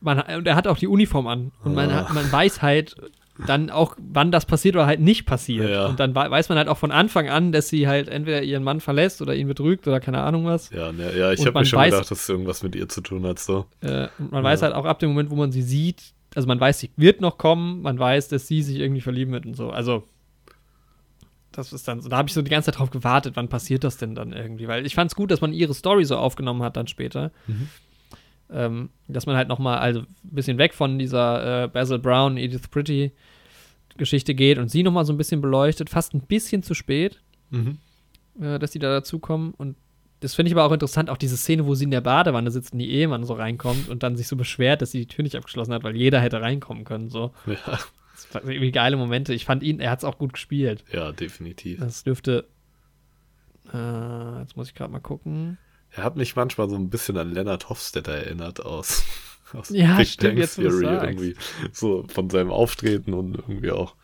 [0.00, 1.52] man, und er hat auch die Uniform an.
[1.64, 2.96] Und man, hat, man weiß halt,
[3.46, 5.68] dann auch, wann das passiert oder halt nicht passiert.
[5.68, 5.86] Ja.
[5.86, 8.80] Und dann weiß man halt auch von Anfang an, dass sie halt entweder ihren Mann
[8.80, 10.70] verlässt oder ihn betrügt oder keine Ahnung was.
[10.70, 13.00] Ja, ne, ja ich habe mir schon weiß, gedacht, dass es irgendwas mit ihr zu
[13.00, 13.38] tun hat.
[13.38, 13.66] So.
[13.80, 14.42] Äh, man ja.
[14.42, 17.20] weiß halt auch ab dem Moment, wo man sie sieht, also man weiß, sie wird
[17.20, 19.70] noch kommen, man weiß, dass sie sich irgendwie verlieben wird und so.
[19.70, 20.04] Also,
[21.56, 22.08] das ist dann so.
[22.08, 24.68] Da habe ich so die ganze Zeit drauf gewartet, wann passiert das denn dann irgendwie?
[24.68, 27.32] Weil ich fand es gut, dass man ihre Story so aufgenommen hat dann später.
[27.46, 27.68] Mhm.
[28.48, 32.36] Ähm, dass man halt noch mal also ein bisschen weg von dieser äh, Basil Brown,
[32.36, 33.12] Edith Pretty
[33.96, 37.20] Geschichte geht und sie noch mal so ein bisschen beleuchtet, fast ein bisschen zu spät,
[37.50, 37.78] mhm.
[38.40, 39.76] äh, dass sie da dazukommen und
[40.20, 42.72] das finde ich aber auch interessant, auch diese Szene, wo sie in der Badewanne sitzt
[42.72, 45.36] und die Ehemann so reinkommt und dann sich so beschwert, dass sie die Tür nicht
[45.36, 47.32] abgeschlossen hat, weil jeder hätte reinkommen können, so.
[47.46, 47.78] Ja.
[48.16, 49.34] Das irgendwie geile Momente.
[49.34, 50.84] Ich fand ihn, er hat es auch gut gespielt.
[50.92, 51.80] Ja, definitiv.
[51.80, 52.46] Das dürfte,
[53.72, 55.58] äh, jetzt muss ich gerade mal gucken.
[55.90, 59.04] Er hat mich manchmal so ein bisschen an Leonard Hofstetter erinnert aus,
[59.52, 61.36] aus ja, Big stimmt, Bang Theory irgendwie.
[61.72, 63.94] So von seinem Auftreten und irgendwie auch.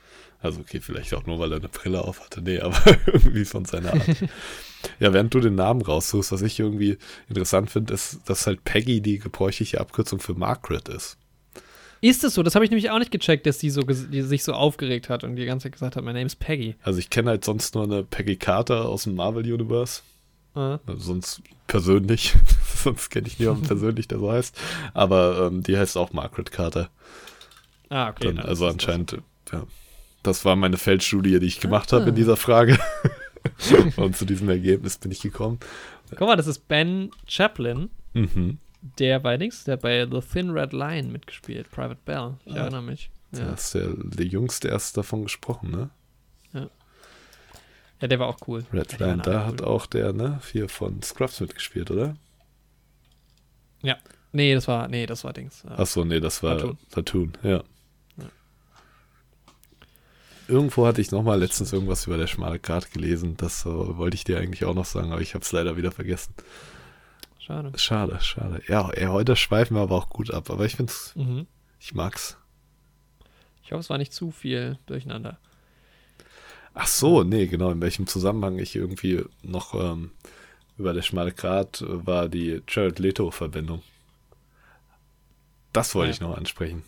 [0.40, 2.42] Also okay, vielleicht auch nur, weil er eine Brille auf hatte.
[2.42, 4.06] Nee, aber irgendwie von seiner Art.
[5.00, 6.98] ja, während du den Namen raussuchst, was ich irgendwie
[7.28, 11.16] interessant finde, ist, dass halt Peggy die gebräuchliche Abkürzung für Margaret ist.
[12.02, 12.42] Ist es so?
[12.42, 15.22] Das habe ich nämlich auch nicht gecheckt, dass sie so, die sich so aufgeregt hat
[15.22, 16.74] und die ganze Zeit gesagt hat, mein Name ist Peggy.
[16.82, 20.02] Also ich kenne halt sonst nur eine Peggy Carter aus dem Marvel Universe.
[20.56, 20.78] Uh.
[20.84, 22.34] Also sonst persönlich.
[22.74, 24.60] sonst kenne ich niemanden persönlich, der so heißt.
[24.94, 26.90] Aber ähm, die heißt auch Margaret Carter.
[27.88, 28.34] Ah, okay.
[28.34, 29.18] Dann, also anscheinend,
[29.52, 29.64] ja.
[30.24, 32.00] Das war meine Feldstudie, die ich gemacht ah.
[32.00, 32.78] habe in dieser Frage.
[33.96, 35.60] Und zu diesem Ergebnis bin ich gekommen.
[36.10, 37.90] Guck mal, das ist Ben Chaplin.
[38.12, 38.58] Mhm.
[38.98, 42.34] Der bei nix, der bei The Thin Red Line mitgespielt, Private Bell.
[42.44, 42.62] Ich ah.
[42.62, 43.10] erinnere mich.
[43.32, 43.46] Ja.
[43.46, 45.90] Das ist der, der Jüngste erst davon gesprochen, ne?
[48.02, 48.64] Ja, der war auch cool.
[48.72, 49.68] Redline, da hat cool.
[49.68, 52.16] auch der, ne, hier von Scrubs mitgespielt, oder?
[53.80, 53.96] Ja.
[54.32, 55.64] Nee, das war, nee, das war Dings.
[55.66, 57.62] Achso, nee, das war Platoon, Platoon ja.
[58.16, 58.24] ja.
[60.48, 63.36] Irgendwo hatte ich nochmal letztens irgendwas über der schmale Grat gelesen.
[63.36, 65.92] Das uh, wollte ich dir eigentlich auch noch sagen, aber ich habe es leider wieder
[65.92, 66.34] vergessen.
[67.44, 67.76] Schade.
[67.76, 68.62] Schade, schade.
[68.68, 71.48] Ja, ja, heute schweifen wir aber auch gut ab, aber ich finde es, mhm.
[71.80, 72.36] ich mag's.
[73.64, 75.38] Ich hoffe, es war nicht zu viel durcheinander.
[76.72, 77.72] Ach so, nee, genau.
[77.72, 80.12] In welchem Zusammenhang ich irgendwie noch ähm,
[80.78, 83.82] über der schmale Grat war die Jared Leto-Verbindung.
[85.72, 86.14] Das wollte ja.
[86.14, 86.84] ich noch ansprechen.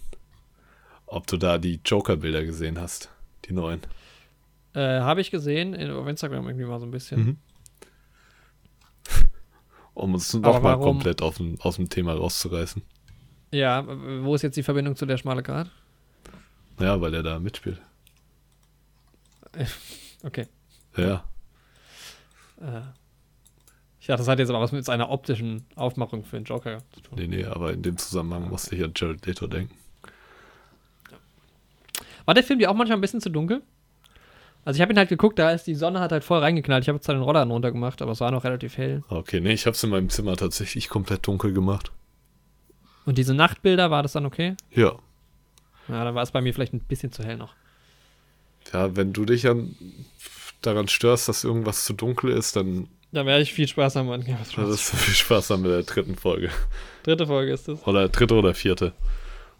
[1.06, 3.10] Ob du da die Joker-Bilder gesehen hast,
[3.46, 3.80] die neuen.
[4.74, 7.20] Äh, Habe ich gesehen, in, auf Instagram irgendwie mal so ein bisschen.
[7.20, 7.36] Mhm.
[9.94, 12.82] Um uns nochmal komplett auf, aus dem Thema rauszureißen.
[13.50, 13.84] Ja,
[14.22, 15.70] wo ist jetzt die Verbindung zu der schmale Grat?
[16.80, 17.80] Ja, weil er da mitspielt.
[20.24, 20.46] Okay.
[20.96, 21.22] Ja.
[22.58, 22.80] Äh,
[24.00, 27.00] ich dachte, das hat jetzt aber was mit einer optischen Aufmachung für den Joker zu
[27.02, 27.18] tun.
[27.18, 29.74] Nee, nee, aber in dem Zusammenhang musste ich an Jared Leto denken.
[32.24, 33.62] War der Film dir auch manchmal ein bisschen zu dunkel?
[34.64, 36.84] Also ich habe ihn halt geguckt, da ist die Sonne hat halt voll reingeknallt.
[36.84, 39.02] Ich habe zwar den Roller runter gemacht, aber es war noch relativ hell.
[39.08, 41.92] Okay, nee, ich habe es in meinem Zimmer tatsächlich komplett dunkel gemacht.
[43.04, 44.56] Und diese Nachtbilder, war das dann okay?
[44.70, 44.94] Ja.
[45.88, 47.54] Ja, dann war es bei mir vielleicht ein bisschen zu hell noch.
[48.72, 49.76] Ja, wenn du dich an,
[50.62, 52.88] daran störst, dass irgendwas zu dunkel ist, dann.
[53.12, 54.70] Da werde ich viel Spaß haben an Game of Thrones.
[54.70, 56.50] Das ist viel Spaß haben mit der dritten Folge.
[57.02, 57.86] Dritte Folge ist das?
[57.86, 58.94] Oder dritte oder vierte.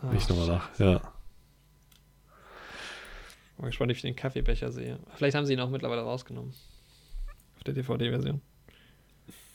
[0.01, 1.01] Ah, ich nochmal nach, ja.
[3.56, 4.98] Bin gespannt, ob ich den Kaffeebecher sehe.
[5.16, 6.52] Vielleicht haben sie ihn auch mittlerweile rausgenommen.
[7.56, 8.40] Auf der DVD-Version.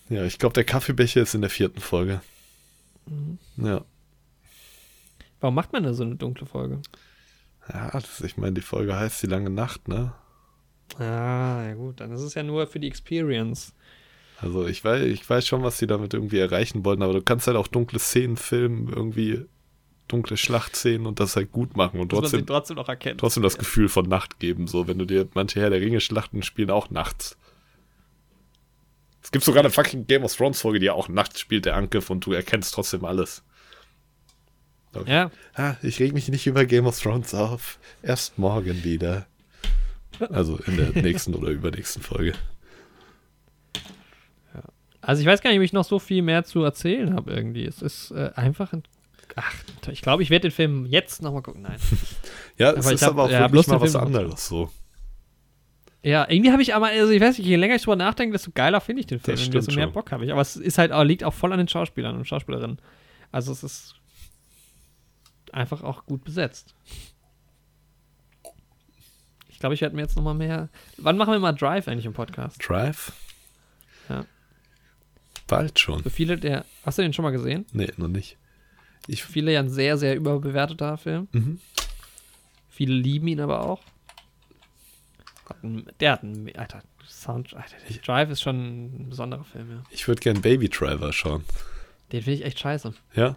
[0.10, 2.22] Ja, ich glaube, der Kaffeebecher ist in der vierten Folge.
[3.06, 3.38] Mhm.
[3.58, 3.86] Ja.
[5.40, 6.82] Warum macht man da so eine dunkle Folge?
[7.72, 10.14] Ja, das, ich meine, die Folge heißt die lange Nacht, ne?
[10.98, 13.74] Ah, ja gut, dann ist es ja nur für die Experience.
[14.42, 17.46] Also ich weiß, ich weiß schon, was sie damit irgendwie erreichen wollten, aber du kannst
[17.48, 19.46] halt auch dunkle Szenen filmen, irgendwie
[20.10, 22.78] dunkle Schlachtszenen und das halt gut machen und trotzdem, trotzdem
[23.18, 23.60] trotzdem das Ja.
[23.60, 24.68] Gefühl von Nacht geben.
[24.68, 27.38] So, wenn du dir manche Herr der Ringe Schlachten spielen auch nachts.
[29.22, 32.10] Es gibt sogar eine fucking Game of Thrones Folge, die auch nachts spielt, der Angriff,
[32.10, 33.44] und du erkennst trotzdem alles.
[35.06, 37.78] Ja, Ah, ich reg mich nicht über Game of Thrones auf.
[38.02, 39.28] Erst morgen wieder.
[40.32, 42.34] Also in der nächsten oder übernächsten Folge.
[45.02, 47.66] also ich weiß gar nicht, ob ich noch so viel mehr zu erzählen habe irgendwie.
[47.66, 48.84] Es ist äh, einfach ein.
[49.42, 49.54] Ach,
[49.92, 51.62] ich glaube, ich werde den Film jetzt nochmal gucken.
[51.64, 51.78] Nein.
[52.58, 54.46] Ja, es Aber ich ist hab- aber auch ja, wirklich bloß mal was Film anderes
[54.48, 54.70] so.
[56.04, 58.52] Ja, irgendwie habe ich aber, also ich weiß nicht, je länger ich drüber nachdenke, desto
[58.54, 59.38] geiler finde ich den Film.
[59.38, 59.94] Irgendwie, desto mehr schon.
[59.94, 60.32] Bock habe ich.
[60.34, 62.80] Aber es ist halt liegt auch voll an den Schauspielern und Schauspielerinnen.
[63.32, 63.96] Also es ist
[65.54, 66.76] einfach auch gut besetzt.
[69.50, 70.70] Ich glaube, ich werde mir jetzt nochmal mehr.
[70.98, 72.58] Wann machen wir mal Drive eigentlich im Podcast?
[72.68, 73.14] Drive?
[74.10, 74.26] Ja.
[75.48, 76.02] Bald schon.
[76.04, 76.66] Für viele der.
[76.86, 77.66] Hast du den schon mal gesehen?
[77.72, 78.38] Nee, noch nicht.
[79.10, 81.28] Ich, viele ja ein sehr, sehr überbewerteter Film.
[81.32, 81.60] mhm.
[82.70, 83.82] Viele lieben ihn aber auch.
[86.00, 86.56] Der hat einen.
[86.56, 87.54] Alter, Sound.
[87.56, 87.76] Alter,
[88.06, 89.84] Drive ist schon ein besonderer Film, ja.
[89.90, 91.44] ich würde gern Baby Driver schauen.
[92.12, 92.94] Den finde ich echt scheiße.
[93.16, 93.36] Ja?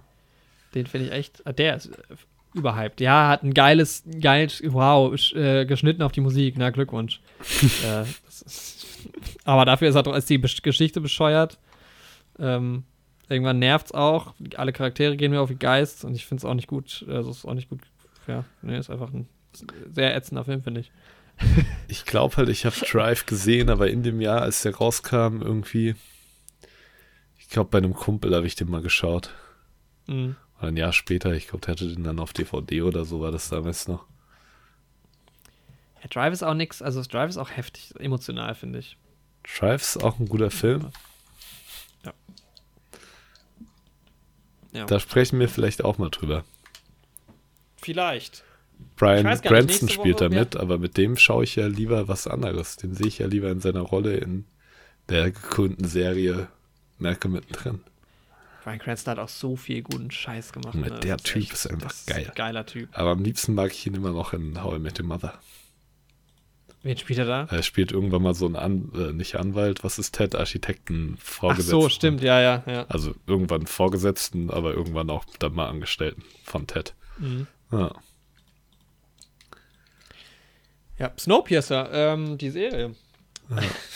[0.75, 1.43] Den finde ich echt.
[1.47, 2.17] ah, Der ist äh,
[2.55, 3.01] überhyped.
[3.01, 6.55] Ja, hat ein geiles, geiles, wow, äh, geschnitten auf die Musik.
[6.59, 7.21] Na, Glückwunsch.
[7.85, 8.87] äh, ist,
[9.45, 11.59] aber dafür ist, er, doch- ist die Geschichte bescheuert.
[12.39, 12.85] Ähm,
[13.33, 14.35] irgendwann nervt's auch.
[14.57, 17.05] Alle Charaktere gehen mir auf den Geist und ich finde es auch nicht gut.
[17.09, 17.81] Also, es ist auch nicht gut.
[18.27, 19.29] Ja, nee, ist einfach ein
[19.91, 20.93] sehr ätzender Film, finde ich.
[21.89, 25.95] Ich glaube halt, ich habe Drive gesehen, aber in dem Jahr, als der rauskam, irgendwie.
[27.39, 29.31] Ich glaube, bei einem Kumpel habe ich den mal geschaut.
[30.07, 30.37] Mhm.
[30.59, 33.31] Oder ein Jahr später, ich glaube, der hatte den dann auf DVD oder so, war
[33.31, 34.07] das damals noch.
[36.03, 36.81] Ja, Drive ist auch nix.
[36.81, 38.97] Also, Drive ist auch heftig emotional, finde ich.
[39.43, 40.89] Drive ist auch ein guter Film.
[42.05, 42.13] Ja.
[44.73, 46.45] Da sprechen wir vielleicht auch mal drüber.
[47.77, 48.45] Vielleicht.
[48.97, 52.77] Brian nächste spielt da mit, aber mit dem schaue ich ja lieber was anderes.
[52.77, 54.45] Den sehe ich ja lieber in seiner Rolle in
[55.09, 56.49] der gekühnten Serie
[56.99, 57.81] Malcolm mittendrin.
[58.65, 60.75] Brian Cranston hat auch so viel guten Scheiß gemacht.
[60.77, 60.91] Ne?
[61.01, 62.27] der Das Typ echt- ist einfach geil.
[62.29, 62.89] ein Geiler Typ.
[62.93, 65.35] Aber am liebsten mag ich ihn immer noch in How I Met Your Mother.
[66.85, 67.47] Wen spielt er da?
[67.51, 70.35] Er spielt irgendwann mal so einen An äh, nicht Anwalt, was ist Ted?
[70.35, 71.81] Architekten, Ach Vorgesetzten.
[71.81, 72.87] so, stimmt, ja, ja, ja.
[72.89, 76.95] Also irgendwann Vorgesetzten, aber irgendwann auch dann mal Angestellten von Ted.
[77.19, 77.47] Mhm.
[77.71, 77.93] Ja.
[80.99, 82.95] Ja, Snowpiercer, ähm, die Serie.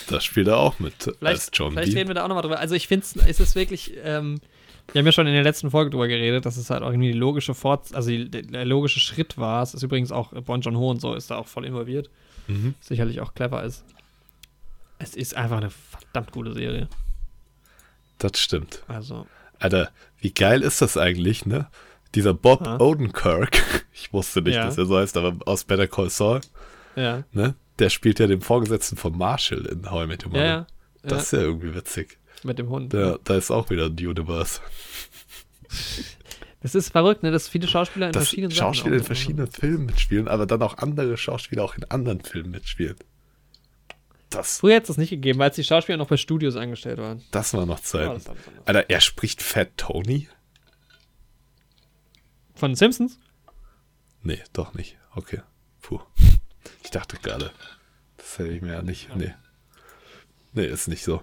[0.09, 1.99] Da spielt er auch mit als Vielleicht, John vielleicht Bean.
[1.99, 2.59] reden wir da auch nochmal drüber.
[2.59, 4.41] Also ich finde es ist wirklich, ähm,
[4.93, 7.13] wir haben ja schon in der letzten Folge drüber geredet, dass es halt auch irgendwie
[7.13, 9.63] die logische Fort also die, der logische Schritt war.
[9.63, 12.11] Es ist übrigens auch äh, Bon John Ho und so ist da auch voll involviert.
[12.49, 12.75] Mhm.
[12.81, 13.85] Sicherlich auch clever ist.
[14.99, 16.89] Es ist einfach eine verdammt gute Serie.
[18.19, 18.83] Das stimmt.
[18.89, 19.27] Also,
[19.59, 19.91] Alter,
[20.21, 21.69] wie geil ist das eigentlich, ne?
[22.15, 22.81] Dieser Bob Ja.
[22.81, 24.65] Odenkirk, ich wusste nicht, Ja.
[24.65, 26.41] dass er so heißt, aber aus Better Call Saul,
[26.95, 27.25] ja.
[27.33, 27.55] ne?
[27.79, 30.47] Der spielt ja den Vorgesetzten von Marshall in How I Met Your Ja, Mother.
[30.47, 30.67] ja.
[31.03, 31.19] Das ja.
[31.19, 32.19] ist ja irgendwie witzig.
[32.43, 32.95] Mit dem Hund.
[32.95, 34.61] Da, da ist auch wieder ein Universe.
[36.67, 37.31] Das ist verrückt, ne?
[37.31, 41.17] Dass viele Schauspieler in Dass verschiedenen Schauspieler in verschiedenen Filmen mitspielen, aber dann auch andere
[41.17, 42.97] Schauspieler auch in anderen Filmen mitspielen.
[44.31, 47.23] Das, Früher hätte es das nicht gegeben, weil die Schauspieler noch bei Studios angestellt waren.
[47.31, 48.15] das war noch Ja, Zeit.
[48.15, 48.45] besonders.
[48.65, 50.29] Alter, er spricht Fat Tony?
[52.57, 53.19] Von den Simpsons?
[54.23, 54.97] Nee, doch nicht.
[55.15, 55.43] Okay.
[55.83, 56.01] Puh.
[56.83, 57.53] Ich dachte gerade.
[58.17, 59.15] Das hätte ich mir ja nicht.
[59.15, 59.35] Nee.
[60.53, 61.23] Nee, ist nicht so.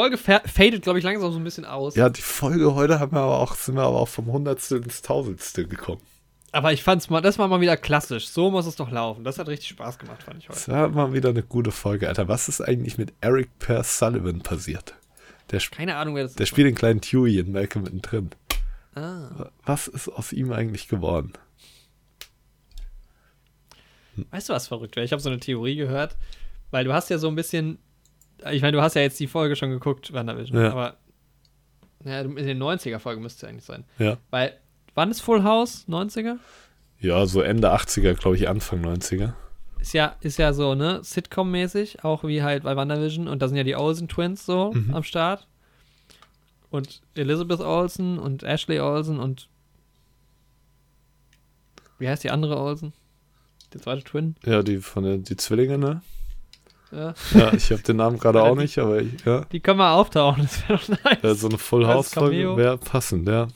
[0.00, 1.94] Die Folge fa fadet, glaube ich, langsam so ein bisschen aus.
[1.94, 5.02] Ja, die Folge heute haben wir aber auch, sind wir aber auch vom Hundertstel ins
[5.02, 6.00] Tausendstel gekommen.
[6.52, 8.28] Aber ich fand's mal, das war mal wieder klassisch.
[8.28, 9.24] So muss es doch laufen.
[9.24, 10.58] Das hat richtig Spaß gemacht, fand ich heute.
[10.58, 12.08] Das war mal wieder eine gute Folge.
[12.08, 14.94] Alter, was ist eigentlich mit Eric Per Sullivan passiert?
[15.50, 16.48] Der, Keine Ahnung, wer das der ist.
[16.48, 18.30] spielt den kleinen Huey in Malcolm mittendrin.
[18.94, 19.50] Ah.
[19.66, 21.34] Was ist aus ihm eigentlich geworden?
[24.30, 25.04] Weißt du, was verrückt wäre?
[25.04, 26.16] Ich habe so eine Theorie gehört,
[26.70, 27.78] weil du hast ja so ein bisschen.
[28.52, 30.72] Ich meine, du hast ja jetzt die Folge schon geguckt, WandaVision, Ja.
[30.72, 30.96] aber.
[32.04, 33.84] Ja, in den 90er-Folge müsste es eigentlich sein.
[33.98, 34.16] Ja.
[34.30, 34.56] Weil,
[34.94, 35.84] wann ist Full House?
[35.86, 36.38] 90er?
[36.98, 39.34] Ja, so Ende 80er, glaube ich, Anfang 90er.
[39.80, 41.00] Ist ja, ist ja so, ne?
[41.02, 43.28] Sitcom-mäßig, auch wie halt bei WandaVision.
[43.28, 44.94] Und da sind ja die Olsen Twins so Mhm.
[44.94, 45.46] am Start.
[46.70, 49.48] Und Elizabeth Olsen und Ashley Olsen und.
[51.98, 52.92] Wie heißt die andere Olsen?
[53.74, 54.36] Die zweite Twin?
[54.44, 56.02] Ja, die von der, die Zwillinge, ne?
[56.92, 57.14] Ja.
[57.34, 59.44] Ja, ich habe den Namen gerade auch die- nicht, aber ich, ja.
[59.52, 61.18] Die können mal auftauchen, das wäre doch nice.
[61.22, 62.56] Ja, so eine Full Als House Folge Cameo.
[62.56, 63.48] wäre passend, ja.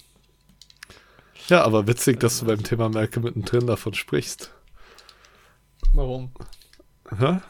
[1.48, 4.52] Ja, aber witzig, dass du beim Thema Malcolm mittendrin davon sprichst.
[5.92, 6.32] Warum?
[7.18, 7.40] Hä?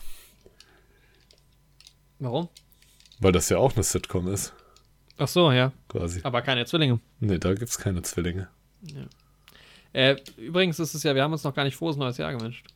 [2.18, 2.48] Warum?
[3.20, 4.52] Weil das ja auch eine Sitcom ist,
[5.16, 5.72] Ach so, ja.
[5.88, 6.20] quasi.
[6.24, 6.98] Aber keine Zwillinge.
[7.20, 8.48] Nee, da gibt's keine Zwillinge.
[9.92, 12.66] Äh, übrigens ist es ja, wir haben uns noch gar nicht frohes neues Jahr gewünscht.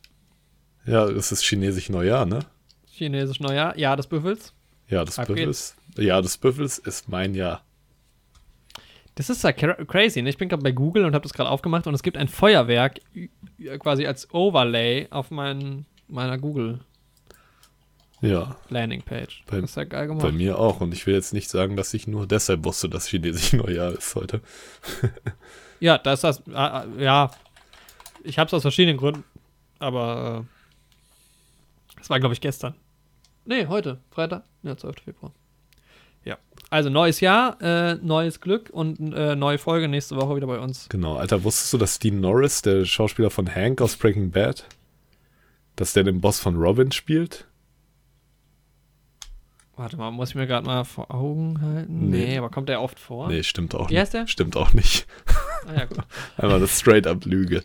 [0.85, 2.39] Ja, es ist chinesisch Neujahr, ne?
[2.99, 4.53] Chinesisch Neujahr, Jahr des Büffels.
[4.87, 5.75] Ja, des Ab Büffels.
[5.97, 7.63] Ja, des Büffels ist mein Jahr.
[9.15, 10.29] Das ist ja cra- crazy, ne?
[10.29, 12.99] Ich bin gerade bei Google und habe das gerade aufgemacht und es gibt ein Feuerwerk
[13.79, 16.79] quasi als Overlay auf mein, meiner Google
[18.21, 19.43] Ja, Landingpage.
[19.47, 20.23] Bei- das ist ja geil gemacht.
[20.23, 20.79] bei mir auch.
[20.81, 24.15] Und ich will jetzt nicht sagen, dass ich nur deshalb wusste, dass chinesisch Neujahr ist
[24.15, 24.41] heute.
[25.81, 27.31] Ja, da ist das, ah, ja,
[28.25, 29.23] ich habe es aus verschiedenen Gründen,
[29.79, 30.45] aber
[31.97, 32.75] äh, es war, glaube ich, gestern.
[33.49, 34.97] Nee, heute, Freitag, ja, 12.
[35.03, 35.31] Februar.
[36.23, 36.37] Ja,
[36.69, 40.87] also neues Jahr, äh, neues Glück und äh, neue Folge nächste Woche wieder bei uns.
[40.89, 44.65] Genau, Alter, wusstest du, dass Dean Norris, der Schauspieler von Hank aus Breaking Bad,
[45.77, 47.47] dass der den Boss von Robin spielt?
[49.75, 52.09] Warte mal, muss ich mir gerade mal vor Augen halten?
[52.09, 52.37] Nee, Nee.
[52.37, 53.29] aber kommt der oft vor?
[53.29, 54.01] Nee, stimmt auch Wie nicht.
[54.01, 54.27] heißt der?
[54.27, 55.07] Stimmt auch nicht.
[55.65, 55.97] Ah ja, gut,
[56.37, 57.63] Einmal eine Straight-up-Lüge.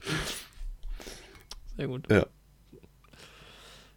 [1.76, 2.10] sehr gut.
[2.10, 2.24] Ja.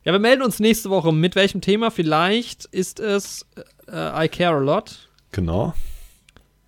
[0.07, 1.11] Ja, wir melden uns nächste Woche.
[1.11, 1.91] Mit welchem Thema?
[1.91, 3.45] Vielleicht ist es
[3.91, 5.09] äh, I Care a Lot.
[5.33, 5.73] Genau.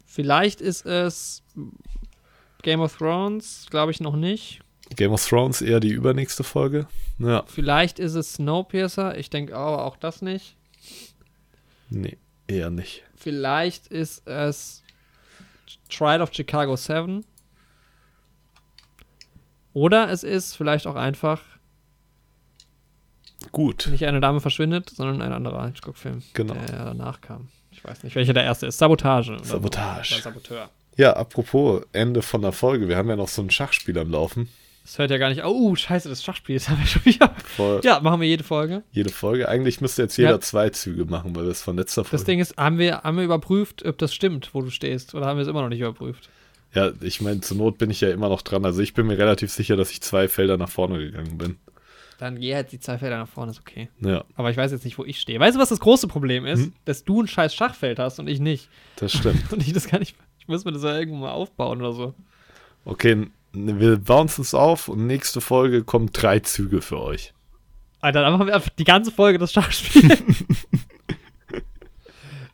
[0.05, 1.41] Vielleicht ist es
[2.63, 4.59] Game of Thrones, glaube ich noch nicht.
[4.97, 6.87] Game of Thrones eher die übernächste Folge.
[7.17, 7.45] Ja.
[7.47, 10.57] Vielleicht ist es Snowpiercer, ich denke aber auch das nicht.
[11.89, 13.03] Nee, eher nicht.
[13.15, 14.83] Vielleicht ist es
[15.89, 17.23] Trial of Chicago 7.
[19.71, 21.39] Oder es ist vielleicht auch einfach
[23.51, 23.87] Gut.
[23.91, 26.53] nicht eine Dame verschwindet, sondern ein anderer Hitchcock-Film, Genau.
[26.53, 27.47] der danach kam.
[27.71, 28.77] Ich weiß nicht, welcher der erste ist.
[28.77, 29.37] Sabotage.
[29.43, 30.15] Sabotage.
[30.15, 30.69] Oder Saboteur.
[30.97, 32.89] Ja, apropos Ende von der Folge.
[32.89, 34.49] Wir haben ja noch so ein Schachspiel am Laufen.
[34.83, 35.45] Das hört ja gar nicht.
[35.45, 37.33] Oh, scheiße, das Schachspiel, das haben wir schon wieder.
[37.45, 38.83] Vor Ja, machen wir jede Folge.
[38.91, 39.47] jede Folge.
[39.47, 40.39] Eigentlich müsste jetzt jeder Ja.
[40.41, 42.17] zwei Züge machen, weil wir es von letzter Folge.
[42.17, 45.13] Das Ding ist, haben wir, haben wir überprüft, ob das stimmt, wo du stehst?
[45.15, 46.29] Oder haben wir es immer noch nicht überprüft?
[46.73, 48.65] Ja, ich meine, zur Not bin ich ja immer noch dran.
[48.65, 51.57] Also ich bin mir relativ sicher, dass ich zwei Felder nach vorne gegangen bin.
[52.19, 53.87] Dann geh halt die zwei Felder nach vorne, ist okay.
[54.01, 55.39] Ja, Aber ich weiß jetzt nicht, wo ich stehe.
[55.39, 56.63] Weißt du, was das große Problem ist?
[56.63, 56.73] Hm?
[56.83, 58.67] Dass du ein scheiß Schachfeld hast und ich nicht.
[58.97, 59.41] das stimmt.
[59.53, 60.17] Und ich das gar nicht.
[60.37, 62.13] Ich muss mir das ja irgendwo mal aufbauen oder so.
[62.83, 67.33] Okay, wir bouncen es auf und nächste Folge kommen drei Züge für euch.
[68.01, 70.09] Alter, dann machen wir einfach die ganze Folge das Schachspiel.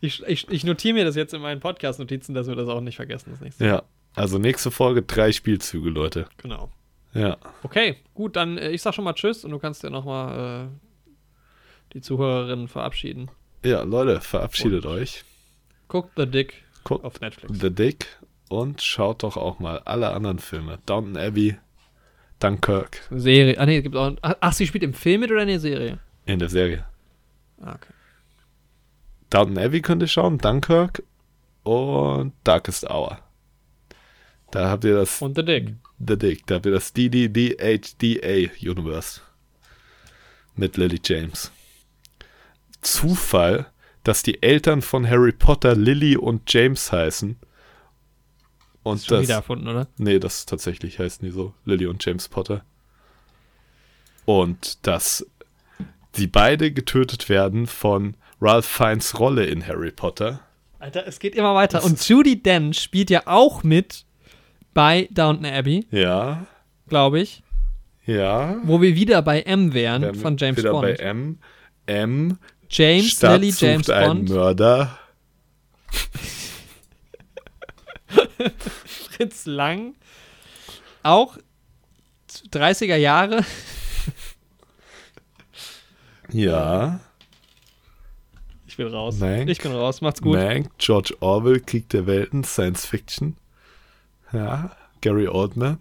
[0.02, 2.98] ich, ich, ich notiere mir das jetzt in meinen Podcast-Notizen, dass wir das auch nicht
[2.98, 3.66] vergessen, das nächste.
[3.66, 3.84] Ja,
[4.14, 6.28] also nächste Folge drei Spielzüge, Leute.
[6.38, 6.70] Genau.
[7.16, 10.68] Ja, Okay, gut, dann äh, ich sag schon mal Tschüss und du kannst ja nochmal
[10.68, 13.32] äh, die Zuhörerinnen verabschieden.
[13.64, 15.24] ja, Leute, verabschiedet euch.
[15.88, 17.58] Guckt The Dick Guckt auf Netflix.
[17.60, 18.06] The Dick
[18.50, 20.78] und schaut doch auch mal alle anderen Filme.
[20.86, 21.58] Downton Abbey,
[22.40, 23.58] Dunkirk Serie.
[23.60, 24.12] Ah, nee, gibt auch.
[24.22, 26.00] Ach, ach, sie spielt im Film mit oder in der Serie?
[26.28, 26.86] in der Serie.
[27.62, 27.94] Ah, okay.
[29.30, 31.02] Downton Abbey könnt ihr schauen, Dunkirk
[31.64, 33.20] und Darkest Hour.
[34.56, 35.74] Da habt ihr das Und The Dick.
[36.00, 39.20] The Dick, da habt ihr das DDDHDA Universe
[40.56, 41.52] mit Lily James.
[42.80, 43.66] Zufall,
[44.04, 47.36] dass die Eltern von Harry Potter Lily und James heißen.
[48.84, 49.88] Und Ist schon das, wieder erfunden, oder?
[49.98, 51.54] Nee, das tatsächlich heißen die so.
[51.66, 52.64] Lily und James Potter.
[54.24, 55.26] Und dass
[56.14, 60.40] sie beide getötet werden von Ralph Fiennes Rolle in Harry Potter.
[60.80, 61.84] Alter, es geht immer weiter.
[61.84, 64.05] Und Judy Dench spielt ja auch mit
[64.76, 66.46] bei Downton Abbey, Ja,
[66.88, 67.42] glaube ich.
[68.06, 68.58] ja.
[68.64, 70.84] Wo wir wieder bei M wären Wir von James wieder Bond.
[70.84, 71.40] bei M.
[71.88, 72.38] M.
[72.70, 75.00] James, Stadt Lily, sucht James einen Bond, Mörder.
[78.86, 79.96] Fritz Lang.
[81.04, 81.38] Auch
[82.52, 83.44] 30er Jahre.
[86.32, 87.00] Ja.
[88.68, 89.18] Ich bin raus.
[89.20, 89.50] Mank.
[89.50, 90.02] Ich bin raus.
[90.02, 90.38] Macht's gut.
[90.38, 93.38] Mank, George Orwell, Krieg der Welten, Science Fiction.
[94.36, 94.76] Ja.
[95.02, 95.80] Gary Oldman.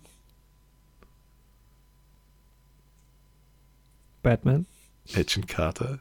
[4.23, 4.67] Batman.
[5.15, 5.99] Agent Carter.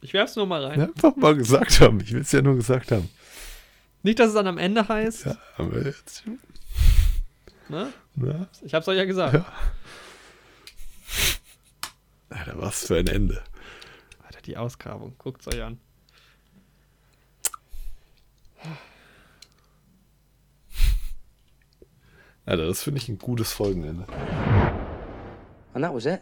[0.00, 0.80] Ich werf's nur mal rein.
[0.80, 2.00] Ja, einfach mal gesagt haben.
[2.00, 3.08] Ich will es ja nur gesagt haben.
[4.02, 5.26] Nicht, dass es dann am Ende heißt.
[5.26, 6.24] Ja, haben wir jetzt.
[7.68, 7.92] Ne?
[8.16, 8.48] Ja.
[8.62, 9.34] Ich hab's euch ja gesagt.
[9.34, 9.46] Ja.
[12.30, 13.42] Alter, was für ein Ende.
[14.24, 15.14] Alter, die Ausgrabung.
[15.18, 15.78] Guckt's euch an.
[22.44, 24.04] Alter, das finde ich ein gutes Folgenende.
[25.74, 26.20] And that was it.